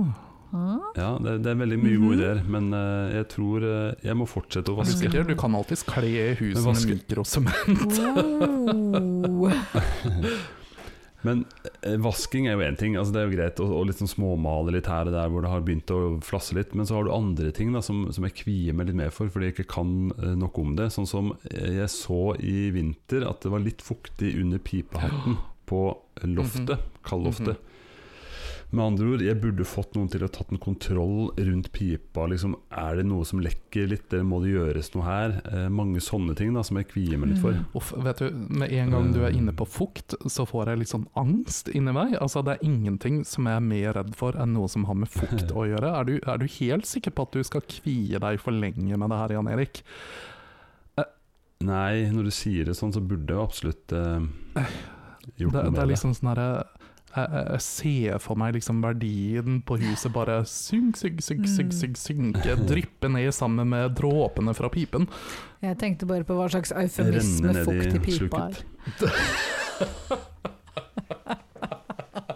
Ah. 0.56 0.78
Ja, 0.96 1.10
det, 1.20 1.34
det 1.44 1.52
er 1.52 1.58
veldig 1.60 1.78
mye 1.82 1.98
gode 2.00 2.16
Mhm. 2.16 2.20
ideer, 2.22 2.42
men 2.48 2.70
uh, 2.74 3.10
jeg 3.12 3.28
tror 3.34 3.66
uh, 3.68 3.94
jeg 4.04 4.16
må 4.16 4.28
fortsette 4.32 4.72
å 4.72 4.78
Du, 4.78 4.82
vaske. 4.82 5.10
du 5.28 5.36
kan 5.36 5.56
alltids 5.60 5.84
kle 5.84 6.36
huset 6.40 6.64
med 6.64 6.94
mikrosement. 6.96 8.00
Wow. 9.28 9.52
Men 11.26 11.42
uh, 11.84 11.96
vasking 12.00 12.46
er 12.48 12.54
jo 12.56 12.62
én 12.64 12.76
ting, 12.78 12.94
altså 12.96 13.12
det 13.16 13.20
er 13.24 13.26
jo 13.28 13.34
greit 13.36 13.60
å, 13.60 13.66
å 13.80 13.82
liksom 13.90 14.08
småmale 14.08 14.72
litt 14.76 14.88
her 14.88 15.10
og 15.10 15.16
der 15.16 15.32
hvor 15.34 15.42
det 15.44 15.50
har 15.52 15.64
begynt 15.66 15.92
å 15.92 15.98
flasse 16.24 16.56
litt, 16.56 16.76
men 16.78 16.86
så 16.88 17.00
har 17.00 17.08
du 17.08 17.12
andre 17.12 17.50
ting 17.58 17.74
da 17.74 17.82
som, 17.84 18.06
som 18.14 18.24
jeg 18.28 18.36
kvier 18.44 18.78
meg 18.78 18.92
litt 18.92 19.00
mer 19.02 19.10
for 19.12 19.28
fordi 19.34 19.50
jeg 19.50 19.56
ikke 19.58 19.72
kan 19.74 19.96
noe 20.14 20.36
nok 20.38 20.60
om 20.62 20.76
det. 20.78 20.92
Sånn 20.94 21.10
som 21.10 21.34
jeg 21.50 21.90
så 21.92 22.36
i 22.40 22.70
vinter 22.76 23.26
at 23.28 23.42
det 23.44 23.52
var 23.52 23.66
litt 23.66 23.82
fuktig 23.84 24.36
under 24.40 24.62
pipehatten 24.62 25.40
på 25.70 25.82
loftet, 26.24 26.86
kaldloftet. 27.04 27.58
Med 28.68 28.84
andre 28.84 29.06
ord, 29.14 29.22
jeg 29.24 29.40
burde 29.40 29.64
fått 29.64 29.94
noen 29.96 30.10
til 30.12 30.26
å 30.26 30.28
tatt 30.28 30.50
en 30.52 30.60
kontroll 30.60 31.30
rundt 31.32 31.70
pipa. 31.72 32.26
Liksom, 32.28 32.58
er 32.76 32.98
det 33.00 33.06
noe 33.08 33.24
som 33.26 33.40
lekker 33.40 33.88
litt, 33.94 34.10
eller 34.12 34.26
må 34.28 34.42
det 34.44 34.52
gjøres 34.58 34.92
noe 34.92 35.06
her? 35.06 35.36
Eh, 35.48 35.68
mange 35.72 36.02
sånne 36.04 36.36
ting 36.36 36.52
da 36.52 36.66
som 36.68 36.80
jeg 36.82 36.90
kvier 36.90 37.22
meg 37.22 37.32
litt 37.32 37.40
for. 37.46 37.56
Mm. 37.56 37.70
Uff, 37.80 37.94
vet 38.04 38.20
du, 38.20 38.42
med 38.60 38.76
en 38.76 38.92
gang 38.92 39.10
du 39.16 39.22
er 39.24 39.38
inne 39.38 39.56
på 39.56 39.70
fukt, 39.72 40.18
så 40.28 40.44
får 40.50 40.74
jeg 40.74 40.82
litt 40.82 40.92
sånn 40.92 41.08
angst 41.16 41.72
inni 41.72 41.96
meg. 41.96 42.18
Altså, 42.20 42.44
det 42.44 42.58
er 42.58 42.68
ingenting 42.68 43.22
som 43.30 43.48
jeg 43.48 43.62
er 43.62 43.68
mer 43.72 43.96
redd 44.02 44.12
for 44.20 44.36
enn 44.36 44.52
noe 44.58 44.68
som 44.74 44.84
har 44.92 45.00
med 45.00 45.16
fukt 45.16 45.56
å 45.56 45.64
gjøre. 45.70 45.94
Er 46.02 46.10
du, 46.12 46.18
er 46.20 46.44
du 46.44 46.48
helt 46.60 46.92
sikker 46.92 47.16
på 47.16 47.30
at 47.30 47.40
du 47.40 47.48
skal 47.48 47.64
kvie 47.72 48.20
deg 48.20 48.44
for 48.44 48.52
lenge 48.52 49.00
med 49.00 49.14
det 49.14 49.22
her, 49.24 49.38
Jan 49.40 49.52
Erik? 49.54 49.86
Nei, 51.64 52.06
når 52.14 52.28
du 52.28 52.36
sier 52.36 52.68
det 52.68 52.76
sånn, 52.78 52.92
så 52.94 53.02
burde 53.02 53.34
jeg 53.34 53.42
absolutt 53.42 53.94
eh, 53.96 54.28
gjort 55.40 55.56
Det, 55.56 55.64
noe 55.64 55.72
det 55.72 55.78
Det 55.80 55.86
er 55.86 55.90
liksom 55.96 56.14
sånn 56.14 56.36
herre 56.36 56.50
jeg, 57.18 57.62
ser 57.66 58.18
for 58.24 58.36
meg 58.40 58.54
liksom 58.58 58.82
verdien 58.84 59.62
på 59.66 59.78
huset 59.82 60.14
bare 60.16 60.40
synk, 60.46 60.96
synk, 61.00 61.22
synk, 61.26 61.48
synk, 61.48 61.72
Mm. 61.72 61.78
synk, 61.82 61.98
synke, 61.98 62.56
dryppe 62.70 63.10
ned 63.12 63.32
sammen 63.36 63.68
med 63.74 63.96
dråpene 63.98 64.54
fra 64.58 64.70
pipen. 64.70 65.08
Jeg 65.62 65.78
tenkte 65.82 66.06
bare 66.10 66.24
på 66.28 66.38
hva 66.38 66.48
slags 66.50 66.72
eufemisme 66.72 67.54
fukt 67.66 67.96
i 67.98 68.00
pipa 68.06 68.50
er. 68.50 68.64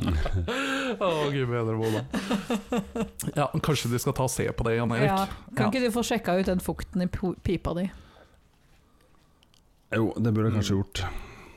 Å, 0.01 1.05
Å, 1.05 1.31
gud 1.31 1.49
bedre, 1.51 1.75
Mona. 1.77 2.01
Ja, 3.37 3.47
kanskje 3.63 3.91
de 3.91 3.99
skal 4.01 4.15
ta 4.17 4.25
og 4.27 4.31
se 4.33 4.47
på 4.49 4.65
det, 4.67 4.75
Jan 4.79 4.91
Erik? 4.95 5.09
Ja, 5.09 5.25
kan 5.55 5.65
Ja. 5.67 5.69
ikke 5.71 5.83
du 5.85 5.91
få 5.93 6.03
sjekka 6.05 6.37
ut 6.39 6.45
den 6.49 6.59
fukten 6.63 7.01
i 7.03 7.07
pipa 7.43 7.73
di? 7.77 7.89
Jo, 9.93 10.13
det 10.17 10.33
burde 10.33 10.49
jeg 10.51 10.55
kanskje 10.59 10.77
gjort. 10.79 11.03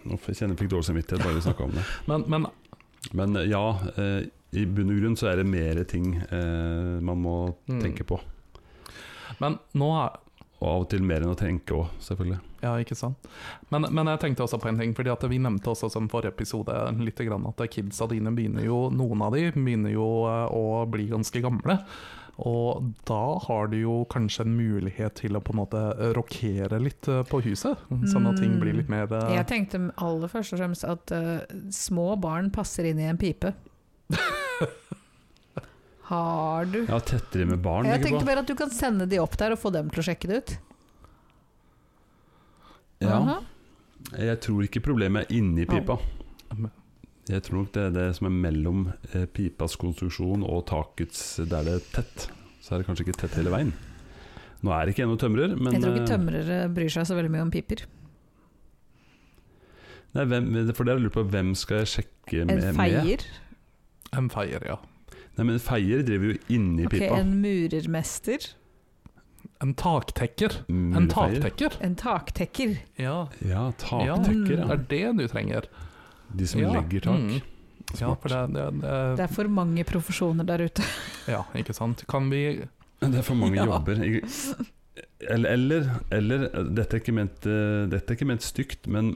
Nå 0.05 0.19
kjenner 0.19 0.29
jeg 0.29 0.37
kjenne 0.37 0.53
jeg 0.57 0.59
fikk 0.61 0.71
dårlig 0.75 0.89
samvittighet 0.91 1.23
bare 1.25 1.35
vi 1.39 1.41
snakka 1.47 1.65
om 1.65 1.71
det. 1.73 1.85
Men, 2.11 2.25
men 2.29 2.47
Men 3.13 3.37
eh, 3.37 3.49
ja, 3.51 3.79
eh, 3.97 4.25
i 4.55 4.65
bunn 4.67 4.91
og 4.95 5.01
grunn 5.03 5.17
så 5.19 5.33
er 5.33 5.37
det 5.43 5.47
mer 5.51 5.83
ting 5.85 6.15
eh, 6.31 7.01
man 7.03 7.19
må 7.23 7.55
Mm. 7.69 7.81
tenke 7.83 8.05
på. 8.07 8.21
Men 9.41 9.59
nå 9.75 9.89
er 10.05 10.19
Og 10.65 10.71
av 10.71 10.83
og 10.87 10.91
til 10.95 11.05
mer 11.05 11.21
enn 11.21 11.35
å 11.35 11.37
tenke 11.37 11.77
òg, 11.77 11.93
selvfølgelig. 12.01 12.39
Ja, 12.65 12.73
ikke 12.81 12.97
sant. 12.97 13.29
Men, 13.69 13.85
men 13.93 14.09
jeg 14.09 14.23
tenkte 14.23 14.47
også 14.47 14.57
på 14.63 14.71
en 14.71 14.81
ting, 14.81 14.95
fordi 14.97 15.13
at 15.13 15.25
vi 15.29 15.41
nevnte 15.43 15.75
også 15.75 15.91
som 15.93 16.09
forrige 16.09 16.33
episode 16.33 16.73
litt 17.05 17.21
grann 17.21 17.45
at 17.51 17.61
kidsa 17.69 18.09
dine 18.09 18.33
begynner 18.33 18.65
jo, 18.65 18.87
noen 18.95 19.27
av 19.27 19.37
de 19.37 19.51
begynner 19.53 19.93
jo 19.93 20.07
eh, 20.31 20.47
å 20.49 20.85
bli 20.89 21.11
ganske 21.13 21.45
gamle. 21.45 21.83
Og 22.43 22.89
da 23.07 23.39
har 23.45 23.69
du 23.71 23.77
jo 23.79 23.99
kanskje 24.11 24.43
en 24.47 24.57
mulighet 24.57 25.21
til 25.21 25.37
å 25.37 25.43
på 25.45 25.53
en 25.55 25.61
måte 25.61 25.83
rokere 26.17 26.81
litt 26.83 27.07
eh, 27.13 27.23
på 27.29 27.43
huset, 27.45 27.85
sånn 28.11 28.31
at 28.31 28.41
ting 28.41 28.57
blir 28.63 28.75
litt 28.81 28.91
mer 28.91 29.13
eh, 29.13 29.37
Jeg 29.37 29.51
tenkte 29.53 29.85
aller 30.03 30.33
først 30.33 30.57
og 30.57 30.63
fremst 30.65 30.89
at 30.89 31.15
uh, 31.15 31.45
små 31.71 32.15
barn 32.19 32.51
passer 32.55 32.89
inn 32.91 33.05
i 33.05 33.11
en 33.13 33.21
pipe. 33.21 33.53
Har 36.11 36.67
du 36.69 36.83
Ja, 36.85 36.99
tettere 37.01 37.47
med 37.49 37.63
barn. 37.65 37.89
Jeg 37.89 38.03
tenkte 38.05 38.27
bare 38.29 38.43
at 38.45 38.51
du 38.51 38.55
kan 38.59 38.73
sende 38.75 39.07
de 39.09 39.21
opp 39.23 39.37
der 39.41 39.55
og 39.55 39.61
få 39.63 39.73
dem 39.73 39.89
til 39.93 40.03
å 40.03 40.07
sjekke 40.07 40.29
det 40.29 40.41
ut. 40.43 40.55
Ja, 43.05 43.17
Aha. 43.19 43.39
jeg 44.21 44.41
tror 44.45 44.65
ikke 44.67 44.83
problemet 44.85 45.25
er 45.27 45.37
inni 45.39 45.65
pipa. 45.69 45.97
Jeg 47.29 47.41
tror 47.47 47.63
nok 47.63 47.73
det 47.73 47.83
er 47.89 47.93
det 47.95 48.07
som 48.19 48.29
er 48.29 48.35
mellom 48.37 48.85
eh, 49.15 49.25
pipas 49.33 49.79
konstruksjon 49.81 50.45
og 50.45 50.67
takets 50.69 51.41
der 51.49 51.65
det 51.65 51.79
er 51.79 51.87
tett. 51.97 52.27
Så 52.61 52.75
er 52.75 52.83
det 52.83 52.89
kanskje 52.89 53.07
ikke 53.09 53.19
tett 53.25 53.37
hele 53.41 53.53
veien. 53.53 53.73
Nå 54.65 54.73
er 54.73 54.85
det 54.85 54.95
ikke 54.95 55.05
ennå 55.07 55.17
tømrer, 55.21 55.57
men 55.57 55.73
Jeg 55.77 55.85
tror 55.85 55.95
eh, 55.95 56.01
ikke 56.03 56.13
tømrere 56.13 56.59
bryr 56.77 56.93
seg 56.93 57.09
så 57.09 57.17
veldig 57.17 57.33
mye 57.33 57.45
om 57.47 57.53
piper. 57.53 57.85
nei, 60.15 60.25
hvem, 60.31 60.53
For 60.77 60.85
det 60.85 60.93
har 60.93 61.01
jeg 61.01 61.07
lurt 61.09 61.17
på, 61.17 61.25
hvem 61.33 61.55
skal 61.59 61.83
jeg 61.83 61.93
sjekke 61.97 62.45
med? 62.45 62.65
En 62.71 62.77
med? 62.77 63.25
En 64.15 64.29
feier, 64.33 64.69
ja. 64.69 64.77
Nei, 65.37 65.45
men 65.49 65.59
Feier 65.59 66.03
driver 66.07 66.33
jo 66.33 66.37
inni 66.55 66.85
ok, 66.87 66.91
pipa. 66.95 67.17
en 67.19 67.33
murermester, 67.43 68.39
En 69.63 69.73
taktekker. 69.75 70.53
En 70.69 71.07
taktekker. 71.09 71.77
en 71.81 71.95
taktekker. 71.97 72.77
Ja. 72.99 73.29
Ja, 73.41 73.49
ja, 73.49 73.71
taktekker. 73.79 74.45
det 74.47 74.59
Ja. 74.59 74.73
er 74.73 74.77
det 74.89 75.17
du 75.19 75.27
trenger. 75.29 75.67
De 76.37 76.47
som 76.47 76.61
Ja, 76.61 76.73
legger 76.75 77.01
tak. 77.01 77.21
mm. 77.21 77.41
Ja, 78.01 78.15
for 78.15 78.29
det, 78.29 78.41
det, 78.55 78.65
det, 78.81 79.17
Det 79.17 79.25
er 79.25 79.33
for 79.33 79.49
mange 79.49 79.85
profesjoner 79.85 80.45
der 80.45 80.65
ute. 80.65 80.83
ja, 81.29 81.43
ikke 81.55 81.73
sant. 81.75 82.05
Kan 82.09 82.31
vi 82.31 82.61
Det 83.01 83.15
er 83.15 83.23
for 83.23 83.35
mange 83.35 83.57
Ja. 83.61 83.65
jobber. 83.67 84.01
Eller, 85.21 85.49
eller, 85.51 85.91
eller 86.11 86.49
dette, 86.75 86.97
er 86.97 87.01
ikke 87.01 87.15
ment, 87.15 87.47
eh, 87.47 87.87
dette 87.89 88.11
er 88.13 88.17
ikke 88.19 88.27
ment 88.29 88.43
stygt, 88.45 88.87
men 88.87 89.15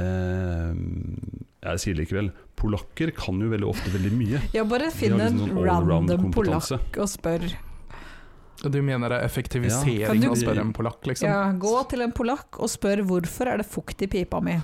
eh, 0.00 1.40
jeg 1.60 1.82
sier 1.82 1.98
likevel 1.98 2.30
Polakker 2.60 3.12
kan 3.16 3.40
jo 3.40 3.48
veldig 3.52 3.68
ofte 3.68 3.92
veldig 3.92 4.12
mye. 4.12 4.40
Ja, 4.56 4.66
bare 4.68 4.90
finn 4.92 5.16
en 5.16 5.38
liksom 5.38 5.56
sånn 5.56 5.88
random 5.88 6.30
polakk 6.34 6.98
og 7.00 7.08
spør. 7.08 7.46
Du 8.60 8.82
mener 8.84 9.08
det 9.08 9.20
er 9.22 9.24
effektivisering 9.24 10.26
ja. 10.26 10.32
å 10.34 10.36
spørre 10.36 10.60
en 10.66 10.74
polakk, 10.76 11.00
liksom? 11.08 11.30
Ja, 11.30 11.48
gå 11.56 11.72
til 11.88 12.04
en 12.04 12.12
polakk 12.12 12.60
og 12.60 12.68
spør 12.68 13.00
hvorfor 13.08 13.48
er 13.48 13.62
det 13.62 13.68
fukt 13.68 14.04
i 14.04 14.10
pipa 14.12 14.42
mi. 14.44 14.58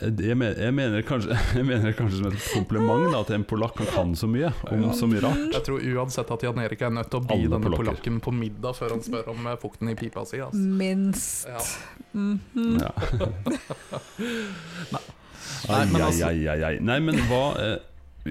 Jeg, 0.00 0.36
mener, 0.38 0.56
jeg, 0.64 0.72
mener 0.74 1.02
kanskje, 1.04 1.36
jeg 1.58 1.66
mener 1.68 1.92
kanskje 1.98 2.20
som 2.22 2.28
et 2.30 2.44
kompliment 2.54 3.06
da, 3.12 3.20
til 3.28 3.36
en 3.36 3.44
polakk 3.50 3.80
kan 3.92 4.14
så 4.16 4.28
mye 4.30 4.48
om 4.72 4.86
så 4.96 5.08
mye 5.10 5.20
rart. 5.24 5.42
Jeg 5.58 5.64
tror 5.66 5.84
uansett 5.94 6.30
at 6.36 6.46
Jan 6.46 6.60
Erik 6.62 6.82
er 6.86 6.94
nødt 6.96 7.10
til 7.12 7.20
å 7.20 7.24
by 7.26 7.34
Alle 7.36 7.50
denne 7.52 7.60
polakker. 7.68 7.82
polakken 7.84 8.20
på 8.24 8.32
middag 8.34 8.78
før 8.78 8.94
han 8.96 9.04
spør 9.04 9.28
om 9.34 9.46
eh, 9.52 9.58
fukten 9.60 9.92
i 9.92 9.96
pipa 10.00 10.24
si. 10.28 10.40
Altså. 10.40 10.64
Minst. 10.80 11.46
Ja. 11.50 11.60
Mhm. 12.16 12.80
Ja. 12.80 12.90
Nei, 14.90 15.04
Ai, 15.68 15.84
men 15.90 16.02
altså- 16.02 16.26
ai, 16.30 16.46
ai, 16.48 16.60
ai. 16.70 16.74
Nei, 16.80 16.98
men 17.04 17.16
hva 17.28 17.44
eh, 17.60 17.76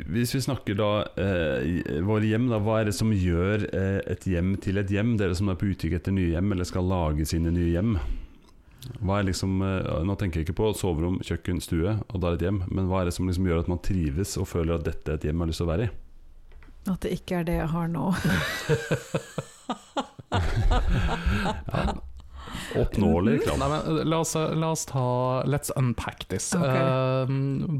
Hvis 0.09 0.33
vi 0.35 0.41
snakker 0.45 0.75
da 0.77 0.89
eh, 1.17 2.01
våre 2.05 2.27
hjem, 2.29 2.45
da, 2.51 2.59
hva 2.61 2.75
er 2.81 2.89
det 2.91 2.93
som 2.97 3.09
gjør 3.13 3.63
eh, 3.73 3.99
et 4.13 4.25
hjem 4.29 4.51
til 4.61 4.77
et 4.77 4.91
hjem? 4.93 5.15
Dere 5.17 5.33
som 5.37 5.49
er 5.49 5.57
på 5.57 5.69
utkikk 5.71 5.95
etter 5.97 6.13
nye 6.13 6.29
hjem, 6.35 6.51
eller 6.53 6.67
skal 6.69 6.85
lage 6.85 7.25
sine 7.29 7.49
nye 7.55 7.71
hjem. 7.73 7.95
Hva 9.03 9.19
er 9.19 9.27
liksom 9.27 9.59
eh, 9.65 10.03
Nå 10.07 10.15
tenker 10.19 10.39
jeg 10.39 10.47
ikke 10.47 10.57
på 10.59 10.69
soverom, 10.77 11.19
kjøkken, 11.25 11.59
stue, 11.63 11.97
og 11.99 12.21
da 12.21 12.31
er 12.31 12.37
et 12.37 12.45
hjem. 12.47 12.61
Men 12.71 12.87
hva 12.89 13.01
er 13.01 13.09
det 13.09 13.15
som 13.17 13.27
liksom 13.29 13.47
gjør 13.49 13.63
at 13.63 13.71
man 13.71 13.81
trives 13.85 14.37
og 14.39 14.47
føler 14.49 14.77
at 14.77 14.87
dette 14.87 15.11
er 15.11 15.19
et 15.19 15.27
hjem 15.27 15.39
man 15.39 15.47
har 15.47 15.53
lyst 15.53 15.61
til 15.63 15.67
å 15.67 15.73
være 15.73 15.89
i? 15.89 15.91
At 16.89 17.01
det 17.03 17.11
ikke 17.19 17.41
er 17.41 17.49
det 17.49 17.57
jeg 17.59 17.71
har 17.75 17.87
nå. 17.91 18.05
Ja. 20.29 21.95
Oppnåelig 22.77 23.43
krav. 23.45 23.57
Nei, 23.59 23.69
men 23.69 24.09
la 24.09 24.19
oss, 24.19 24.35
la 24.35 24.71
oss 24.71 24.85
ta 24.85 25.43
Let's 25.49 25.71
unpack 25.75 26.27
this. 26.29 26.51
Okay. 26.53 26.81
Uh, 26.83 27.25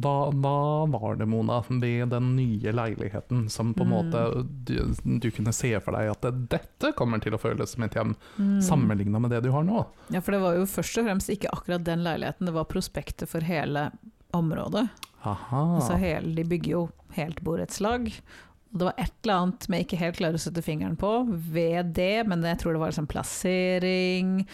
hva, 0.01 0.15
hva 0.33 0.53
var 0.89 1.15
det, 1.19 1.27
Mona, 1.29 1.59
ved 1.69 2.09
den 2.09 2.31
nye 2.35 2.71
leiligheten 2.73 3.49
som 3.49 3.73
på 3.73 3.83
en 3.85 3.89
Mm. 3.89 3.93
måte 3.93 4.47
du, 4.65 4.93
du 5.19 5.29
kunne 5.31 5.53
se 5.53 5.71
for 5.79 5.91
deg 5.97 6.09
at 6.11 6.25
dette 6.49 6.93
kommer 6.97 7.19
til 7.21 7.33
å 7.33 7.39
føles 7.41 7.69
som 7.75 7.83
et 7.83 7.93
hjem, 7.97 8.15
Mm. 8.39 8.61
sammenligna 8.61 9.19
med 9.19 9.31
det 9.31 9.43
du 9.43 9.51
har 9.51 9.63
nå? 9.63 9.85
Ja, 10.09 10.21
for 10.21 10.31
det 10.31 10.41
var 10.41 10.55
jo 10.55 10.65
først 10.65 10.97
og 10.97 11.05
fremst 11.05 11.29
ikke 11.29 11.49
akkurat 11.53 11.83
den 11.83 12.03
leiligheten, 12.03 12.45
det 12.45 12.53
var 12.53 12.65
prospektet 12.65 13.27
for 13.29 13.41
hele 13.41 13.91
området. 14.33 14.87
Aha. 15.25 15.63
Altså 15.79 15.97
hele, 15.99 16.33
de 16.35 16.43
bygger 16.47 16.71
jo 16.71 16.89
helt 17.17 17.41
borettslag. 17.43 18.11
Det 18.71 18.85
var 18.85 18.93
et 19.01 19.11
eller 19.25 19.33
annet 19.33 19.65
vi 19.67 19.79
ikke 19.83 19.97
helt 19.97 20.17
klarer 20.19 20.37
å 20.37 20.39
sette 20.43 20.61
fingeren 20.61 20.95
på 20.95 21.09
ved 21.51 21.93
det, 21.97 22.25
men 22.29 22.43
jeg 22.45 22.59
tror 22.61 22.73
det 22.73 22.79
var 22.83 22.91
liksom 22.93 23.07
plassering 23.09 24.45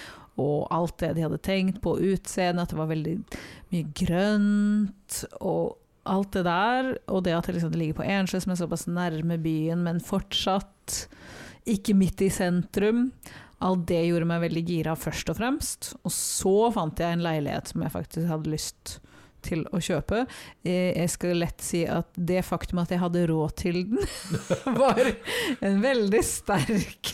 og 0.41 0.67
alt 0.73 0.97
det 0.99 1.13
de 1.15 1.23
hadde 1.25 1.41
tenkt 1.43 1.81
på, 1.83 1.95
utseendet, 1.95 2.65
at 2.65 2.73
det 2.73 2.79
var 2.79 2.91
veldig 2.91 3.15
mye 3.71 3.89
grønt 3.95 5.21
og 5.39 5.77
alt 6.05 6.35
det 6.35 6.43
der. 6.47 6.91
Og 7.11 7.23
det 7.25 7.35
at 7.37 7.47
det, 7.47 7.57
liksom, 7.57 7.75
ligger 7.77 8.01
på 8.01 8.07
Ensjø, 8.07 8.41
som 8.43 8.53
er 8.53 8.61
såpass 8.61 8.85
nærme 8.91 9.39
byen, 9.41 9.85
men 9.87 10.03
fortsatt 10.03 11.05
ikke 11.65 11.95
midt 11.97 12.21
i 12.25 12.29
sentrum. 12.33 13.09
Alt 13.65 13.87
det 13.89 14.03
gjorde 14.09 14.27
meg 14.29 14.43
veldig 14.43 14.65
gira 14.67 14.93
først 14.99 15.31
og 15.31 15.39
fremst. 15.39 15.93
Og 16.03 16.13
så 16.13 16.55
fant 16.75 16.99
jeg 16.99 17.15
en 17.15 17.25
leilighet 17.25 17.71
som 17.71 17.85
jeg 17.85 17.95
faktisk 17.95 18.29
hadde 18.29 18.51
lyst 18.51 18.97
til 19.45 19.61
å 19.71 19.79
kjøpe. 19.83 20.23
Eh, 20.65 20.91
Jeg 20.97 21.09
skal 21.13 21.37
lett 21.41 21.61
si 21.63 21.83
at 21.87 22.09
det 22.17 22.41
faktum 22.47 22.81
at 22.83 22.91
jeg 22.93 22.99
hadde 23.01 23.25
råd 23.29 23.55
til 23.61 23.81
den, 23.91 24.01
var 24.81 24.99
en 25.61 25.79
veldig 25.83 26.21
sterk 26.25 27.13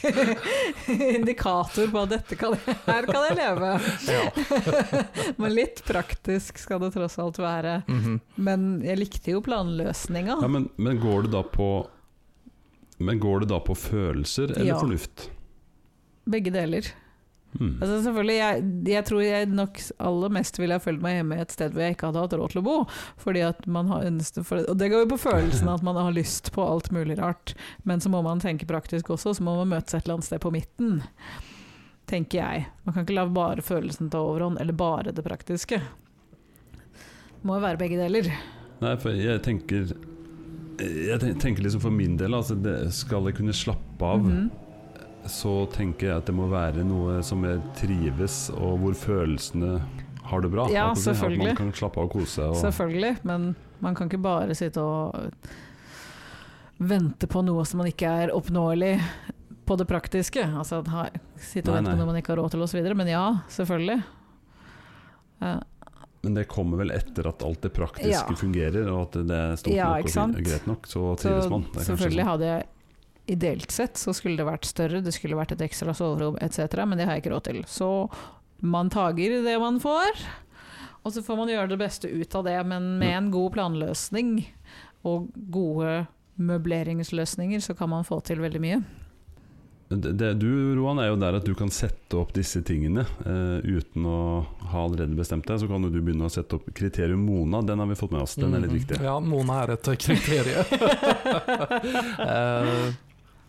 indikator 1.18 1.92
på 1.92 2.04
at 2.06 2.14
dette 2.16 2.38
kan, 2.40 2.56
jeg, 2.58 2.78
her 2.88 3.08
kan 3.10 3.28
jeg 3.30 3.38
leve. 3.40 3.72
Men 5.42 5.56
litt 5.56 5.84
praktisk 5.88 6.60
skal 6.62 6.82
det 6.84 6.94
tross 6.96 7.18
alt 7.22 7.40
være. 7.42 7.82
Mhm. 7.92 8.20
Men 8.42 8.68
jeg 8.86 9.00
likte 9.02 9.36
jo 9.36 9.42
planløsninga. 9.46 10.40
Ja, 10.42 10.48
men, 10.52 10.70
men 10.82 11.00
går 11.02 11.28
det 11.28 11.34
da 11.36 11.44
på 11.44 11.68
Men 13.02 13.20
går 13.22 13.44
det 13.44 13.48
da 13.50 13.58
på 13.66 13.74
følelser 13.78 14.52
eller 14.56 14.74
Ja. 14.76 14.80
fornuft? 14.80 15.30
Begge 16.30 16.52
deler. 16.54 16.86
Hmm. 17.52 17.74
Altså 17.82 17.98
selvfølgelig, 18.06 18.36
jeg, 18.40 18.64
jeg 18.94 19.06
tror 19.10 19.22
jeg 19.26 19.48
nok 19.52 19.80
aller 20.00 20.30
mest 20.38 20.60
ville 20.60 20.78
ha 20.78 20.80
følt 20.80 21.02
meg 21.04 21.18
hjemme 21.18 21.36
i 21.36 21.42
et 21.44 21.52
sted 21.52 21.74
hvor 21.76 21.84
jeg 21.84 21.96
ikke 21.98 22.08
hadde 22.08 22.22
hatt 22.24 22.36
råd 22.40 22.54
til 22.54 22.62
å 22.62 22.66
bo. 22.66 22.76
Fordi 23.20 23.42
at 23.44 23.66
man 23.68 23.90
har 23.92 24.06
for, 24.48 24.62
Og 24.72 24.78
det 24.80 24.88
går 24.94 25.04
jo 25.04 25.10
på 25.12 25.20
følelsen 25.26 25.68
at 25.76 25.84
man 25.84 26.00
har 26.00 26.16
lyst 26.16 26.52
på 26.56 26.64
alt 26.64 26.92
mulig 26.96 27.18
rart. 27.20 27.54
Men 27.84 28.00
så 28.00 28.10
må 28.14 28.22
man 28.24 28.40
tenke 28.40 28.66
praktisk 28.70 29.10
også, 29.12 29.36
så 29.36 29.44
må 29.44 29.58
man 29.60 29.74
møtes 29.76 29.94
et 29.98 30.06
eller 30.06 30.20
annet 30.20 30.30
sted 30.30 30.40
på 30.44 30.54
midten. 30.56 31.02
Tenker 32.08 32.40
jeg. 32.42 32.66
Man 32.84 32.96
kan 32.96 33.04
ikke 33.06 33.16
la 33.20 33.28
bare 33.32 33.62
følelsen 33.64 34.10
ta 34.12 34.20
overhånd, 34.24 34.60
eller 34.60 34.74
bare 34.76 35.12
det 35.16 35.24
praktiske. 35.24 35.82
Det 35.82 37.48
må 37.48 37.56
jo 37.60 37.64
være 37.64 37.80
begge 37.82 38.00
deler. 38.00 38.32
Nei, 38.82 38.96
for 39.02 39.14
jeg 39.14 39.42
tenker 39.46 39.92
Jeg 40.82 41.36
tenker 41.38 41.62
liksom 41.62 41.82
for 41.84 41.94
min 41.94 42.16
del 42.18 42.34
altså 42.34 42.56
det, 42.58 42.90
Skal 42.98 43.28
jeg 43.30 43.36
kunne 43.38 43.54
slappe 43.54 44.02
av, 44.08 44.24
Mhm. 44.26 44.50
Så 45.28 45.66
tenker 45.72 46.08
jeg 46.08 46.18
at 46.18 46.26
det 46.26 46.36
må 46.36 46.48
være 46.52 46.84
noe 46.88 47.22
som 47.24 47.44
jeg 47.44 47.62
trives, 47.78 48.50
og 48.56 48.80
hvor 48.82 48.94
følelsene 48.94 49.82
har 50.32 50.42
det 50.42 50.52
bra. 50.54 50.68
Ja, 50.72 50.90
det- 50.94 50.98
At 50.98 51.04
selvfølgelig. 51.16 51.48
man 51.48 51.56
kan 51.56 51.72
slappe 51.74 51.98
av 52.00 52.06
og 52.06 52.12
kose 52.12 52.36
seg. 52.40 52.56
Selvfølgelig, 52.62 53.18
men 53.24 53.56
man 53.82 53.96
kan 53.96 54.08
ikke 54.10 54.22
bare 54.22 54.56
sitte 54.56 54.78
og 54.82 55.32
vente 56.82 57.28
på 57.30 57.44
noe 57.46 57.66
som 57.66 57.78
man 57.82 57.88
ikke 57.92 58.10
er 58.26 58.32
oppnåelig 58.34 58.96
på 59.66 59.78
det 59.78 59.88
praktiske. 59.88 60.44
Altså 60.58 60.82
ha, 60.90 61.08
sitte 61.38 61.70
og 61.70 61.76
Nei, 61.76 61.82
vente 61.82 61.92
på 61.94 61.98
noe 62.02 62.10
man 62.10 62.22
ikke 62.22 62.34
har 62.34 62.42
råd 62.42 62.52
til 62.56 62.62
osv. 62.66 62.82
Men 62.98 63.08
ja, 63.12 63.26
selvfølgelig. 63.54 64.00
Ja, 65.42 65.60
men 66.24 66.36
det 66.38 66.48
kommer 66.52 66.78
vel 66.78 66.92
etter 66.94 67.28
at 67.32 67.42
alt 67.46 67.62
det 67.66 67.72
praktiske 67.74 68.12
Ja. 68.30 68.36
fungerer, 68.38 68.86
og 68.94 69.08
at 69.08 69.26
det 69.28 69.38
er 69.38 69.56
stort 69.58 69.74
Ja, 69.74 69.88
nok 69.98 70.06
og 70.38 70.44
greit 70.46 70.68
nok, 70.68 70.84
så 70.86 71.06
trives 71.18 71.50
man. 71.50 71.66
Det 71.74 71.82
selvfølgelig 71.88 72.22
sånn. 72.22 72.30
hadde 72.30 72.46
jeg 72.46 72.66
Ideelt 73.32 73.72
sett 73.72 73.98
så 74.02 74.12
skulle 74.18 74.36
det 74.42 74.48
vært 74.50 74.66
større, 74.68 75.00
det 75.06 75.14
skulle 75.16 75.38
vært 75.40 75.54
et 75.56 75.62
ekstra 75.64 75.94
soverom 75.96 76.36
etc., 76.44 76.66
men 76.84 76.98
det 77.00 77.06
har 77.08 77.16
jeg 77.16 77.24
ikke 77.26 77.36
råd 77.36 77.46
til. 77.48 77.62
Så 77.70 77.90
man 78.62 78.90
tager 78.92 79.38
det 79.46 79.58
man 79.62 79.80
får, 79.82 80.20
og 81.02 81.14
så 81.16 81.24
får 81.26 81.38
man 81.40 81.50
gjøre 81.50 81.72
det 81.72 81.80
beste 81.82 82.10
ut 82.12 82.36
av 82.36 82.44
det. 82.50 82.58
Men 82.68 82.92
med 83.02 83.16
en 83.18 83.30
god 83.34 83.54
planløsning 83.56 84.36
og 85.08 85.30
gode 85.54 86.02
møbleringsløsninger, 86.42 87.62
så 87.64 87.74
kan 87.78 87.90
man 87.90 88.04
få 88.08 88.20
til 88.26 88.42
veldig 88.44 88.62
mye. 88.62 88.82
det, 89.92 90.30
du 90.40 90.48
Roan 90.78 91.00
er 91.04 91.10
jo 91.10 91.18
der 91.20 91.36
at 91.36 91.44
du 91.46 91.52
kan 91.58 91.68
sette 91.74 92.16
opp 92.16 92.30
disse 92.38 92.62
tingene 92.64 93.02
eh, 93.28 93.60
uten 93.66 94.06
å 94.08 94.46
ha 94.72 94.86
allerede 94.86 95.18
bestemt 95.18 95.48
deg. 95.50 95.60
Så 95.60 95.68
kan 95.68 95.84
du 95.84 95.90
begynne 95.98 96.30
å 96.30 96.32
sette 96.32 96.56
opp 96.56 96.70
kriterium 96.78 97.26
Mona. 97.28 97.60
Den 97.66 97.80
har 97.84 97.90
vi 97.90 97.98
fått 98.00 98.14
med 98.16 98.22
oss. 98.24 98.36
Den 98.40 98.54
er 98.56 98.64
litt 98.64 98.72
Mhm. 98.72 98.80
viktig. 98.80 99.02
Ja, 99.04 99.18
Mona 99.20 99.64
er 99.66 99.74
et 99.76 99.90
kriterium. 100.00 100.66
Eh, 102.22 102.92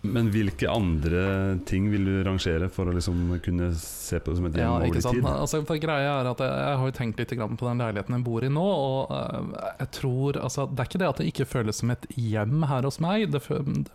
Men 0.02 0.32
hvilke 0.34 0.66
andre 0.66 1.20
ting 1.68 1.84
vil 1.92 2.04
du 2.08 2.14
rangere 2.26 2.66
for 2.74 2.90
å 2.90 2.94
liksom 2.96 3.20
kunne 3.44 3.68
se 3.78 4.18
på 4.18 4.32
det 4.32 4.40
som 4.40 4.48
et 4.48 4.56
hjem 4.58 4.64
Ja, 4.64 4.72
over 4.74 4.88
ikke 4.88 5.02
sant? 5.04 5.20
tid? 5.20 5.28
Altså, 5.30 5.60
for 5.68 5.78
greia 5.82 6.16
er 6.18 6.30
at 6.32 6.42
jeg, 6.42 6.56
jeg 6.64 6.80
har 6.80 6.90
jo 6.90 6.96
tenkt 6.96 7.22
litt 7.22 7.34
grann 7.38 7.58
på 7.60 7.68
den 7.68 7.82
leiligheten 7.84 8.16
jeg 8.18 8.26
bor 8.26 8.42
i 8.42 8.50
nå, 8.50 8.66
og 8.66 9.14
øh, 9.14 9.52
jeg 9.78 9.90
tror 10.00 10.40
altså, 10.42 10.66
Det 10.66 10.82
er 10.82 10.90
ikke 10.90 11.02
det 11.04 11.10
at 11.12 11.22
det 11.22 11.28
ikke 11.30 11.48
føles 11.54 11.82
som 11.84 11.94
et 11.94 12.06
hjem 12.18 12.66
her 12.66 12.88
hos 12.88 12.98
meg, 13.04 13.28
det 13.30 13.42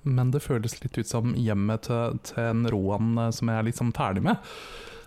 men 0.08 0.32
det 0.32 0.44
føles 0.46 0.80
litt 0.80 0.96
ut 0.98 1.12
som 1.12 1.36
hjemmet 1.36 1.90
til, 1.90 2.20
til 2.32 2.44
en 2.46 2.68
Roan 2.72 3.12
øh, 3.28 3.32
som 3.36 3.52
jeg 3.52 3.60
er 3.60 3.68
liksom 3.68 3.92
ferdig 3.98 4.24
med. 4.32 4.40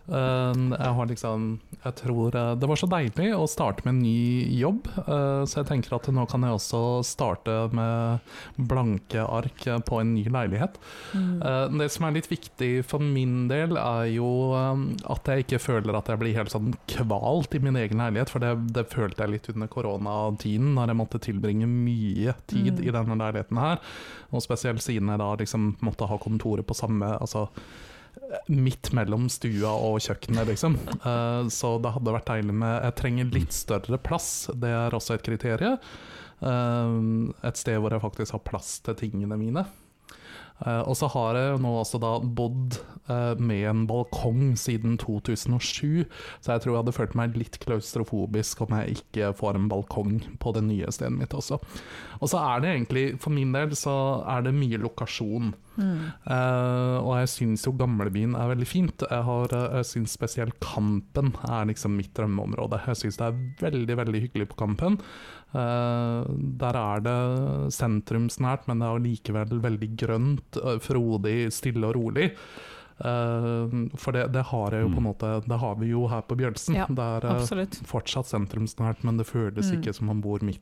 Uh, 0.08 0.54
jeg 0.74 0.94
har 0.96 1.06
liksom 1.10 1.44
Jeg 1.84 1.94
tror 2.00 2.34
uh, 2.34 2.54
det 2.58 2.68
var 2.68 2.78
så 2.80 2.88
deilig 2.90 3.28
å 3.36 3.44
starte 3.50 3.84
med 3.84 3.94
en 3.94 4.02
ny 4.02 4.58
jobb, 4.58 4.88
uh, 5.06 5.44
så 5.48 5.60
jeg 5.60 5.68
tenker 5.68 5.96
at 5.96 6.08
nå 6.12 6.24
kan 6.30 6.44
jeg 6.46 6.56
også 6.56 6.80
starte 7.06 7.56
med 7.76 8.20
blanke 8.70 9.22
ark 9.22 9.66
uh, 9.68 9.78
på 9.84 10.00
en 10.00 10.14
ny 10.14 10.24
leilighet. 10.30 10.78
Mm. 11.14 11.42
Eh, 11.42 11.64
det 11.80 11.88
som 11.92 12.06
er 12.06 12.14
litt 12.16 12.28
viktig 12.30 12.70
for 12.86 13.02
min 13.02 13.48
del, 13.50 13.76
er 13.80 14.08
jo 14.12 14.28
eh, 14.56 14.82
at 15.10 15.30
jeg 15.30 15.44
ikke 15.44 15.60
føler 15.62 15.96
at 15.96 16.10
jeg 16.10 16.20
blir 16.20 16.36
helt 16.36 16.52
sånn 16.52 16.72
kvalt 16.90 17.54
i 17.56 17.62
min 17.62 17.78
egen 17.80 18.02
leilighet, 18.02 18.32
for 18.32 18.42
det, 18.44 18.52
det 18.76 18.86
følte 18.92 19.24
jeg 19.24 19.34
litt 19.34 19.50
under 19.52 19.70
koronatiden, 19.72 20.72
når 20.76 20.92
jeg 20.92 21.00
måtte 21.00 21.22
tilbringe 21.22 21.68
mye 21.70 22.36
tid 22.50 22.70
Mm. 22.70 22.82
i 22.86 22.92
denne 22.94 23.16
leiligheten 23.16 23.58
her. 23.58 23.78
Og 24.30 24.42
spesielt 24.44 24.82
siden 24.84 25.08
jeg 25.10 25.18
da 25.18 25.30
liksom 25.40 25.72
måtte 25.84 26.06
ha 26.06 26.18
kontoret 26.20 26.66
på 26.66 26.76
samme 26.76 27.08
altså 27.18 27.48
midt 28.50 28.92
mellom 28.96 29.28
stua 29.32 29.72
og 29.74 30.00
kjøkkenet, 30.04 30.48
liksom. 30.50 30.76
Eh, 31.00 31.50
så 31.52 31.74
det 31.82 31.92
hadde 31.96 32.14
vært 32.14 32.30
deilig 32.30 32.56
med 32.62 32.86
Jeg 32.86 32.96
trenger 33.00 33.34
litt 33.34 33.56
større 33.56 34.00
plass, 34.02 34.30
det 34.54 34.72
er 34.74 34.96
også 34.96 35.16
et 35.16 35.26
kriterium. 35.26 35.78
Eh, 36.40 36.96
et 37.48 37.60
sted 37.60 37.78
hvor 37.80 37.94
jeg 37.94 38.04
faktisk 38.04 38.36
har 38.36 38.46
plass 38.46 38.78
til 38.86 38.98
tingene 39.02 39.38
mine. 39.40 39.66
Eh, 40.66 40.82
og 40.84 40.96
så 40.98 41.08
har 41.14 41.38
jeg 41.38 41.60
nå 41.62 41.72
også 41.80 42.00
da 42.02 42.12
bodd 42.20 42.76
eh, 43.08 43.38
med 43.40 43.64
en 43.70 43.86
balkong 43.88 44.52
siden 44.60 44.98
2007, 45.00 46.04
så 46.40 46.52
jeg 46.52 46.64
tror 46.64 46.74
jeg 46.74 46.80
hadde 46.82 46.96
følt 46.96 47.16
meg 47.18 47.38
litt 47.40 47.56
klaustrofobisk 47.62 48.60
om 48.66 48.76
jeg 48.80 49.00
ikke 49.00 49.32
får 49.38 49.56
en 49.56 49.70
balkong 49.72 50.18
på 50.42 50.54
det 50.56 50.64
nye 50.68 50.92
stedet 50.92 51.16
mitt 51.16 51.36
også. 51.36 51.60
Og 52.20 52.28
så 52.28 52.42
er 52.44 52.60
det 52.62 52.74
egentlig, 52.74 53.06
for 53.22 53.32
min 53.32 53.54
del, 53.56 53.72
så 53.78 53.94
er 54.28 54.44
det 54.44 54.56
mye 54.56 54.80
lokasjon. 54.80 55.54
Mm. 55.80 56.00
Uh, 56.26 56.98
og 57.00 57.14
jeg 57.22 57.30
syns 57.32 57.62
jo 57.64 57.72
gamlebyen 57.78 58.34
er 58.36 58.50
veldig 58.50 58.68
fint. 58.68 59.04
Jeg, 59.06 59.24
har, 59.24 59.54
jeg 59.78 59.88
syns 59.88 60.16
spesielt 60.18 60.58
Kampen 60.60 61.32
er 61.48 61.70
liksom 61.70 61.94
mitt 61.96 62.12
drømmeområde. 62.18 62.82
Jeg 62.90 63.00
syns 63.00 63.20
det 63.20 63.30
er 63.30 63.38
veldig 63.62 63.96
veldig 64.02 64.22
hyggelig 64.26 64.50
på 64.50 64.60
Kampen. 64.60 65.00
Eh, 65.52 66.24
der 66.60 66.76
er 66.78 67.00
det 67.00 67.72
sentrumsnært, 67.74 68.68
men 68.68 68.78
det 68.78 68.86
er 68.88 69.00
likevel 69.06 69.60
veldig 69.64 69.88
grønt, 69.98 70.56
eh, 70.62 70.78
frodig, 70.78 71.50
stille 71.52 71.84
og 71.90 71.96
rolig. 71.96 72.30
Eh, 73.00 73.74
for 73.96 74.12
det, 74.12 74.26
det 74.32 74.42
har 74.50 74.70
jeg 74.76 74.82
jo 74.84 74.88
på 74.92 74.98
en 75.00 75.02
Mm. 75.02 75.08
måte 75.08 75.48
Det 75.48 75.58
har 75.58 75.74
vi 75.76 75.86
jo 75.88 76.06
her 76.06 76.20
på 76.22 76.36
Bjølsen. 76.36 76.74
Ja, 76.76 76.86
det 76.86 76.98
er 76.98 77.30
Absolutt. 77.30 77.80
fortsatt 77.86 78.26
sentrumsnært, 78.28 79.02
men 79.04 79.16
det 79.16 79.26
føles 79.26 79.70
Mm. 79.72 79.80
ikke 79.82 79.94
som 79.94 80.06
man 80.06 80.20
bor 80.20 80.38
midt 80.42 80.60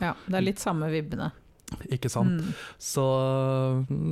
Ja, 0.00 0.14
det 0.28 0.34
er 0.34 0.40
litt 0.42 0.58
samme 0.58 0.90
vibbene. 0.90 1.30
Ikke 1.90 2.06
sant? 2.12 2.38
Mm. 2.38 2.52
Så, 2.78 3.02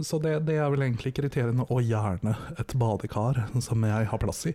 så 0.03 0.19
det, 0.19 0.33
det 0.49 0.57
er 0.59 0.73
vel 0.73 0.83
egentlig 0.89 1.13
kriteriene, 1.15 1.63
og 1.71 1.85
gjerne 1.87 2.33
et 2.59 2.75
badekar 2.81 3.45
som 3.63 3.85
jeg 3.87 4.09
har 4.11 4.19
plass 4.23 4.41
i. 4.51 4.55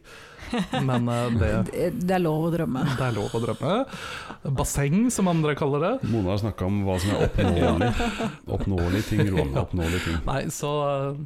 Men 0.84 1.08
eh, 1.08 1.30
det, 1.40 1.52
Det, 1.96 2.12
er 2.18 2.20
lov 2.26 2.50
å 2.50 2.52
drømme. 2.52 2.84
det 3.00 3.06
er 3.08 3.16
lov 3.16 3.32
å 3.38 3.42
drømme. 3.46 3.78
Basseng, 4.60 5.08
som 5.16 5.32
andre 5.32 5.56
kaller 5.60 5.86
det. 5.86 5.94
Mona 6.12 6.34
har 6.36 6.42
snakka 6.44 6.68
om 6.68 6.82
hva 6.88 7.00
som 7.00 7.16
er 7.16 7.28
oppnåelig. 7.30 7.90
Oppnåelige 8.60 9.08
ting, 9.14 9.24
Roan. 9.32 9.56
Oppnåelige 9.64 10.04
ting. 10.10 10.20
Nei, 10.28 10.42
så 10.52 10.74
eh, 10.92 11.24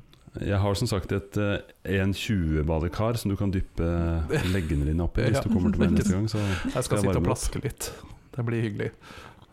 Jeg 0.53 0.61
har 0.61 0.77
som 0.77 0.89
sagt 0.93 1.11
et 1.17 1.41
eh, 1.41 1.57
1,20-badekar 2.05 3.17
som 3.21 3.33
du 3.33 3.37
kan 3.39 3.51
dyppe 3.53 3.89
leggene 4.55 4.85
dine 4.91 5.05
oppi 5.09 5.25
hvis 5.25 5.39
Ja. 5.41 5.45
du 5.45 5.53
kommer 5.57 5.73
til 5.73 5.87
meg 5.87 5.97
neste 5.97 6.13
gang. 6.13 6.29
Så 6.29 6.37
jeg 6.41 6.61
Skal 6.69 6.85
skal 6.85 7.01
jeg 7.01 7.07
sitte 7.09 7.19
og 7.25 7.29
plaske 7.31 7.65
litt. 7.65 7.91
Det 8.37 8.45
blir 8.47 8.61
hyggelig. 8.69 8.91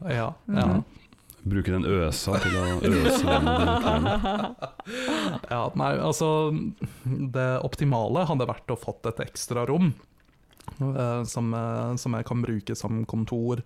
Ja. 0.04 0.30
ja. 0.48 0.72
Mhm. 0.76 0.84
Bruker 1.44 1.72
den 1.78 1.86
øsa 1.88 2.36
til 2.42 2.56
å 2.60 2.64
øse 2.84 3.24
den 3.24 3.48
ja 5.50 5.62
nei, 5.78 5.92
altså 5.98 6.28
Det 7.04 7.48
optimale 7.66 8.26
hadde 8.28 8.46
vært 8.50 8.72
å 8.74 8.78
fått 8.78 9.06
et 9.10 9.22
ekstra 9.28 9.64
rom. 9.68 9.92
eh, 10.80 11.22
som, 11.24 11.52
eh, 11.54 11.96
som 11.96 12.14
jeg 12.14 12.24
kan 12.28 12.42
bruke 12.44 12.76
som 12.76 13.04
kontor 13.08 13.62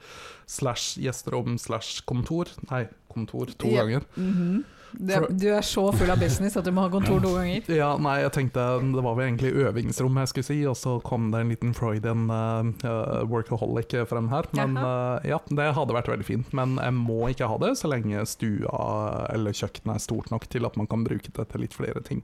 slash 0.46 0.96
gjesterom 1.02 1.58
slash 1.60 2.02
kontor. 2.06 2.48
Nei, 2.70 2.86
kontor 3.12 3.46
to 3.58 3.68
Ja. 3.68 3.82
ganger. 3.84 4.02
Mhm. 4.16 4.64
Det, 4.94 5.18
du 5.40 5.46
er 5.50 5.64
så 5.66 5.84
full 5.94 6.10
av 6.12 6.20
business 6.22 6.56
at 6.58 6.66
du 6.66 6.70
må 6.74 6.84
ha 6.86 6.90
kontor 6.92 7.20
to 7.22 7.32
ganger. 7.34 7.66
Ja, 7.80 7.90
nei, 8.00 8.18
jeg 8.22 8.32
tenkte 8.36 8.64
det 8.80 9.02
var 9.04 9.16
vel 9.18 9.28
egentlig 9.28 9.52
øvingsrom 9.66 10.20
jeg 10.22 10.30
skulle 10.30 10.48
si, 10.48 10.58
og 10.70 10.76
så 10.78 10.96
kom 11.04 11.30
det 11.34 11.42
en 11.42 11.52
liten 11.52 11.74
Freudian 11.76 12.26
uh, 12.30 13.24
workaholic 13.30 13.94
frem 14.10 14.30
her. 14.32 14.48
Men 14.56 14.78
uh, 14.78 15.18
ja, 15.26 15.40
det 15.50 15.70
hadde 15.76 15.96
vært 15.96 16.10
veldig 16.12 16.28
fint. 16.28 16.52
Men 16.56 16.78
jeg 16.82 16.96
må 16.96 17.20
ikke 17.32 17.50
ha 17.50 17.60
det 17.62 17.74
så 17.80 17.90
lenge 17.90 18.24
stua 18.30 18.82
eller 19.34 19.56
kjøkkenet 19.56 19.96
er 19.96 20.04
stort 20.04 20.30
nok 20.34 20.46
til 20.52 20.68
at 20.68 20.78
man 20.80 20.90
kan 20.90 21.06
bruke 21.06 21.32
det 21.34 21.48
til 21.50 21.64
litt 21.64 21.76
flere 21.76 22.04
ting. 22.06 22.22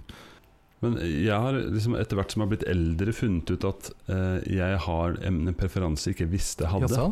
Men 0.81 0.97
jeg 1.03 1.37
har 1.37 1.57
liksom 1.59 1.97
etter 2.01 2.17
hvert 2.17 2.33
som 2.33 2.41
jeg 2.41 2.49
har 2.49 2.53
blitt 2.55 2.71
eldre, 2.71 3.13
funnet 3.13 3.51
ut 3.53 3.67
at 3.69 3.91
uh, 4.09 4.39
jeg 4.49 4.79
har 4.87 5.19
en 5.29 5.43
en 5.51 5.59
preferanse 5.59 6.09
jeg 6.09 6.17
ikke 6.17 6.31
visste 6.33 6.65
jeg 6.65 6.73
hadde. 6.77 6.95
Jaså? 6.95 7.11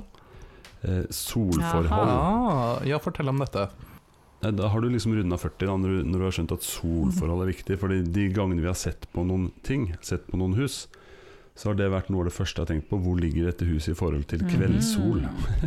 Uh, 0.78 1.04
solforhold. 1.10 2.14
Ah, 2.14 2.78
ja, 2.86 3.00
fortell 3.02 3.28
om 3.32 3.42
dette. 3.42 3.66
Nei, 4.42 4.50
Da 4.54 4.68
har 4.68 4.80
du 4.80 4.88
liksom 4.88 5.14
runda 5.18 5.36
40 5.36 5.66
da, 5.66 5.76
når, 5.76 5.88
du, 5.88 6.04
når 6.12 6.18
du 6.18 6.24
har 6.28 6.34
skjønt 6.36 6.52
at 6.54 6.62
solforhold 6.62 7.42
er 7.42 7.52
viktig. 7.52 7.78
Fordi 7.80 8.02
de 8.06 8.28
gangene 8.30 8.60
vi 8.62 8.66
har 8.70 8.78
sett 8.78 9.08
på 9.12 9.24
noen 9.26 9.50
ting, 9.66 9.88
sett 10.00 10.26
på 10.30 10.38
noen 10.38 10.54
hus, 10.54 10.86
så 11.58 11.72
har 11.72 11.74
det 11.80 11.88
vært 11.90 12.08
noe 12.14 12.22
av 12.22 12.28
det 12.30 12.36
første 12.36 12.60
jeg 12.60 12.66
har 12.66 12.70
tenkt 12.74 12.88
på. 12.92 13.00
Hvor 13.02 13.18
ligger 13.18 13.48
dette 13.50 13.66
huset 13.66 13.96
i 13.96 13.98
forhold 13.98 14.28
til 14.30 14.44
Mhm. 14.44 14.52
kveldssol? 14.54 15.24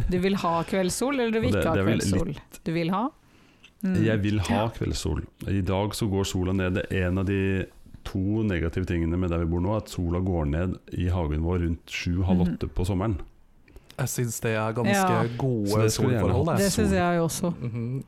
Du 0.10 0.18
vil 0.24 0.36
ha 0.36 0.64
kveldssol, 0.64 1.20
eller 1.20 1.32
du 1.32 1.40
vil 1.42 1.50
ikke 1.52 1.62
det- 1.62 1.68
ha 1.68 1.90
kveldssol? 1.90 2.28
Litt? 2.28 2.60
Du 2.64 2.72
vil 2.72 2.90
ha? 2.96 3.10
Mm. 3.84 3.96
Jeg 4.06 4.22
vil 4.22 4.40
ha 4.40 4.70
kveldssol. 4.70 5.26
I 5.50 5.62
dag 5.62 5.90
så 5.98 6.08
går 6.08 6.24
sola 6.26 6.54
ned. 6.54 6.74
Det 6.76 6.86
er 6.92 7.08
en 7.10 7.18
av 7.18 7.26
de 7.26 7.66
to 8.06 8.20
negative 8.44 8.86
tingene 8.86 9.18
med 9.20 9.30
der 9.32 9.40
vi 9.40 9.46
bor 9.46 9.60
nå, 9.60 9.76
at 9.76 9.90
sola 9.90 10.20
går 10.22 10.46
ned 10.48 10.78
i 10.94 11.10
hagen 11.10 11.42
vår 11.44 11.60
rundt 11.68 11.86
sju-halv 11.88 12.40
Mhm. 12.40 12.58
åtte 12.58 12.70
på 12.70 12.86
sommeren. 12.86 13.18
Jeg 14.00 14.08
syns 14.08 14.40
det 14.42 14.56
er 14.56 14.72
ganske 14.74 14.94
Ja. 14.96 15.24
Gode 15.38 15.66
det 15.84 15.92
solforhold. 15.92 16.48
hatt. 16.48 16.58
Det 16.58 16.72
syns 16.72 16.92
jeg 16.92 17.20
også. 17.20 17.52
også. 17.52 17.56
Mhm. 17.62 18.04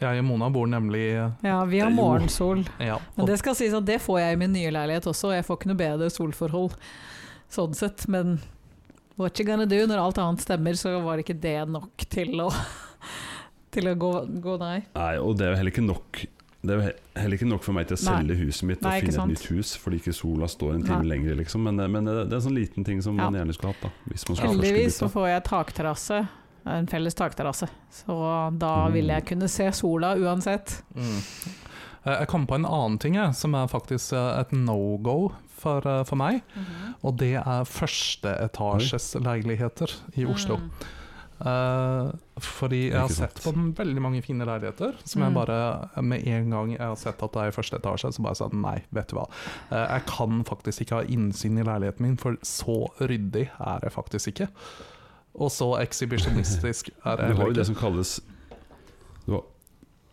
Jeg 0.00 0.20
og 0.20 0.26
Mona 0.28 0.50
bor 0.52 0.66
nemlig 0.68 1.06
Ja, 1.42 1.64
vi 1.64 1.78
har 1.80 1.90
morgensol. 1.94 2.66
ja, 2.78 2.98
Men 3.16 3.26
det 3.30 3.38
skal 3.40 3.54
sies 3.56 3.72
at 3.72 3.86
det 3.88 3.96
får 4.04 4.18
jeg 4.20 4.36
i 4.36 4.40
min 4.42 4.52
nye 4.52 4.70
leilighet 4.74 5.06
også, 5.08 5.30
og 5.30 5.34
jeg 5.38 5.46
får 5.48 5.56
ikke 5.60 5.70
noe 5.72 5.80
bedre 5.80 6.10
solforhold 6.12 6.74
sånn 7.48 7.74
sett. 7.78 8.04
Men 8.12 8.38
what 9.16 9.38
you 9.40 9.46
gonna 9.48 9.64
do? 9.64 9.86
Når 9.88 10.02
alt 10.02 10.18
annet 10.20 10.44
stemmer, 10.44 10.76
så 10.76 10.98
var 11.00 11.22
ikke 11.22 11.38
det 11.40 11.56
nok 11.72 12.04
til 12.12 12.34
å, 12.44 12.50
til 13.76 13.88
å 13.88 13.94
gå, 13.96 14.12
gå 14.44 14.58
nei. 14.60 14.82
Nei, 14.94 15.12
og 15.16 15.38
det 15.38 15.46
er 15.48 15.54
jo 15.54 15.60
heller 15.62 15.72
ikke 15.72 15.86
nok 15.88 16.24
Det 16.66 16.74
er 16.74 16.80
jo 16.80 16.92
heller 17.22 17.36
ikke 17.38 17.46
nok 17.48 17.62
for 17.62 17.76
meg 17.76 17.86
til 17.86 17.94
å 17.96 18.00
Nei. 18.02 18.14
selge 18.18 18.36
huset 18.40 18.66
mitt 18.66 18.80
Nei, 18.82 18.96
og 18.98 19.04
finne 19.06 19.22
et 19.22 19.30
nytt 19.36 19.44
hus, 19.54 19.74
fordi 19.78 20.00
ikke 20.00 20.12
sola 20.16 20.48
står 20.50 20.72
en 20.74 20.82
time 20.82 21.02
Nei. 21.04 21.10
lenger, 21.14 21.36
liksom. 21.38 21.62
Men, 21.62 21.76
men 21.92 22.04
det, 22.08 22.14
det 22.26 22.34
er 22.34 22.40
en 22.40 22.46
sånn 22.50 22.56
liten 22.58 22.84
ting 22.84 23.00
som 23.04 23.16
Ja. 23.16 23.30
man 23.30 23.38
gjerne 23.40 23.54
skulle 23.54 23.72
hatt, 23.72 23.84
da. 23.86 23.90
Hvis 24.10 24.24
man 24.28 24.36
skulle 24.36 24.56
først 24.56 24.64
Heldigvis 24.66 24.98
så 24.98 25.08
får 25.12 25.28
jeg 25.30 25.44
takterrasse, 25.46 26.18
en 26.66 26.86
felles 26.86 27.14
takterrasse. 27.14 27.68
Så 27.90 28.50
da 28.58 28.86
Mm. 28.88 28.92
vil 28.92 29.06
jeg 29.06 29.24
kunne 29.26 29.48
se 29.48 29.70
sola 29.72 30.14
uansett. 30.16 30.82
Mm. 30.94 31.20
Eh, 32.06 32.18
Jeg 32.20 32.28
kom 32.28 32.46
på 32.46 32.54
en 32.54 32.64
annen 32.66 32.98
ting 32.98 33.14
jeg, 33.14 33.34
som 33.34 33.54
er 33.54 33.66
faktisk 33.66 34.12
eh, 34.12 34.40
et 34.40 34.52
no 34.52 34.96
go 34.98 35.32
for, 35.48 35.78
eh, 35.86 36.04
for 36.04 36.16
meg. 36.16 36.42
Og 37.02 37.16
det 37.18 37.34
er 37.36 37.64
førsteetasjesleiligheter 37.64 39.90
i 40.16 40.24
Oslo. 40.26 40.56
Mm. 40.56 40.70
Uh, 41.38 42.12
fordi 42.40 42.86
jeg 42.88 42.96
har 42.96 43.08
sett 43.12 43.42
på 43.44 43.52
veldig 43.76 44.00
mange 44.00 44.22
fine 44.24 44.40
leiligheter 44.48 44.94
som 45.04 45.20
jeg 45.20 45.30
Mm. 45.32 45.34
bare 45.34 45.88
Med 46.02 46.26
en 46.26 46.48
gang 46.50 46.70
jeg 46.70 46.78
har 46.80 46.94
sett 46.96 47.22
at 47.22 47.32
det 47.32 47.42
er 47.42 47.48
i 47.48 47.50
første 47.50 47.76
etasje, 47.78 48.12
så 48.14 48.22
bare 48.22 48.34
sånn 48.34 48.54
Nei, 48.62 48.82
vet 48.90 49.08
du 49.08 49.16
hva. 49.16 49.26
Uh, 49.70 49.86
jeg 49.98 50.06
kan 50.06 50.44
faktisk 50.44 50.80
ikke 50.80 50.94
ha 50.96 51.02
innsyn 51.04 51.58
i 51.58 51.62
leiligheten 51.62 52.00
min, 52.00 52.16
for 52.16 52.36
så 52.42 52.88
ryddig 53.00 53.50
er 53.60 53.80
jeg 53.82 53.92
faktisk 53.92 54.26
ikke. 54.32 54.48
Og 55.38 55.50
så 55.52 55.66
ekshibisjonistisk 55.82 56.90
er 57.04 57.16
det, 57.20 57.28
Du 57.34 57.36
har 57.42 57.46
jo 57.50 57.52
det 57.52 57.66
som 57.68 57.74
kalles 57.76 58.20
Du 59.26 59.32
har, 59.34 59.42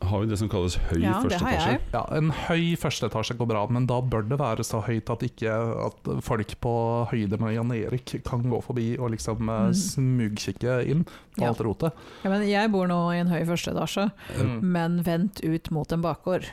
har 0.03 0.23
jo 0.23 0.27
det 0.27 0.37
som 0.41 0.49
kalles 0.51 0.75
høy 0.89 0.99
Ja, 0.99 1.13
det 1.23 1.31
første 1.31 1.47
etasje. 1.47 1.75
Ja, 1.93 2.01
En 2.17 2.29
høy 2.31 2.75
første 2.75 3.07
etasje 3.07 3.37
går 3.39 3.47
bra, 3.47 3.61
men 3.71 3.85
da 3.87 4.01
bør 4.01 4.25
det 4.27 4.37
være 4.41 4.65
så 4.67 4.81
høyt 4.83 5.09
at 5.13 5.23
ikke 5.23 5.53
at 5.85 6.09
folk 6.25 6.51
på 6.59 6.73
høyde 7.13 7.39
med 7.39 7.53
Jan 7.55 7.71
Erik 7.71 8.17
kan 8.27 8.43
gå 8.51 8.59
forbi 8.65 8.97
og 8.99 9.11
liksom 9.15 9.47
eh, 9.47 9.69
Mm. 9.69 9.73
smugkikke 9.73 10.75
inn 10.91 11.05
på 11.05 11.41
Ja. 11.45 11.47
alt 11.53 11.61
rotet. 11.63 11.93
Ja, 12.25 12.29
men 12.29 12.43
jeg 12.49 12.71
bor 12.71 12.85
nå 12.87 12.99
i 13.15 13.19
en 13.21 13.27
høy 13.31 13.45
første 13.47 13.71
etasje, 13.71 14.11
Mm. 14.41 14.59
men 14.61 14.99
vendt 15.03 15.39
ut 15.43 15.71
mot 15.71 15.89
en 15.93 16.01
bakgård. 16.01 16.49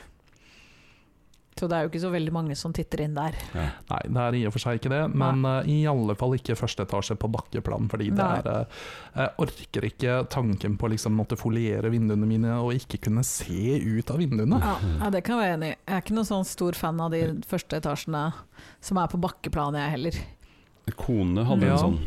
Så 1.61 1.67
det 1.69 1.77
er 1.77 1.83
jo 1.85 1.91
ikke 1.91 1.99
så 2.01 2.09
veldig 2.09 2.31
mange 2.33 2.55
som 2.57 2.73
titter 2.73 3.03
inn 3.05 3.13
der. 3.13 3.35
Ja. 3.53 3.67
Nei, 3.91 3.99
det 4.09 4.21
er 4.23 4.37
i 4.39 4.39
og 4.49 4.53
for 4.55 4.63
seg 4.63 4.79
ikke 4.79 4.89
det, 4.89 5.01
men 5.13 5.43
uh, 5.45 5.59
i 5.69 5.83
alle 5.85 6.15
fall 6.17 6.33
ikke 6.33 6.55
første 6.57 6.87
etasje 6.87 7.13
på 7.21 7.29
bakkeplan. 7.29 7.85
Fordi 7.91 8.07
det 8.09 8.17
Nei. 8.17 8.39
er 8.41 8.47
uh, 8.65 8.87
Jeg 9.19 9.35
orker 9.45 9.85
ikke 9.91 10.15
tanken 10.33 10.79
på 10.81 10.89
liksom 10.89 11.13
måtte 11.19 11.37
foliere 11.37 11.91
vinduene 11.93 12.25
mine 12.25 12.55
og 12.63 12.73
ikke 12.79 12.97
kunne 13.05 13.21
se 13.27 13.77
ut 13.77 14.09
av 14.09 14.17
vinduene. 14.23 14.57
Ja, 14.57 14.73
ja, 15.03 15.11
det 15.13 15.21
kan 15.27 15.37
jeg 15.37 15.43
være 15.45 15.57
enig 15.59 15.69
i. 15.69 15.75
Jeg 15.85 15.97
er 15.99 16.01
ikke 16.01 16.17
noen 16.17 16.29
sånn 16.31 16.49
stor 16.49 16.79
fan 16.81 17.03
av 17.05 17.13
de 17.13 17.21
første 17.45 17.77
etasjene 17.77 18.23
som 18.81 18.97
er 19.03 19.13
på 19.13 19.21
bakkeplan, 19.21 19.77
jeg 19.77 19.93
heller. 19.99 20.17
Kone 20.97 21.45
hadde 21.45 21.69
Ja. 21.69 21.77
en 21.77 21.85
sånn 21.85 21.99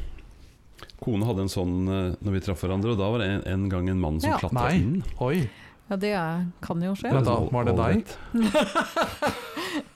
Kone 1.04 1.26
hadde 1.28 1.44
en 1.44 1.52
sånn 1.52 1.74
eh, 1.88 2.14
når 2.24 2.32
vi 2.34 2.40
traff 2.46 2.62
hverandre, 2.64 2.94
og 2.94 2.98
da 2.98 3.06
var 3.12 3.20
det 3.22 3.28
en, 3.28 3.42
en 3.54 3.68
gang 3.68 3.88
en 3.92 4.00
mann 4.00 4.18
som 4.20 4.30
Ja. 4.34 4.38
klatret 4.40 4.56
Nei. 4.72 4.76
inn. 4.80 5.02
Oi, 5.20 5.50
Ja, 5.90 5.96
det 6.00 6.12
er, 6.16 6.44
kan 6.64 6.80
jo 6.82 6.94
skje. 6.96 7.10
Da, 7.12 7.20
sånn 7.26 7.50
var 7.52 7.64
det 7.68 7.74
deg? 7.76 8.14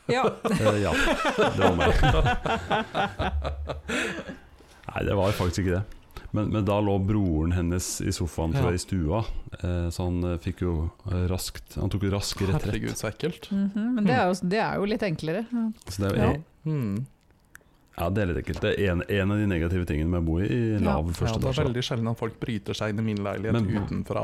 Ja. 0.09 0.25
Eh, 0.59 0.79
ja, 0.83 0.91
det 1.37 1.59
var 1.61 1.75
meg. 1.77 1.93
Nei, 4.89 5.03
det 5.07 5.15
var 5.19 5.33
faktisk 5.37 5.63
ikke 5.67 5.77
det. 5.79 5.85
Men, 6.37 6.49
men 6.53 6.65
da 6.69 6.77
lå 6.85 6.95
broren 7.09 7.53
hennes 7.57 7.87
i 8.05 8.13
sofaen 8.13 8.53
tror 8.57 8.73
jeg, 8.73 8.81
i 8.81 8.83
stua, 8.83 9.21
eh, 9.63 9.87
så 9.95 10.09
han 10.11 10.19
eh, 10.29 10.35
fikk 10.45 10.61
jo 10.67 10.73
raskt 11.31 11.79
Han 11.81 11.89
tok 11.93 12.05
jo 12.05 12.11
rask 12.13 12.41
retrett. 12.43 12.67
herregud, 12.69 12.97
så 13.01 13.09
ekkelt. 13.13 13.49
Mhm, 13.53 13.87
men 13.97 14.09
det 14.09 14.17
er, 14.17 14.27
jo, 14.29 14.35
det 14.53 14.61
er 14.65 14.75
jo 14.83 14.89
litt 14.93 15.05
enklere. 15.09 15.45
Så 15.89 16.03
det 16.05 16.11
er, 16.11 16.19
Ja. 16.19 16.33
ja. 16.35 16.43
Mm. 16.69 17.07
Ja, 17.99 18.09
det 18.15 18.23
er 18.23 18.27
litt 18.31 18.39
ekkelt. 18.45 18.61
Det 18.63 18.73
er 18.79 18.93
en, 18.93 19.03
en 19.09 19.33
av 19.35 19.39
de 19.41 19.47
negative 19.51 19.85
tingene 19.89 20.09
med 20.13 20.21
å 20.23 20.27
bo 20.29 20.37
i, 20.41 20.49
lav 20.79 21.09
Ja, 21.09 21.15
første 21.19 21.41
det 21.43 21.51
er 21.51 21.65
veldig 21.65 21.83
sjelden 21.89 22.11
at 22.13 22.19
folk 22.21 22.39
bryter 22.41 22.75
seg 22.79 22.93
inn 22.95 22.99
i 23.03 23.07
min 23.09 23.23
leilighet 23.25 23.59
Men- 23.59 23.69
utenfra. 23.83 24.23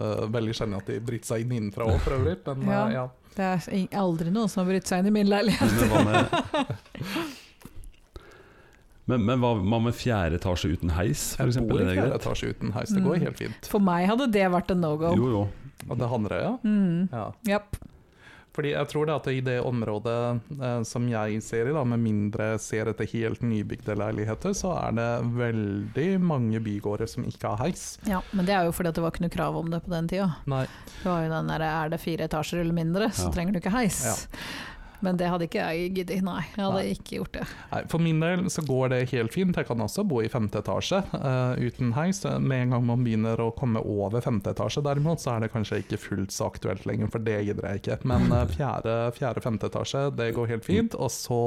Uh, 0.00 0.26
veldig 0.30 0.54
sjelden 0.54 0.76
at 0.78 0.86
de 0.86 1.00
bryter 1.00 1.26
seg 1.34 1.44
inn 1.46 1.56
innenfra 1.58 1.88
òg, 1.90 1.98
for 2.04 2.18
øvrig. 2.18 2.38
Men 2.56 2.68
Ja. 2.70 2.84
Uh, 2.86 2.92
ja. 3.00 3.08
Det 3.32 3.44
er 3.48 3.86
aldri 3.96 4.28
noen 4.30 4.48
som 4.52 4.60
har 4.62 4.72
brytt 4.74 4.86
seg 4.86 5.00
inn 5.00 5.06
i 5.08 5.14
min 5.18 5.26
leilighet. 5.30 5.72
Men 5.80 5.88
hva 5.88 6.04
med 6.04 6.24
Men, 9.10 9.24
men 9.26 9.40
hva, 9.42 9.48
hva 9.58 9.78
med 9.82 9.96
fjerde 9.98 10.38
etasje 10.38 10.68
uten 10.76 10.92
heis, 10.94 11.32
for 11.34 11.42
Jeg 11.48 11.56
eksempel? 11.56 11.72
bor 11.74 11.80
i 11.80 11.86
Er 11.88 11.96
fjerde 11.96 12.10
greit? 12.12 12.20
etasje 12.22 12.50
uten 12.54 12.70
heis, 12.76 12.92
det 12.94 13.02
går 13.02 13.16
Mm. 13.18 13.24
helt 13.26 13.38
fint. 13.40 13.66
For 13.72 13.80
meg 13.82 14.06
hadde 14.08 14.28
det 14.30 14.44
vært 14.52 14.70
en 14.70 14.80
no 14.80 14.92
go. 14.96 15.10
Jo, 15.18 15.30
jo. 15.32 15.40
Og 15.90 15.98
det 15.98 16.08
handler 16.12 16.36
ja. 16.38 16.52
Mm. 16.62 17.08
ja. 17.10 17.24
Japp. 17.50 17.76
Fordi 18.52 18.74
jeg 18.74 18.88
tror 18.90 19.06
det 19.08 19.14
at 19.16 19.26
i 19.32 19.40
det 19.40 19.54
området 19.64 20.16
eh, 20.60 20.82
som 20.84 21.06
jeg 21.08 21.38
ser 21.42 21.70
i, 21.70 21.72
da, 21.72 21.84
med 21.88 22.02
mindre 22.04 22.50
ser 22.60 22.90
etter 22.92 23.08
helt 23.14 23.40
nybygde 23.40 23.94
leiligheter, 23.96 24.52
så 24.58 24.74
er 24.76 24.92
det 24.98 25.06
veldig 25.38 26.08
mange 26.20 26.60
bygårder 26.60 27.08
som 27.08 27.24
ikke 27.24 27.48
har 27.54 27.62
heis. 27.64 27.86
Ja, 28.08 28.20
men 28.36 28.44
det 28.48 28.52
er 28.58 28.68
jo 28.68 28.74
fordi 28.76 28.92
at 28.92 28.98
det 29.00 29.04
var 29.06 29.14
ikke 29.14 29.24
noe 29.24 29.32
krav 29.38 29.56
om 29.62 29.70
det 29.72 29.80
på 29.86 29.94
den 29.94 30.10
tida. 30.12 30.28
Nei. 30.52 30.66
Det 30.98 31.08
var 31.08 31.24
jo 31.24 31.32
den 31.32 31.48
der, 31.54 31.64
Er 31.72 31.88
det 31.94 32.00
fire 32.02 32.28
etasjer 32.28 32.60
eller 32.60 32.76
mindre, 32.76 33.08
så 33.10 33.28
Ja. 33.30 33.32
trenger 33.32 33.52
du 33.56 33.58
ikke 33.62 33.72
heis. 33.78 34.02
Ja. 34.04 34.14
Men 35.02 35.16
det 35.18 35.26
hadde 35.32 35.46
ikke 35.48 35.64
jeg 35.66 35.90
giddet. 35.96 36.20
Nei, 36.22 36.40
jeg 36.54 36.62
hadde 36.62 36.78
Nei. 36.78 36.92
ikke 36.94 37.16
gjort 37.18 37.32
det. 37.34 37.46
Nei, 37.72 37.80
For 37.90 37.98
min 38.04 38.20
del 38.22 38.44
så 38.54 38.62
går 38.66 38.92
det 38.92 39.00
helt 39.10 39.32
fint. 39.34 39.56
Jeg 39.58 39.66
kan 39.66 39.82
også 39.82 40.04
bo 40.06 40.20
i 40.22 40.28
femte 40.30 40.60
etasje 40.62 41.00
uh, 41.12 41.58
uten 41.58 41.90
heis. 41.96 42.22
Med 42.38 42.68
en 42.68 42.74
gang 42.76 42.86
man 42.86 43.02
begynner 43.02 43.42
å 43.42 43.48
komme 43.58 43.82
over 43.82 44.22
femte 44.22 44.54
etasje 44.54 44.84
derimot, 44.86 45.18
så 45.24 45.34
er 45.34 45.44
det 45.46 45.50
kanskje 45.52 45.80
ikke 45.82 45.98
fullt 45.98 46.30
så 46.34 46.46
aktuelt 46.52 46.86
lenger, 46.86 47.10
for 47.10 47.18
det 47.26 47.40
gidder 47.48 47.66
jeg 47.72 47.82
ikke. 47.82 47.98
Men 48.12 48.30
uh, 48.30 48.44
fjerde, 48.52 48.96
fjerde, 49.18 49.42
femte 49.44 49.66
etasje, 49.72 50.04
det 50.22 50.30
går 50.38 50.52
helt 50.54 50.64
fint. 50.70 50.94
Og 50.94 51.10
så, 51.10 51.40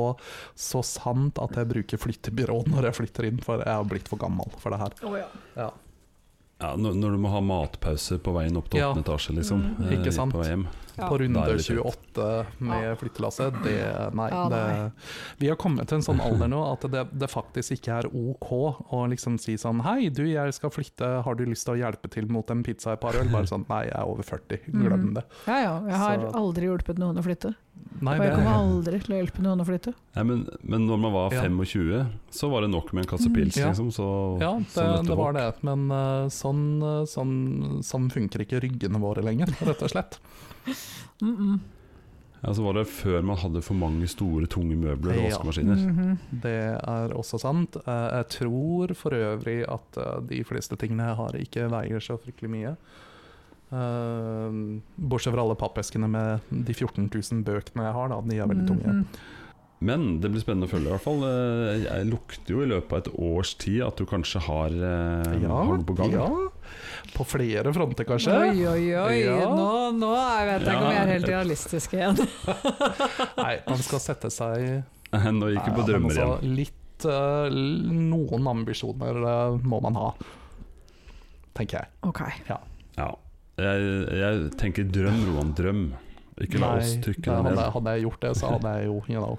så 0.60 0.84
sant 0.86 1.40
at 1.40 1.56
jeg 1.56 1.72
bruker 1.72 1.98
flyttebyrå 2.06 2.62
når 2.70 2.90
jeg 2.92 3.00
flytter 3.00 3.30
inn, 3.32 3.40
for 3.46 3.64
jeg 3.64 3.72
har 3.80 3.88
blitt 3.88 4.12
for 4.12 4.20
gammel 4.22 4.52
for 4.60 4.76
det 4.76 4.84
her. 4.84 5.00
Ja. 5.56 5.72
Ja, 6.62 6.70
når, 6.80 6.94
når 6.96 7.16
du 7.16 7.20
må 7.20 7.32
ha 7.34 7.42
matpause 7.44 8.16
på 8.24 8.32
veien 8.36 8.56
opp 8.56 8.70
til 8.72 8.80
Ja. 8.80 8.92
åttende 8.94 9.04
etasje, 9.10 9.34
liksom. 9.36 9.64
Mm. 9.76 9.82
eh, 9.90 9.96
Ikke 9.98 10.14
sant. 10.16 10.32
På 10.32 10.40
vei 10.40 10.54
hjem. 10.54 10.68
Ja. 10.98 11.10
På 11.12 11.18
runde 11.20 11.42
er 11.42 11.52
det 11.52 11.58
litt 11.60 11.82
28 11.82 12.28
med 12.60 12.98
flyttelasset, 13.02 13.58
det 13.66 13.76
Nei. 14.16 14.30
Ja, 14.32 14.44
nei. 14.48 14.60
Det, 14.86 14.92
vi 15.42 15.50
har 15.52 15.58
kommet 15.60 15.90
til 15.92 15.98
en 16.00 16.06
sånn 16.06 16.22
alder 16.24 16.48
nå 16.48 16.62
at 16.72 16.86
det, 16.92 17.04
det 17.20 17.28
faktisk 17.32 17.76
ikke 17.76 17.98
er 18.00 18.08
OK 18.12 18.52
å 18.96 19.02
liksom 19.12 19.36
si 19.42 19.58
sånn 19.60 19.82
Hei, 19.84 20.08
du, 20.10 20.24
jeg 20.30 20.54
skal 20.56 20.72
flytte, 20.72 21.10
har 21.26 21.36
du 21.36 21.44
lyst 21.46 21.68
til 21.68 21.76
å 21.76 21.82
hjelpe 21.84 22.08
til 22.14 22.28
mot 22.32 22.50
en 22.54 22.64
pizza 22.64 22.94
i 22.96 23.02
par 23.02 23.18
øl? 23.20 23.28
Bare 23.34 23.50
sånn 23.52 23.66
Nei, 23.68 23.84
jeg 23.90 23.98
er 24.00 24.08
over 24.08 24.24
40, 24.24 24.66
glem 24.72 25.14
det. 25.18 25.26
Mm. 25.28 25.52
Ja 25.52 25.60
ja, 25.66 25.76
jeg 25.90 26.00
har 26.06 26.20
Så- 26.30 26.34
aldri 26.40 26.70
hjulpet 26.70 26.98
noen 27.02 27.18
å 27.20 27.24
flytte. 27.26 27.56
Nei, 28.02 28.14
Og 28.20 28.24
jeg 28.26 28.36
kommer 28.36 28.56
aldri 28.56 29.00
til 29.04 29.14
å 29.14 29.18
hjelpe 29.20 29.42
noen 29.44 29.62
å 29.64 29.66
flytte. 29.68 29.92
Nei, 30.16 30.24
men, 30.28 30.42
men 30.64 30.86
når 30.88 30.98
man 31.00 31.14
var 31.16 31.34
Ja. 31.36 31.42
25, 31.44 32.08
så 32.32 32.50
var 32.52 32.62
det 32.66 32.70
nok 32.72 32.92
med 32.94 33.06
en 33.06 33.10
kasse 33.18 33.30
pils, 33.32 33.56
Ja. 33.60 33.70
liksom. 33.72 33.92
Så, 33.92 34.08
Ja, 34.42 34.54
det, 34.60 34.68
så 34.72 35.04
det 35.08 35.16
var 35.18 35.34
det, 35.36 35.46
men 35.64 35.90
eh, 35.92 36.28
sånn, 36.32 36.64
eh, 36.84 37.04
sånn, 37.08 37.84
sånn 37.84 38.10
funker 38.12 38.44
ikke 38.44 38.60
ryggene 38.64 39.00
våre 39.00 39.24
lenger, 39.24 39.48
rett 39.68 39.82
og 39.84 39.92
slett. 39.92 40.20
Mm 41.22 41.36
-mm. 41.38 41.60
Ja, 42.46 42.54
så 42.54 42.62
var 42.62 42.74
det 42.74 42.86
før 42.88 43.22
man 43.26 43.38
hadde 43.38 43.62
for 43.62 43.74
mange 43.74 44.08
store, 44.08 44.46
tunge 44.46 44.76
møbler 44.76 45.18
og 45.18 45.56
Ja. 45.56 45.64
Mm 45.64 45.98
-hmm. 45.98 46.18
Det 46.44 46.78
er 46.88 47.14
også 47.14 47.38
sant. 47.40 47.76
Eh, 47.76 48.18
Jeg 48.18 48.28
tror 48.30 48.94
for 48.94 49.10
øvrig 49.10 49.66
at 49.68 49.98
eh, 49.98 50.22
de 50.30 50.44
fleste 50.44 50.76
tingene 50.76 51.04
jeg 51.04 51.16
har, 51.16 51.36
ikke 51.36 51.70
veier 51.70 52.00
så 52.00 52.18
fryktelig 52.18 52.50
mye. 52.50 52.76
Eh, 53.72 54.82
bortsett 55.10 55.34
fra 55.34 55.42
alle 55.42 55.56
pappeskene 55.56 56.08
med 56.08 56.40
de 56.52 56.74
14 56.74 57.10
000 57.32 57.44
bøkene 57.44 57.84
jeg 57.84 57.94
har, 57.94 58.08
da. 58.08 58.22
De 58.30 58.38
er 58.38 58.48
veldig 58.48 58.68
tunge. 58.68 58.88
Mhm. 58.94 59.06
Men 59.80 60.20
det 60.24 60.30
blir 60.32 60.40
spennende 60.42 60.70
å 60.70 60.72
følge, 60.72 60.88
i 60.88 60.94
hvert 60.94 61.04
fall. 61.04 61.24
Eh, 61.28 61.84
Jeg 61.84 62.08
lukter 62.08 62.54
jo 62.56 62.62
i 62.64 62.68
løpet 62.72 62.94
av 62.94 63.02
et 63.02 63.10
års 63.28 63.54
tid 63.60 63.82
at 63.84 63.98
du 64.00 64.06
kanskje 64.08 64.40
har, 64.46 64.70
eh, 64.72 65.42
Ja, 65.44 65.50
har 65.52 65.66
noe 65.78 65.84
på 65.84 65.96
gang. 65.98 66.12
ja. 66.12 66.30
På 67.16 67.24
flere 67.28 67.72
fronter, 67.74 68.04
kanskje. 68.08 68.34
Oi, 68.34 68.66
oi, 68.66 68.86
oi. 68.96 69.20
Ja. 69.26 69.46
Nå, 69.52 69.92
nå 70.00 70.10
jeg 70.16 70.48
vet 70.50 70.66
jeg 70.66 70.76
ikke 70.76 70.86
om 70.86 70.92
jeg 70.96 71.02
er 71.04 71.12
helt 71.14 71.30
realistisk 71.30 71.94
igjen. 71.94 72.18
Nei, 73.44 73.54
man 73.68 73.84
skal 73.84 74.00
sette 74.04 74.32
seg 74.34 74.84
Nå 75.14 75.52
gikk 75.54 75.68
vi 75.70 75.76
på 75.78 75.86
drømmer 75.88 76.12
altså, 76.12 76.26
igjen. 76.42 76.56
Litt 76.58 77.06
eh, 77.06 77.60
Noen 78.10 78.48
ambisjoner 78.52 79.22
må 79.64 79.80
man 79.86 79.96
ha, 80.02 80.10
tenker 81.56 81.84
jeg. 81.84 81.92
Ok. 82.10 82.24
Ja. 82.50 82.60
Jeg, 83.56 83.84
jeg 84.20 84.50
tenker 84.60 84.88
drøm, 84.92 85.22
Roan. 85.30 85.54
Drøm. 85.56 85.84
Ikke 86.44 86.60
la 86.60 86.74
oss 86.82 86.98
trykke 87.00 87.24
det 87.24 87.54
ned. 87.56 87.62
hadde 87.78 87.94
jeg 87.96 88.04
gjort 88.10 88.26
det, 88.26 88.32
så 88.36 88.50
hadde 88.58 88.74
jeg 88.76 88.90
jo 88.90 88.98
you 89.08 89.22
know, 89.22 89.38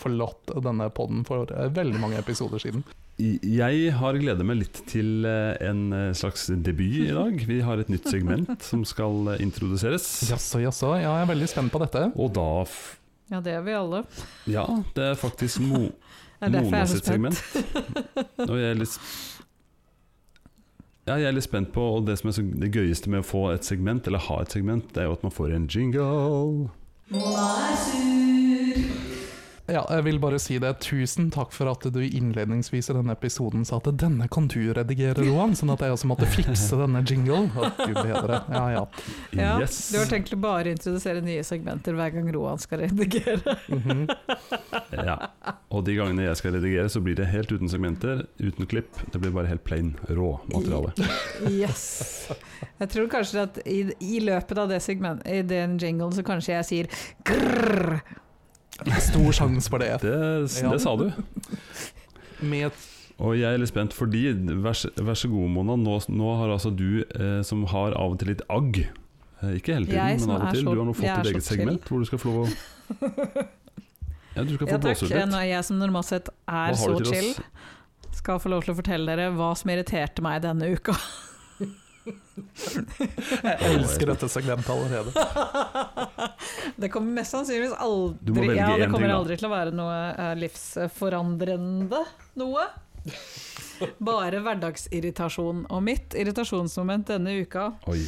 forlatt 0.00 0.52
denne 0.64 0.88
podden 0.94 1.24
for 1.28 1.50
eh, 1.52 1.68
veldig 1.74 2.00
mange 2.02 2.18
episoder 2.20 2.62
siden. 2.62 2.84
Jeg 3.18 3.94
har 3.98 4.18
gledet 4.20 4.46
meg 4.46 4.60
litt 4.60 4.80
til 4.86 5.26
eh, 5.26 5.56
en 5.66 5.88
eh, 5.94 6.10
slags 6.14 6.46
debut 6.64 7.00
i 7.02 7.14
dag. 7.14 7.40
Vi 7.50 7.58
har 7.66 7.82
et 7.82 7.90
nytt 7.90 8.06
segment 8.10 8.52
som 8.70 8.84
skal 8.86 9.34
introduseres. 9.42 10.06
Jaså, 10.30 10.62
jaså. 10.62 10.92
Ja, 11.00 11.16
jeg 11.18 11.26
er 11.26 11.32
veldig 11.32 11.50
spent 11.50 11.74
på 11.74 11.82
dette. 11.82 12.08
Og 12.16 12.30
da 12.36 12.48
f 12.62 12.78
Ja, 13.28 13.42
det 13.44 13.58
er 13.58 13.64
vi 13.66 13.74
alle. 13.76 14.04
Ja, 14.48 14.64
det 14.96 15.10
er 15.12 15.18
faktisk 15.18 15.60
Mo 15.66 15.88
er 16.40 16.54
Mona 16.54 16.84
er 16.84 16.92
sitt 16.92 17.08
segment. 17.08 17.42
Og 18.46 18.54
jeg 18.54 18.70
er 18.70 18.78
litt 18.78 19.00
ja, 21.08 21.16
jeg 21.16 21.30
er 21.30 21.36
litt 21.38 21.46
spent 21.46 21.70
på 21.72 21.80
Og 21.96 22.02
det 22.04 22.18
som 22.20 22.28
er 22.28 22.34
så, 22.36 22.42
det 22.44 22.68
gøyeste 22.74 23.08
med 23.08 23.22
å 23.22 23.26
få 23.26 23.46
et 23.54 23.64
segment, 23.64 24.04
eller 24.06 24.20
ha 24.28 24.42
et 24.44 24.52
segment, 24.52 24.90
det 24.92 25.02
er 25.02 25.08
jo 25.08 25.16
at 25.16 25.24
man 25.24 25.32
får 25.32 25.56
en 25.56 25.68
jingle. 25.72 26.68
Ja, 29.68 29.82
jeg 29.92 30.04
vil 30.06 30.16
bare 30.22 30.38
si 30.40 30.56
det. 30.62 30.70
Tusen 30.80 31.26
takk 31.34 31.52
for 31.52 31.68
at 31.68 31.82
du 31.92 31.98
innledningsvis 32.00 32.88
i 32.88 32.94
denne 32.96 33.12
episoden 33.12 33.66
sa 33.68 33.76
at 33.82 33.90
denne 34.00 34.24
kan 34.32 34.46
du 34.48 34.60
redigere, 34.72 35.20
Roan, 35.26 35.52
sånn 35.58 35.72
at 35.74 35.82
jeg 35.84 35.92
også 35.92 36.08
måtte 36.08 36.28
fikse 36.32 36.78
denne 36.80 37.02
jingle. 37.04 37.42
Å, 37.52 37.68
Gud 37.82 37.98
bedre. 37.98 38.38
Ja, 38.48 38.62
ja. 38.72 38.84
Ja, 39.36 39.50
Yes. 39.60 39.76
Du 39.92 39.98
har 40.00 40.08
tenkt 40.08 40.32
å 40.32 40.38
bare 40.40 40.72
introdusere 40.72 41.20
nye 41.24 41.42
segmenter 41.44 41.96
hver 41.98 42.14
gang 42.16 42.30
Roan 42.34 42.60
skal 42.62 42.86
redigere. 42.86 43.56
Mhm. 43.68 44.06
Ja. 45.04 45.16
Og 45.68 45.84
de 45.84 45.94
gangene 45.98 46.24
jeg 46.30 46.38
skal 46.40 46.54
redigere, 46.56 46.88
så 46.92 47.02
blir 47.04 47.18
det 47.18 47.26
helt 47.28 47.52
uten 47.52 47.68
segmenter, 47.68 48.22
uten 48.40 48.66
klipp. 48.70 48.96
Det 49.12 49.20
blir 49.20 49.34
bare 49.36 49.50
helt 49.50 49.64
plain, 49.68 49.92
rå 50.08 50.30
materiale. 50.52 50.94
Yes. 51.52 52.30
Jeg 52.80 52.88
tror 52.94 53.10
kanskje 53.12 53.44
at 53.44 53.60
i, 53.68 53.82
i 54.00 54.20
løpet 54.24 54.58
av 54.64 54.72
det 54.72 54.80
segment, 54.84 55.20
i 55.28 55.42
den 55.46 55.76
jinglen 55.82 56.14
så 56.16 56.24
kanskje 56.26 56.56
jeg 56.56 56.68
sier 56.70 56.90
grrr. 57.28 58.00
Stor 59.00 59.32
sjanse 59.34 59.68
for 59.68 59.78
det. 59.82 60.00
Det, 60.00 60.12
Ja. 60.62 60.70
det 60.70 60.80
sa 60.80 60.96
du. 60.96 61.10
Med 62.40 62.70
Og 63.18 63.34
jeg 63.34 63.50
er 63.52 63.58
litt 63.58 63.68
spent, 63.72 63.90
fordi 63.92 64.30
Vær, 64.62 64.72
så- 64.78 64.92
vær 64.94 65.14
så 65.18 65.28
god, 65.28 65.50
Mona. 65.50 65.74
Nå, 65.76 65.98
nå 66.08 66.36
har 66.38 66.48
altså 66.54 66.70
du, 66.74 67.02
eh, 67.14 67.42
som 67.42 67.64
har 67.66 67.92
av 67.98 68.12
og 68.12 68.18
til 68.20 68.28
litt 68.28 68.42
agg 68.48 68.78
eh, 69.42 69.56
Ikke 69.58 69.74
hele 69.74 69.86
tiden, 69.86 70.06
Jeg 70.06 70.20
men 70.20 70.30
av 70.30 70.42
og 70.42 70.54
til. 70.54 70.62
så- 70.64 70.70
Du 70.74 70.78
har 70.78 70.86
nå 70.86 70.94
fått 70.94 71.02
ditt 71.02 71.26
så 71.26 71.32
eget 71.32 71.42
chill. 71.44 71.58
segment 71.58 71.82
hvor 71.84 71.98
du 71.98 72.04
skal 72.04 72.18
få 72.18 72.24
lov 72.26 72.46
å 72.46 72.48
Ja, 74.36 74.44
du 74.44 74.54
skal 74.54 74.66
få 74.68 74.70
Ja, 74.70 74.78
blåse 74.78 75.02
ut 75.02 75.10
litt. 75.10 75.28
Når 75.28 75.48
jeg 75.48 75.64
som 75.64 75.78
normalt 75.80 76.04
sett 76.04 76.28
er 76.46 76.72
så 76.74 77.04
chill, 77.04 77.30
oss? 77.30 77.40
skal 78.12 78.38
få 78.38 78.50
lov 78.50 78.62
til 78.64 78.74
å 78.74 78.76
fortelle 78.78 79.06
dere 79.06 79.32
hva 79.34 79.56
som 79.56 79.70
irriterte 79.70 80.22
meg 80.22 80.42
denne 80.42 80.70
uka. 80.76 80.94
Jeg 83.48 83.72
elsker 83.72 84.12
dette 84.12 84.28
segmentet 84.30 84.70
allerede. 84.72 85.12
Det 86.80 86.90
kommer 86.92 87.20
mest 87.20 87.34
sannsynligvis 87.34 87.74
aldri 87.82 88.56
Ja, 88.56 88.70
det 88.78 88.88
kommer 88.92 89.10
aldri 89.12 89.36
til 89.38 89.48
å 89.48 89.52
være 89.52 89.72
noe 89.74 89.96
eh, 90.12 90.34
livsforandrende 90.38 92.02
noe. 92.38 92.66
Bare 94.10 94.42
hverdagsirritasjon. 94.42 95.64
Og 95.70 95.84
mitt 95.86 96.16
irritasjonsmoment 96.18 97.10
denne 97.10 97.38
uka, 97.42 97.70
Oi. 97.90 98.02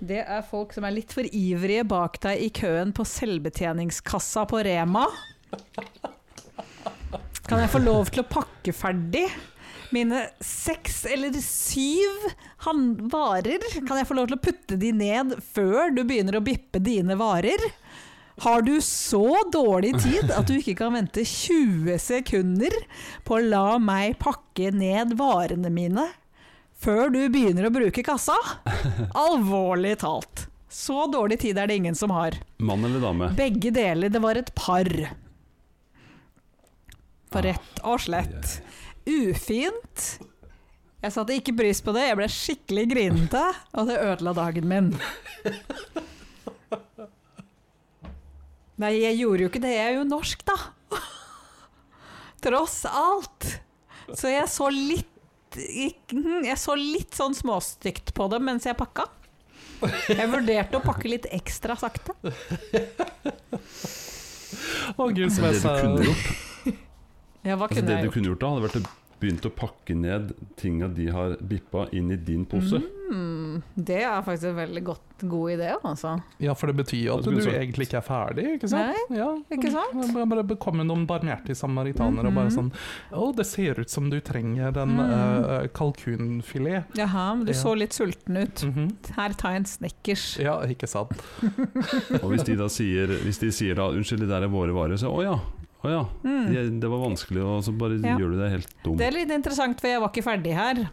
Det 0.00 0.22
er 0.24 0.44
folk 0.48 0.72
som 0.72 0.86
er 0.88 0.94
litt 0.96 1.12
for 1.12 1.28
ivrige 1.28 1.84
bak 1.84 2.16
deg 2.24 2.40
i 2.40 2.48
køen 2.56 2.94
på 2.96 3.04
selvbetjeningskassa 3.04 4.46
på 4.48 4.62
Rema. 4.64 5.04
Kan 7.44 7.60
jeg 7.60 7.72
få 7.72 7.82
lov 7.82 8.08
til 8.08 8.22
å 8.22 8.28
pakke 8.30 8.72
ferdig 8.72 9.26
mine 9.94 10.24
seks 10.44 11.04
eller 11.10 11.34
syv 11.44 12.28
varer? 13.12 13.64
Kan 13.86 13.98
jeg 14.00 14.08
få 14.08 14.16
lov 14.18 14.30
til 14.30 14.38
å 14.38 14.42
putte 14.42 14.78
de 14.80 14.92
ned 14.96 15.36
før 15.54 15.94
du 15.96 16.04
begynner 16.04 16.38
å 16.38 16.44
bippe 16.44 16.82
dine 16.82 17.16
varer? 17.20 17.62
Har 18.40 18.62
du 18.64 18.78
så 18.84 19.24
dårlig 19.52 19.94
tid 20.00 20.30
at 20.32 20.48
du 20.48 20.54
ikke 20.56 20.78
kan 20.78 20.94
vente 20.96 21.24
20 21.28 21.98
sekunder 22.00 22.72
på 23.26 23.36
å 23.36 23.42
la 23.44 23.78
meg 23.82 24.16
pakke 24.22 24.70
ned 24.72 25.12
varene 25.18 25.68
mine 25.72 26.06
før 26.80 27.10
du 27.12 27.20
begynner 27.28 27.68
å 27.68 27.74
bruke 27.74 28.04
kassa? 28.06 28.36
Alvorlig 29.12 29.98
talt. 30.00 30.46
Så 30.70 31.02
dårlig 31.12 31.40
tid 31.42 31.58
er 31.58 31.66
det 31.68 31.76
ingen 31.82 31.98
som 31.98 32.14
har. 32.14 32.38
Mann 32.62 32.84
eller 32.86 33.02
dame? 33.02 33.32
Begge 33.36 33.72
deler. 33.74 34.08
Det 34.08 34.22
var 34.22 34.38
et 34.40 34.54
par. 34.54 34.88
For 37.30 37.40
Ah, 37.40 37.46
rett 37.50 37.80
og 37.86 38.00
slett. 38.02 38.56
Ufint. 39.08 40.18
Jeg 41.00 41.14
satte 41.14 41.36
ikke 41.36 41.54
pris 41.56 41.80
på 41.80 41.94
det, 41.96 42.02
jeg 42.10 42.18
ble 42.18 42.26
skikkelig 42.28 42.84
grinete, 42.90 43.44
og 43.72 43.88
det 43.88 43.96
ødela 44.04 44.34
dagen 44.36 44.66
min. 44.68 44.90
Nei, 48.80 48.94
jeg 49.00 49.16
gjorde 49.20 49.44
jo 49.44 49.48
ikke 49.50 49.62
det, 49.64 49.72
jeg 49.76 49.86
er 49.86 49.96
jo 49.98 50.04
norsk, 50.08 50.44
da. 50.48 50.56
Tross 52.44 52.82
alt. 52.88 53.48
Så 54.16 54.30
jeg 54.32 54.48
så 54.50 54.66
litt 54.72 55.06
hm, 56.10 56.42
Jeg 56.46 56.56
så 56.58 56.74
litt 56.74 57.14
sånn 57.14 57.36
småstygt 57.36 58.14
på 58.16 58.26
det 58.32 58.40
mens 58.42 58.66
jeg 58.68 58.78
pakka. 58.78 59.04
Jeg 60.08 60.28
vurderte 60.28 60.76
å 60.76 60.84
pakke 60.84 61.08
litt 61.08 61.28
ekstra 61.32 61.76
sakte. 61.80 62.12
Å 65.00 65.08
gud, 65.14 65.30
som 65.32 65.46
jeg 65.48 65.60
sa 65.62 65.76
Ja, 67.44 67.56
hva 67.56 67.68
altså 67.68 67.80
kunne 67.80 67.86
det 67.88 67.98
jeg 68.00 68.04
du 68.04 68.10
kunne 68.16 68.32
gjort 68.34 68.40
da, 68.40 68.48
hadde 68.54 68.66
vært 68.68 68.80
å 68.82 68.88
begynt 69.20 69.44
å 69.44 69.50
pakke 69.52 69.94
ned 69.94 70.30
tinga 70.56 70.88
de 70.88 71.10
har 71.12 71.36
bippa, 71.44 71.82
inn 71.92 72.10
i 72.10 72.16
din 72.16 72.46
pose. 72.48 72.78
Mm, 73.10 73.58
det 73.74 73.98
er 74.06 74.22
faktisk 74.24 74.48
en 74.48 74.56
veldig 74.56 74.82
godt, 74.86 75.24
god 75.28 75.50
idé, 75.58 75.74
altså. 75.84 76.14
Ja, 76.40 76.54
for 76.56 76.70
det 76.70 76.76
betyr 76.78 77.02
jo 77.04 77.16
at 77.18 77.26
du 77.28 77.40
sagt? 77.42 77.56
egentlig 77.58 77.88
ikke 77.88 77.98
er 77.98 78.06
ferdig, 78.06 78.46
ikke 78.56 78.70
sant? 78.72 79.12
Ja, 79.12 79.26
ikke 79.52 79.72
sant? 79.74 79.98
Bare, 80.14 80.24
bare 80.30 80.46
bekomme 80.54 80.86
noen 80.88 81.04
barmhjertige 81.10 81.58
samaritanere 81.58 82.30
og 82.30 82.38
bare 82.38 82.48
Mhm. 82.48 82.56
sånn 82.56 82.72
Å, 83.12 83.36
det 83.36 83.46
ser 83.46 83.80
ut 83.82 83.90
som 83.90 84.08
du 84.08 84.20
trenger 84.24 84.72
en 84.78 84.96
mm. 84.96 85.04
uh, 85.04 85.66
kalkunfilet. 85.68 86.84
Jaha, 86.96 87.34
men 87.36 87.44
du 87.44 87.52
Ja. 87.52 87.58
så 87.60 87.76
litt 87.76 87.92
sulten 87.92 88.36
ut. 88.40 88.54
-hmm. 88.64 88.90
Her, 89.16 89.32
ta 89.34 89.52
en 89.52 89.64
Snickers. 89.66 90.38
Ja, 90.38 90.60
ikke 90.64 90.88
sant. 90.88 91.12
Og 92.22 92.30
hvis 92.32 92.44
de 92.44 92.56
da 92.56 92.68
sier, 92.68 93.06
hvis 93.06 93.38
de 93.38 93.52
sier 93.52 93.74
da 93.74 93.90
'unnskyld, 93.90 94.20
det 94.20 94.28
der 94.28 94.42
er 94.44 94.48
våre 94.48 94.72
varer', 94.72 94.96
så 94.96 95.12
'å 95.12 95.22
ja'. 95.22 95.40
Å 95.82 95.88
ja, 95.88 96.04
Mm. 96.24 96.80
det 96.80 96.88
var 96.90 96.98
vanskelig, 97.08 97.42
og 97.42 97.62
så 97.64 97.72
bare 97.76 97.96
Ja. 98.02 98.16
gjør 98.18 98.32
du 98.32 98.38
deg 98.42 98.50
helt 98.50 98.74
dum. 98.84 98.96
Det 98.96 99.06
er 99.06 99.12
litt 99.12 99.30
interessant, 99.30 99.80
for 99.80 99.88
jeg 99.88 100.00
var 100.00 100.08
ikke 100.10 100.24
ferdig 100.24 100.54
her. 100.54 100.90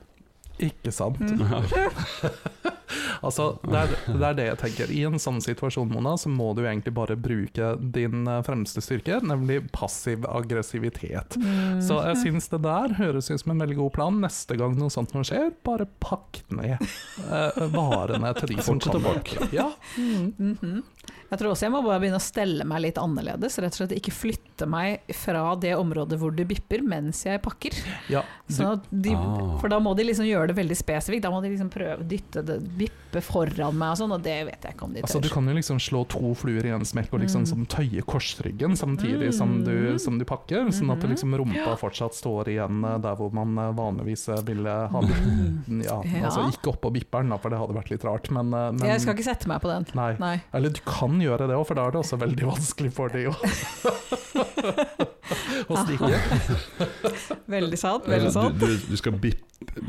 Ikke 0.59 0.91
sant. 0.95 1.19
Mm. 1.19 1.47
Altså, 3.21 3.57
det 3.65 3.75
er, 3.75 3.93
det 4.07 4.25
er 4.27 4.35
det 4.37 4.43
jeg 4.45 4.57
tenker. 4.61 4.91
I 4.95 4.99
en 5.09 5.17
sånn 5.19 5.39
situasjon, 5.43 5.89
Mona, 5.91 6.13
så 6.21 6.29
må 6.31 6.51
du 6.55 6.61
egentlig 6.63 6.93
bare 6.95 7.17
bruke 7.19 7.73
din 7.81 8.27
eh, 8.29 8.39
fremste 8.47 8.79
styrke, 8.85 9.17
nemlig 9.27 9.59
passiv 9.75 10.23
aggressivitet. 10.29 11.35
Mm. 11.41 11.81
Så 11.83 11.97
jeg 12.05 12.19
syns 12.21 12.47
det 12.53 12.61
der 12.63 12.95
høres 13.01 13.27
ut 13.31 13.41
som 13.41 13.55
en 13.55 13.63
veldig 13.65 13.79
god 13.81 13.93
plan. 13.97 14.21
Neste 14.23 14.55
gang 14.59 14.77
noe 14.79 14.93
sånt 14.93 15.11
noe 15.17 15.25
skjer, 15.27 15.49
bare 15.67 15.89
pakk 16.03 16.43
ned 16.53 16.77
eh, 16.77 17.61
varene 17.75 18.31
til 18.39 18.53
de 18.55 18.61
som 18.63 18.79
kommer. 18.85 19.19
Ja. 19.51 19.71
Mm. 19.97 20.31
Mhm. 20.37 20.77
Jeg 21.27 21.41
tror 21.41 21.51
også 21.51 21.65
jeg 21.65 21.71
må 21.73 21.81
bare 21.83 21.99
begynne 21.99 22.19
å 22.21 22.23
stelle 22.23 22.63
meg 22.63 22.79
litt 22.85 22.99
annerledes. 23.01 23.57
Rett 23.59 23.75
og 23.75 23.81
slett 23.81 23.93
ikke 23.97 24.13
flytte 24.15 24.63
meg 24.69 25.09
fra 25.11 25.41
det 25.59 25.73
området 25.75 26.15
hvor 26.21 26.31
det 26.31 26.45
bipper 26.47 26.79
mens 26.87 27.25
jeg 27.27 27.41
pakker. 27.43 27.75
ja. 28.07 28.21
Du, 28.47 28.53
Sånn 28.55 28.77
at 28.77 28.85
de, 28.87 29.11
Ah. 29.17 29.57
For 29.59 29.67
da 29.67 29.79
må 29.83 29.91
de 29.97 30.05
liksom 30.07 30.23
gjøre 30.27 30.46
det 30.47 30.55
veldig 30.57 30.77
spesifikt. 30.77 31.21
Da 31.23 31.29
må 31.31 31.41
de 31.41 31.49
liksom 31.53 31.69
prøve 31.69 31.99
å 32.01 32.07
dytte 32.07 32.43
det, 32.45 32.57
vippe 32.77 33.21
foran 33.23 33.75
meg 33.77 33.91
og 33.93 33.97
sånn, 34.01 34.11
og 34.13 34.21
det 34.23 34.45
vet 34.45 34.61
jeg 34.67 34.73
ikke 34.75 34.83
om 34.87 34.93
de 34.93 35.01
tør. 35.01 35.07
altså, 35.07 35.21
du 35.21 35.29
kan 35.29 35.47
jo 35.47 35.53
liksom 35.57 35.79
slå 35.79 36.03
to 36.07 36.33
fluer 36.35 36.65
i 36.65 36.69
en 36.75 36.85
smekk 36.85 37.13
og 37.13 37.21
liksom 37.21 37.41
Mm. 37.41 37.47
som 37.47 37.65
tøye 37.65 38.01
korsryggen 38.03 38.75
samtidig 38.77 39.33
som, 39.33 39.63
du, 39.63 39.71
Mm. 39.93 39.99
som 39.99 40.17
du 40.17 40.25
pakker, 40.25 40.67
sånn 40.71 40.91
at 40.91 40.99
Mhm. 41.03 41.09
liksom 41.11 41.35
rumpa 41.37 41.77
fortsatt 41.77 42.13
står 42.13 42.45
igjen 42.47 42.83
eh, 42.85 42.97
der 42.99 43.15
hvor 43.15 43.31
man 43.33 43.57
eh, 43.57 43.71
vanligvis 43.73 44.27
eh, 44.29 44.41
ville 44.41 44.69
ha 44.89 45.01
den. 45.01 45.63
Ja, 45.83 46.01
Mm. 46.01 46.11
Ja. 46.21 46.29
altså 46.29 46.47
ikke 46.51 46.73
oppå 46.75 46.91
bipperen, 46.93 47.29
for 47.39 47.49
det 47.49 47.59
hadde 47.59 47.73
vært 47.75 47.89
litt 47.91 48.03
rart, 48.03 48.29
men, 48.31 48.49
men 48.49 48.77
Jeg 48.79 49.01
skal 49.01 49.13
ikke 49.15 49.23
sette 49.23 49.47
meg 49.47 49.61
på 49.61 49.67
den. 49.69 49.85
Nei. 49.95 50.15
Nei. 50.19 50.41
Eller 50.53 50.69
du 50.69 50.79
kan 50.85 51.19
gjøre 51.19 51.47
det 51.47 51.55
òg, 51.55 51.65
for 51.67 51.75
da 51.75 51.87
er 51.87 51.91
det 51.91 51.99
også 52.01 52.17
veldig 52.19 52.45
vanskelig 52.53 52.91
for 52.93 53.09
de 53.09 53.25
å 53.27 53.33
å 55.67 55.77
stikke. 55.83 56.19
Veldig 57.47 57.77
sant. 57.79 58.05
Veldig 58.07 58.31
sant. 58.33 58.59
Du, 58.59 58.65
du, 58.67 58.77
du 58.91 58.97
skal 58.99 59.11
bippe, 59.13 59.83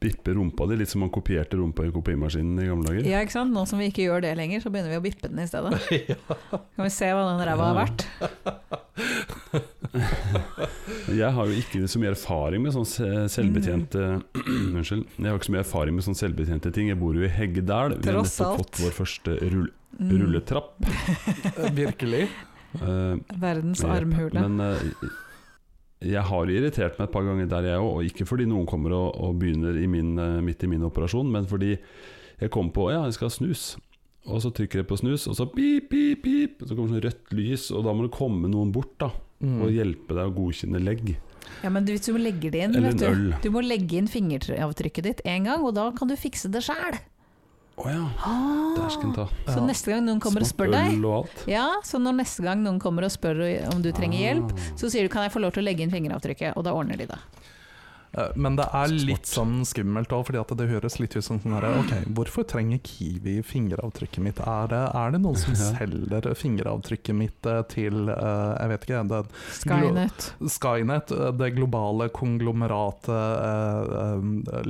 bippe 0.00 0.32
rumpa 0.36 0.64
di, 0.70 0.76
litt 0.80 0.88
som 0.88 1.02
man 1.04 1.10
kopierte 1.12 1.58
rumpa 1.60 1.84
i 1.84 1.90
kopimaskinen 1.92 2.56
i 2.62 2.68
gamle 2.70 2.88
dager. 2.88 3.04
Ja, 3.10 3.20
ikke 3.24 3.34
sant? 3.36 3.52
Nå 3.52 3.66
som 3.68 3.78
vi 3.82 3.90
ikke 3.90 4.06
gjør 4.06 4.22
det 4.24 4.32
lenger, 4.38 4.62
så 4.64 4.72
begynner 4.72 4.94
vi 4.94 5.00
å 5.00 5.04
bippe 5.04 5.28
den 5.28 5.42
i 5.44 5.48
stedet. 5.50 5.76
Kan 6.50 6.86
vi 6.86 6.92
se 6.94 7.10
hva 7.12 7.26
den 7.28 7.42
ræva 7.50 7.68
har 7.70 7.78
vært? 7.82 8.06
Jeg 11.10 11.30
har 11.34 11.48
jo 11.50 11.56
ikke 11.58 11.82
så 11.90 11.98
mye 12.00 12.12
erfaring 12.14 12.62
med 12.64 12.74
sånn 12.74 12.86
selvbetjente 12.86 13.30
selvbetjente 13.34 14.02
Unnskyld. 14.78 15.04
Jeg 15.18 15.26
har 15.32 15.38
ikke 15.40 15.48
så 15.48 15.54
mye 15.56 15.64
erfaring 15.64 15.96
med 15.96 16.06
sånn 16.06 16.18
selvbetjente 16.18 16.72
ting. 16.76 16.90
Jeg 16.92 16.98
bor 17.00 17.16
jo 17.18 17.24
i 17.26 17.30
Heggedal. 17.32 17.96
Vi 17.98 18.08
har 18.10 18.20
nettopp 18.20 18.46
alt. 18.46 18.60
fått 18.64 18.82
vår 18.86 18.96
første 19.02 19.36
rull, 19.50 19.68
Mm. 20.00 20.12
rulletrapp. 20.22 20.76
Virkelig. 21.76 22.22
Uh, 22.78 23.18
Verdens 23.42 23.82
armhule. 23.84 24.38
Men 24.46 24.62
eh, 24.62 24.78
jeg 26.00 26.22
har 26.24 26.48
irritert 26.52 26.96
meg 26.98 27.08
et 27.08 27.12
par 27.12 27.26
ganger 27.26 27.46
der, 27.50 27.68
jeg 27.74 27.78
òg. 27.82 27.90
Og 27.98 28.04
ikke 28.08 28.26
fordi 28.28 28.46
noen 28.48 28.66
kommer 28.68 28.94
og, 28.96 29.14
og 29.20 29.38
begynner 29.40 29.76
i 29.76 29.86
min, 29.90 30.14
eh, 30.18 30.40
midt 30.44 30.64
i 30.64 30.70
min 30.72 30.86
operasjon, 30.88 31.28
men 31.30 31.46
fordi 31.50 31.74
jeg 32.40 32.50
kom 32.50 32.70
på 32.72 32.90
ja, 32.92 33.02
jeg 33.04 33.18
skal 33.18 33.28
ha 33.28 33.34
snus. 33.36 33.64
Og 34.28 34.40
så 34.44 34.50
trykker 34.52 34.82
jeg 34.82 34.88
på 34.88 34.98
snus, 35.00 35.26
og 35.28 35.36
så 35.36 35.46
pip, 35.48 35.90
pip, 35.90 36.22
pip. 36.24 36.60
Så 36.64 36.76
kommer 36.76 36.92
sånn 36.92 37.04
rødt 37.04 37.32
lys, 37.36 37.70
og 37.72 37.84
da 37.84 37.92
må 37.96 38.04
det 38.06 38.12
komme 38.16 38.48
noen 38.52 38.72
bort 38.72 38.96
da 39.00 39.10
Mm. 39.40 39.62
og 39.64 39.70
hjelpe 39.72 40.12
deg 40.12 40.26
å 40.28 40.32
godkjenne 40.36 40.80
legg. 40.84 41.14
Ja, 41.64 41.70
men 41.72 41.86
du, 41.88 41.94
du 41.96 42.18
legger 42.20 42.52
det 42.52 42.60
inn, 42.66 42.74
Eller 42.76 42.92
du. 42.92 43.30
Du 43.40 43.46
må 43.54 43.62
legge 43.64 43.96
inn 43.96 44.04
fingeravtrykket 44.12 45.06
ditt 45.06 45.22
én 45.24 45.46
gang, 45.48 45.64
og 45.64 45.72
da 45.78 45.86
kan 45.96 46.10
du 46.10 46.14
fikse 46.20 46.50
det 46.52 46.60
sjæl. 46.66 46.98
Å 47.80 47.88
ja, 47.88 48.04
dæsken 48.76 49.14
ta. 49.16 49.24
Så 49.48 49.56
Ja. 49.56 49.66
neste 49.66 49.86
gang 49.94 50.04
noen 50.04 50.20
kommer 50.20 50.40
og 50.44 50.50
spør 50.50 50.70
deg 50.74 50.98
og. 51.00 51.28
Ja, 51.48 51.68
så 51.82 51.98
når 51.98 52.18
neste 52.20 52.42
gang 52.44 52.62
noen 52.62 52.78
kommer 52.80 53.04
og 53.08 53.10
spør 53.14 53.40
om 53.72 53.80
du 53.82 53.90
trenger 53.92 54.18
hjelp, 54.20 54.52
Ah. 54.52 54.72
så 54.76 54.90
sier 54.90 55.02
du 55.02 55.08
'kan 55.08 55.22
jeg 55.24 55.32
få 55.32 55.40
lov 55.40 55.52
til 55.54 55.62
å 55.62 55.66
legge 55.66 55.80
inn 55.80 55.90
fingeravtrykket', 55.90 56.56
og 56.56 56.64
da 56.64 56.72
ordner 56.72 56.96
de 56.98 57.06
det. 57.06 57.18
Eh, 58.12 58.26
Men 58.34 58.56
det 58.56 58.66
er 58.74 58.88
litt 58.88 59.22
sånn 59.22 59.60
skummelt 59.64 60.08
òg, 60.10 60.26
fordi 60.26 60.56
det 60.56 60.68
høres 60.68 60.98
litt 60.98 61.14
ut 61.16 61.22
som 61.22 61.38
sånn 61.38 61.52
her 61.52 61.78
Ok, 61.78 62.04
hvorfor 62.12 62.42
trenger 62.44 62.80
Kiwi 62.82 63.40
fingeravtrykket 63.40 64.18
mitt? 64.18 64.40
Er 64.40 64.66
det, 64.66 64.94
er 64.96 65.10
det 65.12 65.20
noen 65.22 65.36
som 65.36 65.54
selger 65.78 66.34
fingeravtrykket 66.34 67.14
mitt 67.14 67.46
eh, 67.46 67.62
til 67.62 68.08
eh, 68.08 68.56
Jeg 68.58 68.68
vet 68.68 68.80
ikke, 68.80 69.08
det, 69.08 69.26
Skynet. 69.52 70.32
Skynet, 70.42 71.38
det 71.38 71.54
globale 71.54 72.08
konglomeratet 72.10 73.08
eh, 73.08 74.62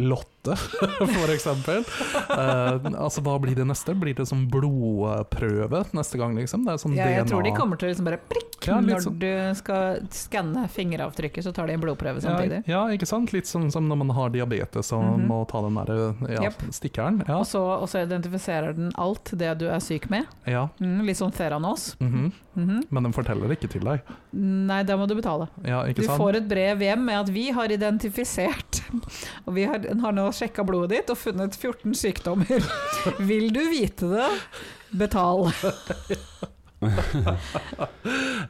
eh, 0.48 0.56
f.eks. 1.06 1.46
Eh, 1.46 2.78
altså, 2.96 3.20
hva 3.24 3.36
blir 3.42 3.54
det 3.58 3.66
neste? 3.68 3.94
Blir 3.98 4.14
det 4.16 4.26
sånn 4.30 4.46
blodprøve 4.50 5.84
neste 5.96 6.18
gang, 6.20 6.34
liksom? 6.38 6.64
Det 6.66 6.78
sånn 6.80 6.96
Ja, 6.96 7.08
jeg 7.10 7.24
DNA 7.26 7.30
tror 7.32 7.42
de 7.44 7.52
kommer 7.56 7.76
til 7.80 7.88
å 7.88 7.92
liksom 7.92 8.08
bare 8.08 8.20
prikk 8.30 8.66
Ja, 8.68 8.78
når 8.84 9.00
sånn- 9.06 9.18
du 9.18 9.54
skal 9.56 10.00
skanne 10.12 10.66
fingeravtrykket, 10.68 11.44
så 11.44 11.52
tar 11.54 11.66
de 11.66 11.74
en 11.74 11.80
blodprøve 11.80 12.20
samtidig. 12.20 12.62
Ja, 12.66 12.86
ja, 12.88 12.96
ikke 12.96 13.06
sant? 13.08 13.32
Litt 13.32 13.48
sånn 13.48 13.70
som 13.72 13.88
når 13.88 13.96
man 14.04 14.10
har 14.16 14.30
diabetes 14.30 14.92
og 14.92 15.02
Mhm. 15.04 15.26
må 15.28 15.48
ta 15.48 15.60
den 15.62 15.74
der 15.74 16.14
ja, 16.34 16.42
yep. 16.48 16.54
stikkeren. 16.70 17.22
Ja, 17.28 17.38
Og, 17.38 17.46
så, 17.46 17.60
og 17.80 17.88
så 17.88 18.02
identifiserer 18.06 18.74
den 18.76 18.92
alt 18.96 19.30
det 19.36 19.58
du 19.58 19.66
er 19.68 19.80
syk 19.80 20.10
med. 20.10 20.26
ja. 20.46 20.68
Mm, 20.80 21.04
litt 21.06 21.16
sånn 21.16 21.32
Theranos. 21.32 21.96
mhm. 22.00 22.32
-hmm. 22.56 22.82
Men 22.90 23.02
den 23.04 23.12
forteller 23.12 23.48
ikke 23.50 23.68
til 23.70 23.80
deg. 23.80 24.00
Nei, 24.32 24.82
da 24.82 24.96
må 24.96 25.06
du 25.08 25.14
betale. 25.14 25.48
Ja, 25.64 25.82
ikke 25.84 26.02
Du 26.02 26.08
får 26.08 26.36
et 26.36 26.48
brev 26.48 26.78
hjem 26.80 27.04
med 27.04 27.14
at 27.20 27.28
vi 27.28 27.50
har 27.50 27.68
identifisert 27.68 28.82
Og 29.46 29.54
vi 29.54 29.64
har, 29.64 29.78
har 29.78 30.12
nå 30.12 30.29
sjekka 30.34 30.64
blodet 30.66 30.92
ditt 30.94 31.12
og 31.12 31.18
funnet 31.20 31.56
14 31.56 31.94
sykdommer. 31.98 32.70
Vil 33.30 33.50
du 33.54 33.62
vite 33.72 34.10
det? 34.14 34.30
Betal. 34.90 35.50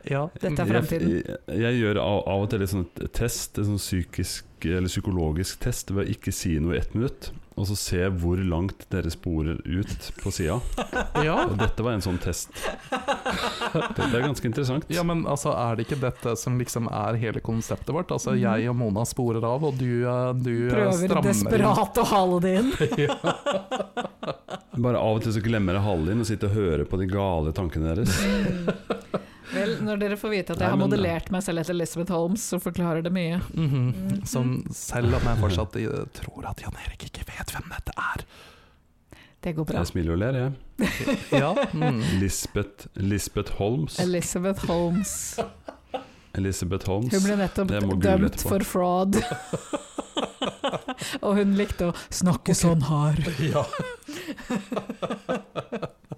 Ja. 0.06 0.28
Dette 0.38 0.62
er 0.62 0.68
fremtiden. 0.68 1.08
Jeg, 1.18 1.38
jeg 1.64 1.78
gjør 1.80 1.98
av, 1.98 2.20
av 2.30 2.44
og 2.44 2.50
til 2.52 2.62
et 2.62 2.70
sånn 2.70 2.84
test, 3.16 3.58
en 3.58 3.72
sånn 3.72 3.80
psykisk 3.80 4.68
eller 4.68 4.86
psykologisk 4.90 5.58
test 5.64 5.90
ved 5.90 6.04
å 6.04 6.14
ikke 6.14 6.34
si 6.34 6.52
noe 6.62 6.76
i 6.76 6.78
ett 6.78 6.94
minutt, 6.94 7.32
og 7.60 7.66
så 7.68 7.76
se 7.76 8.00
hvor 8.22 8.40
langt 8.40 8.86
dere 8.92 9.10
sporer 9.12 9.58
ut 9.68 10.06
på 10.22 10.30
sida. 10.32 10.56
ja. 11.26 11.34
Og 11.44 11.58
dette 11.60 11.84
var 11.84 11.92
en 11.98 12.04
sånn 12.04 12.16
test. 12.22 12.48
Det, 13.70 14.02
det 14.10 14.16
er 14.18 14.24
ganske 14.24 14.46
interessant. 14.48 14.84
Ja, 14.90 15.02
men 15.06 15.20
altså, 15.30 15.52
er 15.54 15.76
det 15.78 15.84
ikke 15.86 15.98
dette 16.02 16.32
som 16.40 16.56
liksom 16.58 16.88
er 16.90 17.14
hele 17.20 17.38
konseptet 17.44 17.92
vårt? 17.94 18.10
Altså, 18.14 18.32
Mhm. 18.34 18.40
jeg 18.42 18.70
og 18.72 18.76
Mona 18.80 19.04
sporer 19.06 19.44
av, 19.46 19.62
og 19.68 19.76
du, 19.78 19.86
eh, 20.08 20.32
du 20.34 20.50
eh, 20.66 20.72
Prøver 20.72 20.92
strammer 21.04 21.20
inn. 21.20 21.28
desperat 21.30 21.94
å 22.02 22.04
hale 22.10 22.36
det 22.42 22.52
inn. 22.58 22.70
Bare 24.80 24.96
av 24.98 25.18
og 25.18 25.22
til 25.24 25.32
så 25.36 25.42
glemmer 25.44 25.76
jeg 25.76 25.84
Hallin 25.84 26.22
og 26.24 26.28
sitter 26.28 26.48
og 26.50 26.56
hører 26.56 26.84
på 26.88 26.96
de 27.00 27.06
gale 27.10 27.52
tankene 27.56 27.94
deres. 27.94 28.12
Når 29.90 29.96
dere 30.04 30.16
får 30.20 30.30
vite 30.36 30.50
at 30.54 30.58
Nei, 30.60 30.66
jeg 30.68 30.70
har 30.70 30.76
men- 30.78 30.86
modellert 30.88 31.30
meg 31.34 31.42
selv 31.42 31.58
etter 31.64 31.74
Elizabeth 31.74 32.12
Holmes, 32.14 32.42
så 32.52 32.56
forklarer 32.62 33.02
det 33.02 33.10
mye. 33.16 33.40
Mhm. 33.54 34.22
Som 34.30 34.54
selv 34.70 35.14
om 35.18 35.22
jeg 35.26 35.36
fortsatt 35.42 35.74
eh, 35.82 36.04
tror 36.20 36.46
at 36.52 36.60
Jan 36.62 36.76
Erik 36.86 37.02
ikke 37.10 37.26
vet 37.26 37.50
hvem 37.56 37.66
dette 37.74 37.92
er. 37.98 38.18
Det 39.40 39.54
går 39.56 39.64
bra. 39.70 39.78
Jeg 39.80 39.88
smiler 39.88 40.12
og 40.12 40.18
ler, 40.20 40.34
jeg. 40.36 40.52
Ja, 41.42 41.54
mm. 41.72 42.00
Lisbeth, 42.20 42.86
Lisbeth 43.00 43.52
Holmes. 43.56 43.96
Elizabeth 44.04 44.66
Holmes. 44.68 45.14
Elisabeth 46.36 46.84
Holmes. 46.86 47.12
Hun 47.16 47.22
ble 47.24 47.36
nettopp 47.40 47.68
dømt 47.72 48.04
etterpå. 48.04 48.48
for 48.52 48.60
fraud. 48.68 49.16
Og 51.24 51.34
hun 51.40 51.56
likte 51.58 51.88
å 51.90 51.94
snakke 52.12 52.52
sånn 52.54 52.82
hard. 52.86 53.24
ja. 53.42 53.64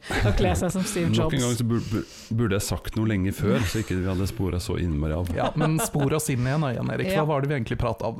og 0.27 0.33
kle 0.35 0.51
seg 0.59 0.73
som 0.75 0.83
Steve 0.83 1.13
Nok 1.15 1.35
en 1.37 1.45
gang 1.45 1.53
så 1.55 1.65
burde, 1.69 2.57
jeg 2.57 2.65
sagt 2.67 2.97
noe 2.99 3.07
lenge 3.07 3.31
før, 3.37 3.61
så 3.71 3.83
ikke 3.85 4.01
vi 4.01 4.09
hadde 4.11 4.27
spora 4.27 4.59
så 4.59 4.75
innmari 4.83 5.15
av. 5.15 5.29
ja, 5.37 5.51
Men 5.55 5.77
spor 5.79 6.13
oss 6.19 6.27
inn 6.35 6.43
igjen, 6.47 6.65
Jan 6.75 6.91
Erik. 6.91 7.13
Hva 7.15 7.23
var 7.29 7.45
det 7.45 7.53
vi 7.53 7.57
egentlig 7.61 7.79
prata 7.79 8.11
om? 8.11 8.19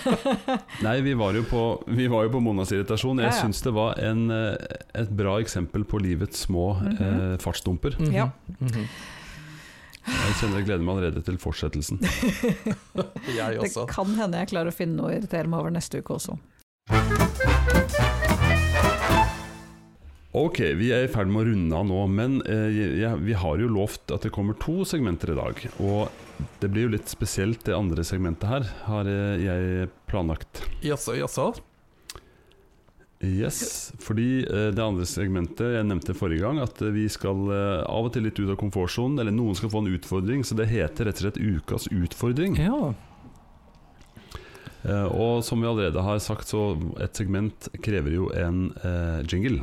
Nei, 0.86 0.94
vi 1.04 1.12
var 1.20 1.36
jo 1.36 1.42
på, 1.50 1.64
vi 1.92 2.06
var 2.08 2.24
jo 2.24 2.32
på 2.36 2.40
Monas 2.44 2.72
irritasjon. 2.72 3.20
Jeg 3.20 3.28
Ja, 3.30 3.34
ja. 3.36 3.42
syns 3.42 3.60
det 3.66 3.74
var 3.76 3.98
en, 4.00 4.24
eh, 4.30 4.78
et 5.04 5.10
bra 5.12 5.36
eksempel 5.44 5.84
på 5.84 6.00
livets 6.00 6.46
små 6.46 6.70
Mhm. 6.80 6.96
eh, 7.00 7.36
fartsdumper. 7.38 7.98
Mhm. 8.00 8.12
Ja. 8.14 8.30
Mhm. 8.60 8.88
Jeg 10.04 10.34
kjenner 10.40 10.56
jeg 10.60 10.66
gleder 10.66 10.84
meg 10.84 10.96
allerede 10.98 11.22
til 11.24 11.36
fortsettelsen. 11.40 12.00
Jeg 13.36 13.60
Det 13.60 13.86
kan 13.88 14.06
hende 14.18 14.36
jeg 14.42 14.48
klarer 14.52 14.68
å 14.68 14.74
finne 14.76 14.96
noe 15.00 15.12
å 15.12 15.16
irritere 15.16 15.48
meg 15.48 15.60
over 15.60 15.70
neste 15.72 16.00
uke 16.04 16.12
også. 16.18 16.36
Ok, 20.34 20.58
vi 20.74 20.88
er 20.90 21.04
i 21.06 21.10
ferd 21.10 21.28
med 21.30 21.44
å 21.44 21.46
runde 21.46 21.78
av 21.78 21.84
nå, 21.86 21.98
men 22.10 22.40
eh, 22.50 22.80
jeg, 22.98 23.18
vi 23.22 23.36
har 23.38 23.60
jo 23.62 23.68
lovt 23.70 24.10
at 24.10 24.24
det 24.26 24.32
kommer 24.34 24.56
to 24.58 24.82
segmenter 24.82 25.30
i 25.30 25.36
dag. 25.38 25.60
Og 25.78 26.48
det 26.58 26.72
blir 26.72 26.88
jo 26.88 26.94
litt 26.96 27.12
spesielt, 27.12 27.62
det 27.68 27.76
andre 27.76 28.02
segmentet 28.02 28.50
her, 28.50 28.66
har 28.88 29.06
eh, 29.06 29.44
jeg 29.44 29.86
planlagt. 30.10 30.64
Jaså, 30.82 31.14
jaså. 31.20 31.52
Yes, 33.22 33.92
fordi 34.02 34.42
eh, 34.42 34.72
det 34.74 34.82
andre 34.82 35.06
segmentet 35.06 35.76
jeg 35.76 35.86
nevnte 35.86 36.16
forrige 36.18 36.42
gang, 36.42 36.58
at 36.66 36.82
vi 36.82 37.06
skal 37.14 37.46
eh, 37.54 37.84
av 37.86 38.10
og 38.10 38.12
til 38.16 38.26
litt 38.26 38.42
ut 38.42 38.50
av 38.50 38.58
komfortsonen, 38.58 39.22
eller 39.22 39.38
noen 39.38 39.54
skal 39.54 39.70
få 39.70 39.84
en 39.84 39.92
utfordring, 39.94 40.42
så 40.42 40.58
det 40.58 40.66
heter 40.72 41.12
rett 41.12 41.22
og 41.22 41.28
slett 41.28 41.38
Ukas 41.38 41.86
utfordring. 41.94 42.58
Ja. 42.58 42.90
Eh, 44.82 45.08
og 45.14 45.46
som 45.46 45.62
vi 45.62 45.70
allerede 45.70 46.02
har 46.02 46.18
sagt, 46.26 46.50
så 46.50 46.74
et 46.98 47.14
segment 47.22 47.70
krever 47.86 48.18
jo 48.18 48.28
en 48.34 48.66
eh, 48.82 49.22
jingle. 49.30 49.62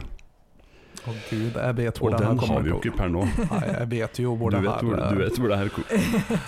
Å 1.01 1.13
gud, 1.31 1.55
jeg 1.57 1.75
vet 1.79 1.97
hvor 1.97 2.11
Og 2.11 2.19
det 2.19 2.25
her 2.27 2.35
den 2.37 2.51
har 2.51 2.61
vi 2.61 2.69
jo 2.69 2.77
ikke 2.77 2.93
per 2.99 3.09
nå. 3.09 3.23
Nei, 3.39 3.61
jeg 3.71 3.87
vet 3.95 4.19
jo 4.21 4.35
hvor 4.37 4.53
Du 4.53 4.57
det 4.57 4.65
vet 4.67 4.75
her 4.75 4.85
hvor, 4.85 4.99
du 5.01 5.21
vet 5.23 5.39
hvor 5.41 5.49
det 5.49 5.57
her 5.61 5.69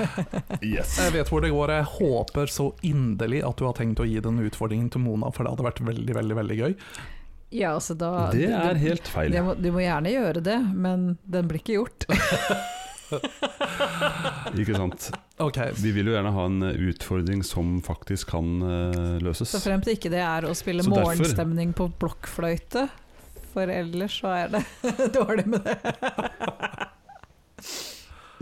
Yes. 0.73 0.93
Jeg 1.01 1.15
vet 1.15 1.31
hvor 1.33 1.41
det 1.41 1.49
går. 1.55 1.73
Jeg 1.79 1.87
håper 1.95 2.53
så 2.53 2.67
inderlig 2.85 3.41
at 3.47 3.57
du 3.57 3.65
har 3.65 3.73
tenkt 3.79 4.03
å 4.03 4.07
gi 4.07 4.21
den 4.21 4.37
utfordringen 4.45 4.91
til 4.93 5.01
Mona, 5.07 5.33
for 5.33 5.47
det 5.47 5.55
hadde 5.55 5.67
vært 5.71 5.81
veldig, 5.89 6.17
veldig 6.19 6.39
veldig 6.43 6.59
gøy. 6.61 6.77
Ja, 7.53 7.73
altså 7.73 7.97
da 7.97 8.29
Det 8.33 8.49
er 8.49 8.79
helt 8.81 9.09
feil. 9.09 9.33
Du 9.33 9.41
må, 9.45 9.57
Du 9.57 9.69
må 9.73 9.83
gjerne 9.83 10.13
gjøre 10.13 10.45
det, 10.45 10.59
men 10.73 11.13
den 11.25 11.49
blir 11.49 11.61
ikke 11.61 11.79
gjort. 11.81 12.07
Ikke 14.57 14.73
sant? 14.73 15.09
Okay. 15.41 15.73
Vi 15.77 15.91
vil 15.93 16.09
jo 16.09 16.15
gjerne 16.15 16.31
ha 16.33 16.45
en 16.49 16.63
utfordring 16.63 17.43
som 17.45 17.75
faktisk 17.85 18.31
kan 18.33 18.47
uh, 18.63 19.17
løses. 19.21 19.51
Så 19.53 19.61
fremt 19.61 19.89
ikke 19.91 20.11
det 20.13 20.21
er 20.23 20.47
å 20.47 20.53
spille 20.57 20.85
morgenstemning 20.87 21.75
på 21.77 21.89
blokkfløyte, 22.01 22.87
for 23.53 23.69
ellers 23.69 24.19
så 24.21 24.33
er 24.43 24.53
det 24.57 24.63
dårlig 25.19 25.47
med 25.53 25.69
det. 25.69 25.77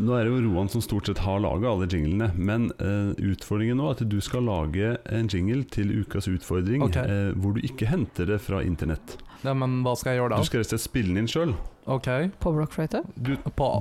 Nå 0.02 0.16
er 0.18 0.26
det 0.26 0.32
jo 0.32 0.40
Roan 0.48 0.70
som 0.72 0.82
stort 0.82 1.06
sett 1.10 1.20
har 1.22 1.42
laga 1.44 1.70
alle 1.70 1.86
jinglene, 1.86 2.32
men 2.34 2.70
uh, 2.82 3.12
utfordringen 3.22 3.78
nå 3.78 3.90
er 3.90 4.00
at 4.00 4.08
du 4.10 4.18
skal 4.24 4.48
lage 4.48 4.96
en 5.14 5.30
jingle 5.30 5.62
til 5.70 5.92
ukas 6.02 6.30
utfordring 6.32 6.82
okay. 6.88 7.06
uh, 7.06 7.36
hvor 7.38 7.54
du 7.54 7.62
ikke 7.68 7.90
henter 7.92 8.32
det 8.32 8.40
fra 8.42 8.64
internett. 8.66 9.20
ja, 9.44 9.54
men 9.54 9.82
hva 9.86 9.94
skal 10.00 10.16
jeg 10.16 10.24
gjøre 10.24 10.34
da? 10.34 10.42
Du 10.42 10.50
skal 10.50 10.64
rett 10.64 10.72
og 10.72 10.74
slett 10.74 10.88
spille 10.88 11.14
den 11.14 11.22
inn 11.22 11.30
sjøl. 11.30 11.54
Ok, 11.92 12.08
På 12.42 12.54
blokkfløyte? 12.54 13.04
Du, 13.18 13.36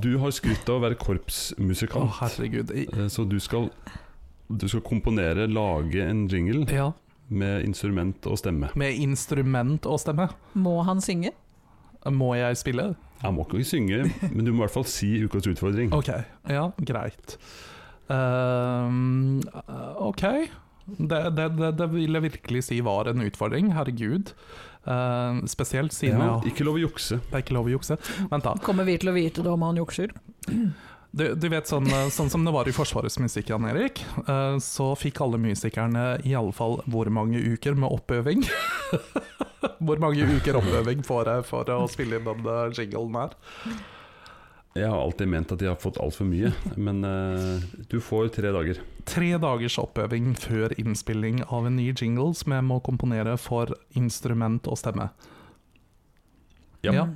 du 0.05 0.13
har 0.23 0.33
skrytt 0.33 0.69
av 0.69 0.79
å 0.79 0.85
være 0.87 0.97
Å, 0.97 2.01
oh, 2.01 2.15
herregud. 2.23 2.73
I- 2.73 2.87
eh, 2.89 3.09
så 3.13 3.27
du 3.29 3.37
skal, 3.41 3.69
du 4.49 4.69
skal 4.69 4.81
komponere, 4.81 5.45
lage 5.49 6.05
en 6.05 6.27
jingle 6.29 6.65
Ja, 6.73 6.91
med 7.31 7.65
instrument 7.65 8.27
og 8.27 8.39
stemme. 8.41 8.69
med 8.75 8.99
instrument 8.99 9.87
og 9.87 10.01
stemme. 10.03 10.29
Må 10.55 10.83
han 10.87 11.01
synge? 11.01 11.31
Må 12.11 12.35
jeg 12.35 12.57
spille? 12.57 12.95
Jeg 13.23 13.35
må 13.37 13.45
ikke 13.45 13.65
synge, 13.69 13.99
men 14.33 14.45
du 14.47 14.53
må 14.53 14.63
i 14.63 14.67
hvert 14.67 14.73
fall 14.79 14.87
si 14.89 15.11
ukas 15.25 15.47
utfordring. 15.51 15.93
Ok, 15.93 16.09
ja, 16.49 16.71
greit. 16.89 17.37
Ehm, 18.11 19.41
ok, 20.01 20.23
det, 20.99 21.21
det, 21.37 21.47
det, 21.59 21.71
det 21.79 21.89
vil 21.93 22.17
jeg 22.19 22.25
virkelig 22.25 22.65
si 22.67 22.81
var 22.85 23.11
en 23.13 23.23
utfordring, 23.27 23.73
herregud. 23.77 24.33
Uh, 24.81 25.43
spesielt 25.45 25.93
siden 25.93 26.23
Ja, 26.25 26.39
ikke 26.49 26.65
lov 26.65 26.79
å 26.79 26.81
jukse. 26.81 27.19
det 27.29 27.35
er 27.37 27.43
ikke 27.45 27.53
lov 27.59 27.67
å 27.69 27.75
jukse. 27.75 27.99
Vent 28.31 28.47
da, 28.47 28.55
Kommer 28.65 28.87
vi 28.89 28.95
til 29.03 29.11
å 29.13 29.15
vite 29.15 29.45
det 29.45 29.53
om 29.53 29.67
han 29.67 29.77
jukser? 29.77 30.15
Du, 31.11 31.25
du 31.35 31.47
vet 31.51 31.67
sånn, 31.67 31.89
eh, 31.91 32.09
sånn 32.15 32.31
som 32.31 32.45
det 32.47 32.53
var 32.55 32.69
i 32.71 32.75
Forsvarets 32.75 33.19
musikk, 33.23 33.51
Jan 33.51 33.67
Erik, 33.71 34.03
eh, 34.23 34.59
så 34.63 34.93
fikk 34.99 35.23
alle 35.25 35.41
musikerne 35.43 36.05
i 36.27 36.37
alle 36.39 36.55
fall 36.55 36.79
hvor 36.91 37.11
mange 37.11 37.41
uker 37.43 37.75
med 37.79 37.91
oppøving? 37.91 38.45
hvor 39.87 40.03
mange 40.03 40.27
uker 40.39 40.61
oppøving 40.61 41.03
får 41.07 41.33
jeg 41.35 41.49
for 41.51 41.73
å 41.75 41.81
spille 41.91 42.21
inn 42.21 42.29
den 42.45 42.77
jinglen 42.79 43.19
her? 43.19 43.35
Jeg 44.79 44.87
har 44.87 45.01
alltid 45.01 45.27
ment 45.27 45.51
at 45.51 45.63
jeg 45.65 45.73
har 45.73 45.81
fått 45.83 45.99
altfor 45.99 46.29
mye, 46.31 46.53
men 46.79 47.03
eh, 47.03 47.65
du 47.91 47.99
får 47.99 48.31
tre 48.37 48.53
dager. 48.55 48.79
Tre 49.11 49.33
dagers 49.43 49.81
oppøving 49.83 50.31
før 50.39 50.77
innspilling 50.79 51.43
av 51.49 51.67
en 51.67 51.75
ny 51.81 51.89
jingle 51.91 52.31
som 52.39 52.55
jeg 52.55 52.67
må 52.69 52.79
komponere 52.87 53.35
for 53.41 53.75
instrument 53.99 54.71
og 54.71 54.79
stemme. 54.79 55.11
Ja. 56.87 56.95
Ja. 56.95 57.09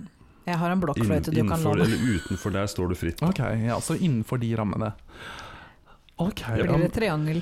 Jeg 0.44 0.58
har 0.60 0.70
en 0.74 0.80
blokkfløyte 0.82 1.32
du 1.32 1.40
kan 1.48 1.62
låne. 1.64 1.86
eller 1.86 2.18
utenfor 2.18 2.52
der 2.52 2.66
står 2.68 2.88
du 2.92 2.94
fritt. 3.00 3.22
Ok, 3.24 3.40
ja, 3.64 3.78
så 3.80 3.96
innenfor 3.96 4.40
de 4.42 4.50
rammene. 4.56 4.92
Ok, 6.20 6.42
Blir 6.54 6.78
det 6.78 6.90
triangel? 6.94 7.40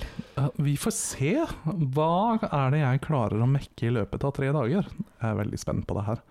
vi 0.56 0.76
får 0.80 0.94
se. 0.96 1.32
Hva 1.66 2.38
er 2.46 2.70
det 2.72 2.78
jeg 2.80 3.00
klarer 3.04 3.42
å 3.42 3.48
mekke 3.50 3.88
i 3.88 3.90
løpet 3.98 4.24
av 4.24 4.32
tre 4.38 4.52
dager? 4.54 4.86
Jeg 4.88 5.28
er 5.28 5.34
veldig 5.42 5.58
spent 5.60 5.86
på 5.90 5.96
det 5.98 6.04
her. 6.06 6.22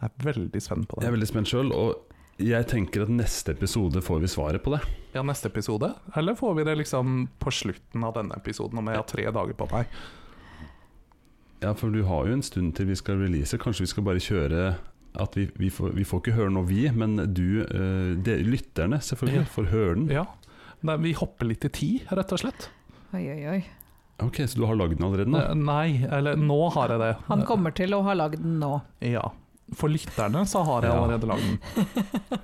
Jeg 0.00 0.08
er 0.14 0.24
veldig 0.30 0.62
spent 0.64 0.88
på 0.88 0.96
det. 0.96 1.04
Jeg 1.04 1.10
er 1.10 1.16
veldig 1.18 1.28
spent 1.28 1.50
sjøl, 1.50 1.72
og 1.74 2.14
jeg 2.38 2.68
tenker 2.70 3.02
at 3.04 3.10
neste 3.10 3.50
episode 3.52 4.00
får 4.00 4.20
vi 4.22 4.30
svaret 4.30 4.62
på 4.62 4.70
det. 4.76 4.80
Ja, 5.12 5.24
neste 5.26 5.50
episode? 5.50 5.90
Eller 6.16 6.38
får 6.38 6.54
vi 6.60 6.64
det 6.70 6.76
liksom 6.78 7.26
på 7.42 7.50
slutten 7.52 8.04
av 8.06 8.14
denne 8.16 8.38
episoden, 8.38 8.78
om 8.78 8.86
jeg 8.88 8.96
har 9.02 9.08
tre 9.10 9.26
dager 9.34 9.58
på 9.58 9.66
meg? 9.74 9.90
Ja, 11.60 11.74
for 11.74 11.90
du 11.90 12.04
har 12.06 12.28
jo 12.30 12.36
en 12.38 12.42
stund 12.46 12.76
til 12.78 12.86
vi 12.86 12.94
skal 12.96 13.18
release. 13.18 13.58
Kanskje 13.58 13.82
vi 13.84 13.90
skal 13.90 14.06
bare 14.06 14.22
kjøre 14.22 14.68
at 15.16 15.36
vi, 15.36 15.48
vi, 15.56 15.70
får, 15.70 15.92
vi 15.96 16.04
får 16.04 16.20
ikke 16.20 16.34
høre 16.36 16.50
noe, 16.52 16.66
vi, 16.68 16.84
men 16.92 17.16
du, 17.34 17.62
eh, 17.64 18.14
de, 18.22 18.36
lytterne 18.44 18.98
selvfølgelig, 19.02 19.46
får 19.54 19.70
høre 19.72 19.94
den. 19.96 20.08
Ja. 20.12 20.26
Nei, 20.82 20.96
vi 21.02 21.12
hopper 21.18 21.46
litt 21.48 21.64
i 21.64 21.68
tid, 21.74 22.06
rett 22.14 22.32
og 22.32 22.38
slett. 22.44 22.68
Oi, 23.14 23.24
oi, 23.32 23.40
oi. 23.56 23.60
Ok, 24.20 24.40
Så 24.50 24.58
du 24.58 24.64
har 24.66 24.74
lagd 24.78 24.96
den 24.98 25.06
allerede 25.06 25.30
nå? 25.30 25.38
Eh, 25.38 25.54
Nei, 25.54 26.04
eller 26.10 26.36
nå 26.36 26.58
har 26.74 26.88
jeg 26.94 26.98
det. 27.00 27.12
Han 27.28 27.44
kommer 27.46 27.74
til 27.74 27.94
å 27.94 28.02
ha 28.06 28.14
lagd 28.18 28.42
den 28.42 28.58
nå. 28.60 28.80
Ja. 29.06 29.24
For 29.78 29.88
lytterne 29.92 30.44
så 30.48 30.62
har 30.66 30.82
jeg 30.86 30.92
allerede 30.96 31.28
lagd 31.28 31.44
den. 31.46 32.38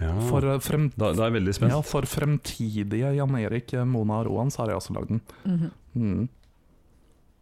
Ja. 0.00 0.12
For, 0.28 0.44
eh, 0.44 0.58
frem, 0.60 0.90
da, 1.00 1.12
da 1.16 1.24
er 1.24 1.30
jeg 1.30 1.36
veldig 1.38 1.54
spent. 1.56 1.72
ja, 1.72 1.80
for 1.86 2.04
fremtidige 2.08 3.14
Jan 3.16 3.36
Erik, 3.40 3.72
Mona 3.88 4.18
og 4.20 4.26
Roan 4.28 4.50
så 4.52 4.62
har 4.64 4.74
jeg 4.74 4.80
også 4.82 4.96
lagd 4.98 5.14
den. 5.14 5.22
Mhm. 5.48 5.70
Mm. 5.98 6.28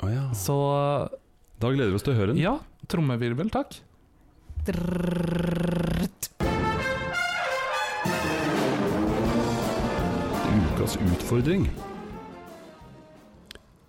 Oh, 0.05 0.11
ja. 0.13 0.27
Så 0.37 0.55
Da 1.59 1.71
gleder 1.73 1.91
vi 1.91 1.97
oss 1.99 2.05
til 2.07 2.13
å 2.15 2.19
høre 2.21 2.35
den. 2.35 2.39
ja, 2.43 2.59
trommevirvel, 2.87 3.51
takk. 3.51 3.79
Ukas 10.57 10.97
utfordring. 11.01 11.67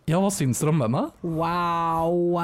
Ja, 0.07 0.19
hva 0.23 0.29
syns 0.31 0.61
dere 0.63 0.71
om 0.71 0.79
den, 0.83 0.95
da? 0.95 1.05
Wow! 1.21 2.37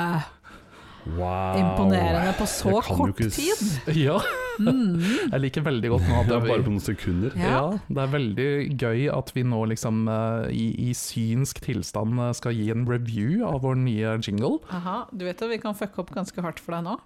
Wow. 1.14 1.58
Imponerende 1.60 2.32
på 2.40 2.46
så 2.48 2.78
kort 2.84 3.14
ikke 3.20 3.30
tid. 3.34 3.64
Ja, 4.06 4.20
Mm. 4.54 5.00
jeg 5.34 5.40
liker 5.42 5.64
veldig 5.66 5.90
godt 5.90 6.04
nå 6.06 6.18
at 6.20 6.28
Det 6.30 6.36
er 6.36 6.44
bare 6.46 6.62
på 6.62 6.70
noen 6.76 6.84
sekunder. 6.86 7.32
Ja. 7.34 7.54
ja, 7.56 7.62
det 7.90 8.02
er 8.04 8.12
veldig 8.14 8.46
gøy 8.78 9.00
at 9.10 9.32
vi 9.34 9.42
nå 9.50 9.64
liksom 9.72 10.04
eh, 10.14 10.52
i, 10.54 10.68
i 10.78 10.94
synsk 10.94 11.64
tilstand 11.66 12.22
eh, 12.22 12.30
skal 12.38 12.54
gi 12.54 12.68
en 12.70 12.84
review 12.86 13.42
av 13.50 13.64
vår 13.66 13.80
nye 13.82 14.12
jingle. 14.22 14.60
Aha, 14.70 15.08
du 15.10 15.26
vet 15.26 15.42
at 15.42 15.50
vi 15.50 15.58
kan 15.64 15.74
fucke 15.74 16.04
opp 16.06 16.14
ganske 16.14 16.46
hardt 16.46 16.62
for 16.62 16.78
deg 16.78 16.86
nå? 16.86 17.00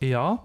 Ja, 0.00 0.38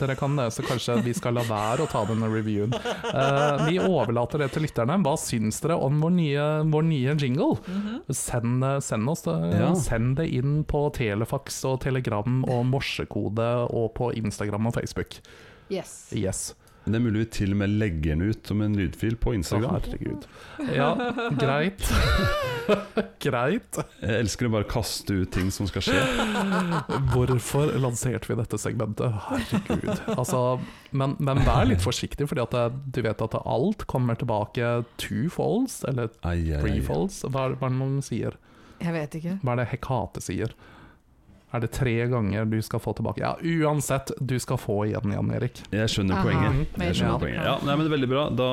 dere 0.00 0.14
kan 0.16 0.32
det, 0.38 0.46
så 0.56 0.62
kanskje 0.64 0.94
vi 1.04 1.12
skal 1.12 1.36
la 1.36 1.42
være 1.44 1.84
å 1.84 1.88
ta 1.92 2.06
denne 2.08 2.24
reviewen. 2.32 2.72
Uh, 2.72 3.66
vi 3.68 3.76
overlater 3.76 4.40
det 4.40 4.48
til 4.54 4.64
lytterne. 4.64 4.96
Hva 5.04 5.12
syns 5.20 5.60
dere 5.60 5.76
om 5.76 5.98
vår 6.00 6.14
nye, 6.16 6.46
vår 6.72 6.86
nye 6.88 7.16
jingle? 7.20 7.58
send, 8.08 8.64
send, 8.80 9.10
oss 9.12 9.26
det, 9.26 9.36
Ja. 9.60 9.74
send 9.76 10.16
det 10.16 10.30
inn 10.32 10.62
på 10.64 10.86
telefax 10.96 11.60
og 11.68 11.82
telegram 11.84 12.40
og 12.48 12.64
morsekode 12.72 13.50
og 13.68 13.92
på 14.00 14.08
Instagram 14.16 14.72
og 14.72 14.78
Facebook. 14.80 15.20
Yes. 15.68 16.08
Yes. 16.16 16.54
Det 16.84 16.98
er 16.98 17.00
mulig 17.00 17.22
vi 17.22 17.28
til 17.32 17.54
og 17.54 17.58
med 17.62 17.74
legger 17.80 18.12
den 18.12 18.28
ut 18.28 18.48
som 18.50 18.60
en 18.60 18.74
lydfil 18.76 19.14
på 19.16 19.32
Instagram. 19.38 19.78
herregud. 19.86 20.26
Ja, 20.76 20.90
greit. 21.40 21.80
greit. 23.24 23.78
Jeg 24.02 24.18
elsker 24.20 24.50
å 24.50 24.52
bare 24.52 24.68
kaste 24.68 25.16
ut 25.22 25.32
ting 25.32 25.48
som 25.54 25.68
skal 25.70 25.86
skje. 25.86 26.02
Hvorfor 27.14 27.72
lanserte 27.80 28.28
vi 28.28 28.36
dette 28.42 28.60
segmentet? 28.60 29.16
Herregud. 29.30 30.04
Altså, 30.18 30.42
men, 30.92 31.16
men 31.24 31.40
vær 31.46 31.64
litt 31.70 31.84
forsiktig, 31.84 32.28
fordi 32.28 32.44
du 32.92 33.00
vet 33.06 33.24
at 33.24 33.38
alt 33.40 33.86
kommer 33.90 34.20
tilbake 34.20 34.76
two 35.00 35.30
folds, 35.32 35.80
eller 35.88 36.12
three 36.20 36.84
folds. 36.84 37.22
Hva, 37.24 37.48
hva 37.56 37.70
er 37.70 37.72
det 37.72 37.80
man 37.80 37.98
sier? 38.04 38.36
Jeg 38.84 38.92
vet 38.92 39.16
ikke. 39.22 39.38
Hva 39.40 39.54
er 39.54 39.62
det 39.62 39.70
Hekate 39.72 40.20
sier? 40.24 40.52
Er 41.54 41.62
det 41.62 41.70
tre 41.76 41.92
ganger 42.10 42.48
du 42.50 42.56
skal 42.66 42.80
få 42.82 42.92
tilbake? 42.98 43.22
Ja, 43.22 43.36
uansett, 43.38 44.10
du 44.18 44.34
skal 44.42 44.58
få 44.58 44.80
igjen, 44.88 45.12
Jan 45.14 45.28
Erik. 45.36 45.60
Jeg 45.70 45.92
skjønner 45.92 46.18
Aha, 46.18 46.24
poenget. 46.26 46.78
Jeg 46.82 46.96
skjønner 46.98 47.20
poenget. 47.22 47.44
Ja, 47.46 47.52
nei, 47.62 47.76
men 47.76 47.84
det 47.84 47.90
er 47.92 47.94
veldig 47.94 48.08
bra. 48.10 48.24
Da, 48.34 48.48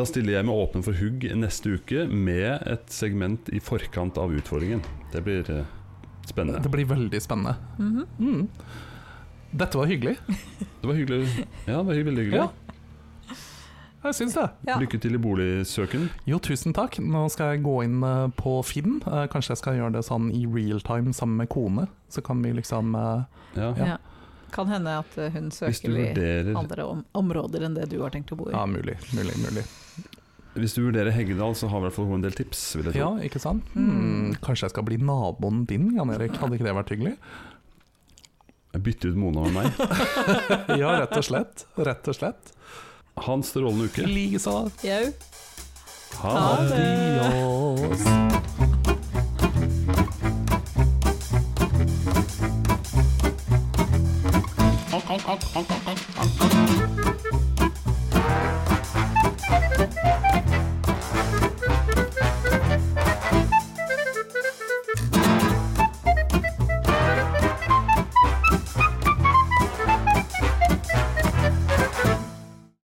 da 0.00 0.06
stiller 0.10 0.36
jeg 0.36 0.48
meg 0.50 0.60
åpen 0.66 0.84
for 0.84 0.98
hugg 0.98 1.24
neste 1.40 1.78
uke 1.78 2.04
med 2.10 2.66
et 2.68 2.92
segment 2.92 3.48
i 3.48 3.62
forkant 3.64 4.20
av 4.20 4.34
utfordringen. 4.36 4.84
Det 5.14 5.24
blir 5.24 5.48
eh, 5.54 5.64
spennende. 6.28 6.60
Det 6.66 6.74
blir 6.74 6.90
veldig 6.92 7.22
spennende. 7.24 7.56
Mhm. 7.78 8.04
Mm. 8.18 8.44
Dette 9.54 9.78
var 9.78 9.86
hyggelig. 9.86 10.16
Det 10.82 10.88
var 10.90 10.96
hyggelig. 10.98 11.46
Ja, 11.64 11.78
det 11.78 11.86
var 11.86 11.94
hyggelig. 11.94 12.24
hyggelig. 12.26 12.42
Ja. 12.42 12.63
Jeg 14.04 14.16
syns 14.18 14.34
det. 14.36 14.44
Ja. 14.68 14.76
Lykke 14.80 14.98
til 15.00 15.16
i 15.16 15.20
boligsøken. 15.20 16.08
Jo, 16.28 16.38
tusen 16.44 16.74
takk. 16.76 16.98
Nå 17.00 17.22
skal 17.32 17.54
jeg 17.54 17.62
gå 17.64 17.76
inn 17.86 18.02
eh, 18.04 18.26
på 18.36 18.58
Finn. 18.68 18.98
Eh, 19.08 19.24
Kanskje 19.32 19.54
jeg 19.54 19.62
skal 19.62 19.78
gjøre 19.78 19.94
det 19.96 20.02
sånn 20.04 20.26
i 20.36 20.42
real 20.44 20.82
time 20.84 21.14
sammen 21.16 21.40
med 21.40 21.48
kone. 21.52 21.86
Så 22.12 22.20
kan 22.26 22.42
vi 22.44 22.52
liksom 22.58 22.92
eh, 22.98 23.22
Ja. 23.56 23.70
Ja. 23.80 23.96
Kan 24.54 24.68
hende 24.70 24.92
at 25.00 25.16
hun 25.34 25.48
søker 25.50 25.90
vurderer... 25.90 26.52
i 26.52 26.54
andre 26.54 26.84
om 26.86 27.00
områder 27.18 27.64
enn 27.66 27.74
det 27.74 27.88
du 27.90 27.96
har 28.04 28.12
tenkt 28.14 28.30
å 28.30 28.36
bo 28.38 28.50
i. 28.50 28.52
Ja, 28.54 28.60
mulig. 28.70 28.94
Mulig, 29.16 29.34
mulig. 29.42 29.64
hvis 30.54 30.76
du 30.76 30.84
vurderer 30.84 31.10
Heggedal, 31.10 31.56
så 31.58 31.66
har 31.72 31.80
i 31.80 31.86
hvert 31.88 31.96
fall 31.96 32.06
hun 32.06 32.20
en 32.20 32.26
del 32.28 32.36
tips. 32.38 32.60
Vil 32.76 32.86
jeg 32.86 32.94
tro. 32.94 33.00
Ja, 33.00 33.26
ikke 33.26 33.42
sant? 33.42 33.66
Hmm, 33.74 34.30
kanskje 34.44 34.68
jeg 34.68 34.76
skal 34.76 34.86
bli 34.86 35.00
naboen 35.02 35.64
din, 35.66 35.88
Jan 35.96 36.12
Erik? 36.14 36.36
Hadde 36.38 36.54
ikke 36.54 36.68
det 36.68 36.76
vært 36.76 36.92
hyggelig? 36.94 37.16
Bytte 38.84 39.10
ut 39.10 39.18
Mona 39.18 39.48
med 39.48 39.58
meg. 39.58 39.82
Ja, 40.84 40.94
rett 41.02 41.18
og 41.18 41.26
slett. 41.26 41.66
Rett 41.78 42.08
og 42.10 42.16
slett. 42.20 42.54
Ha 43.14 43.32
en 43.32 43.42
strålende 43.42 43.84
uke. 43.84 44.06
Likeså. 44.06 44.70
Jau. 44.82 45.12
Ha 46.22 46.62
det. 46.62 46.76
det. 46.76 47.20
Adios. 47.20 48.00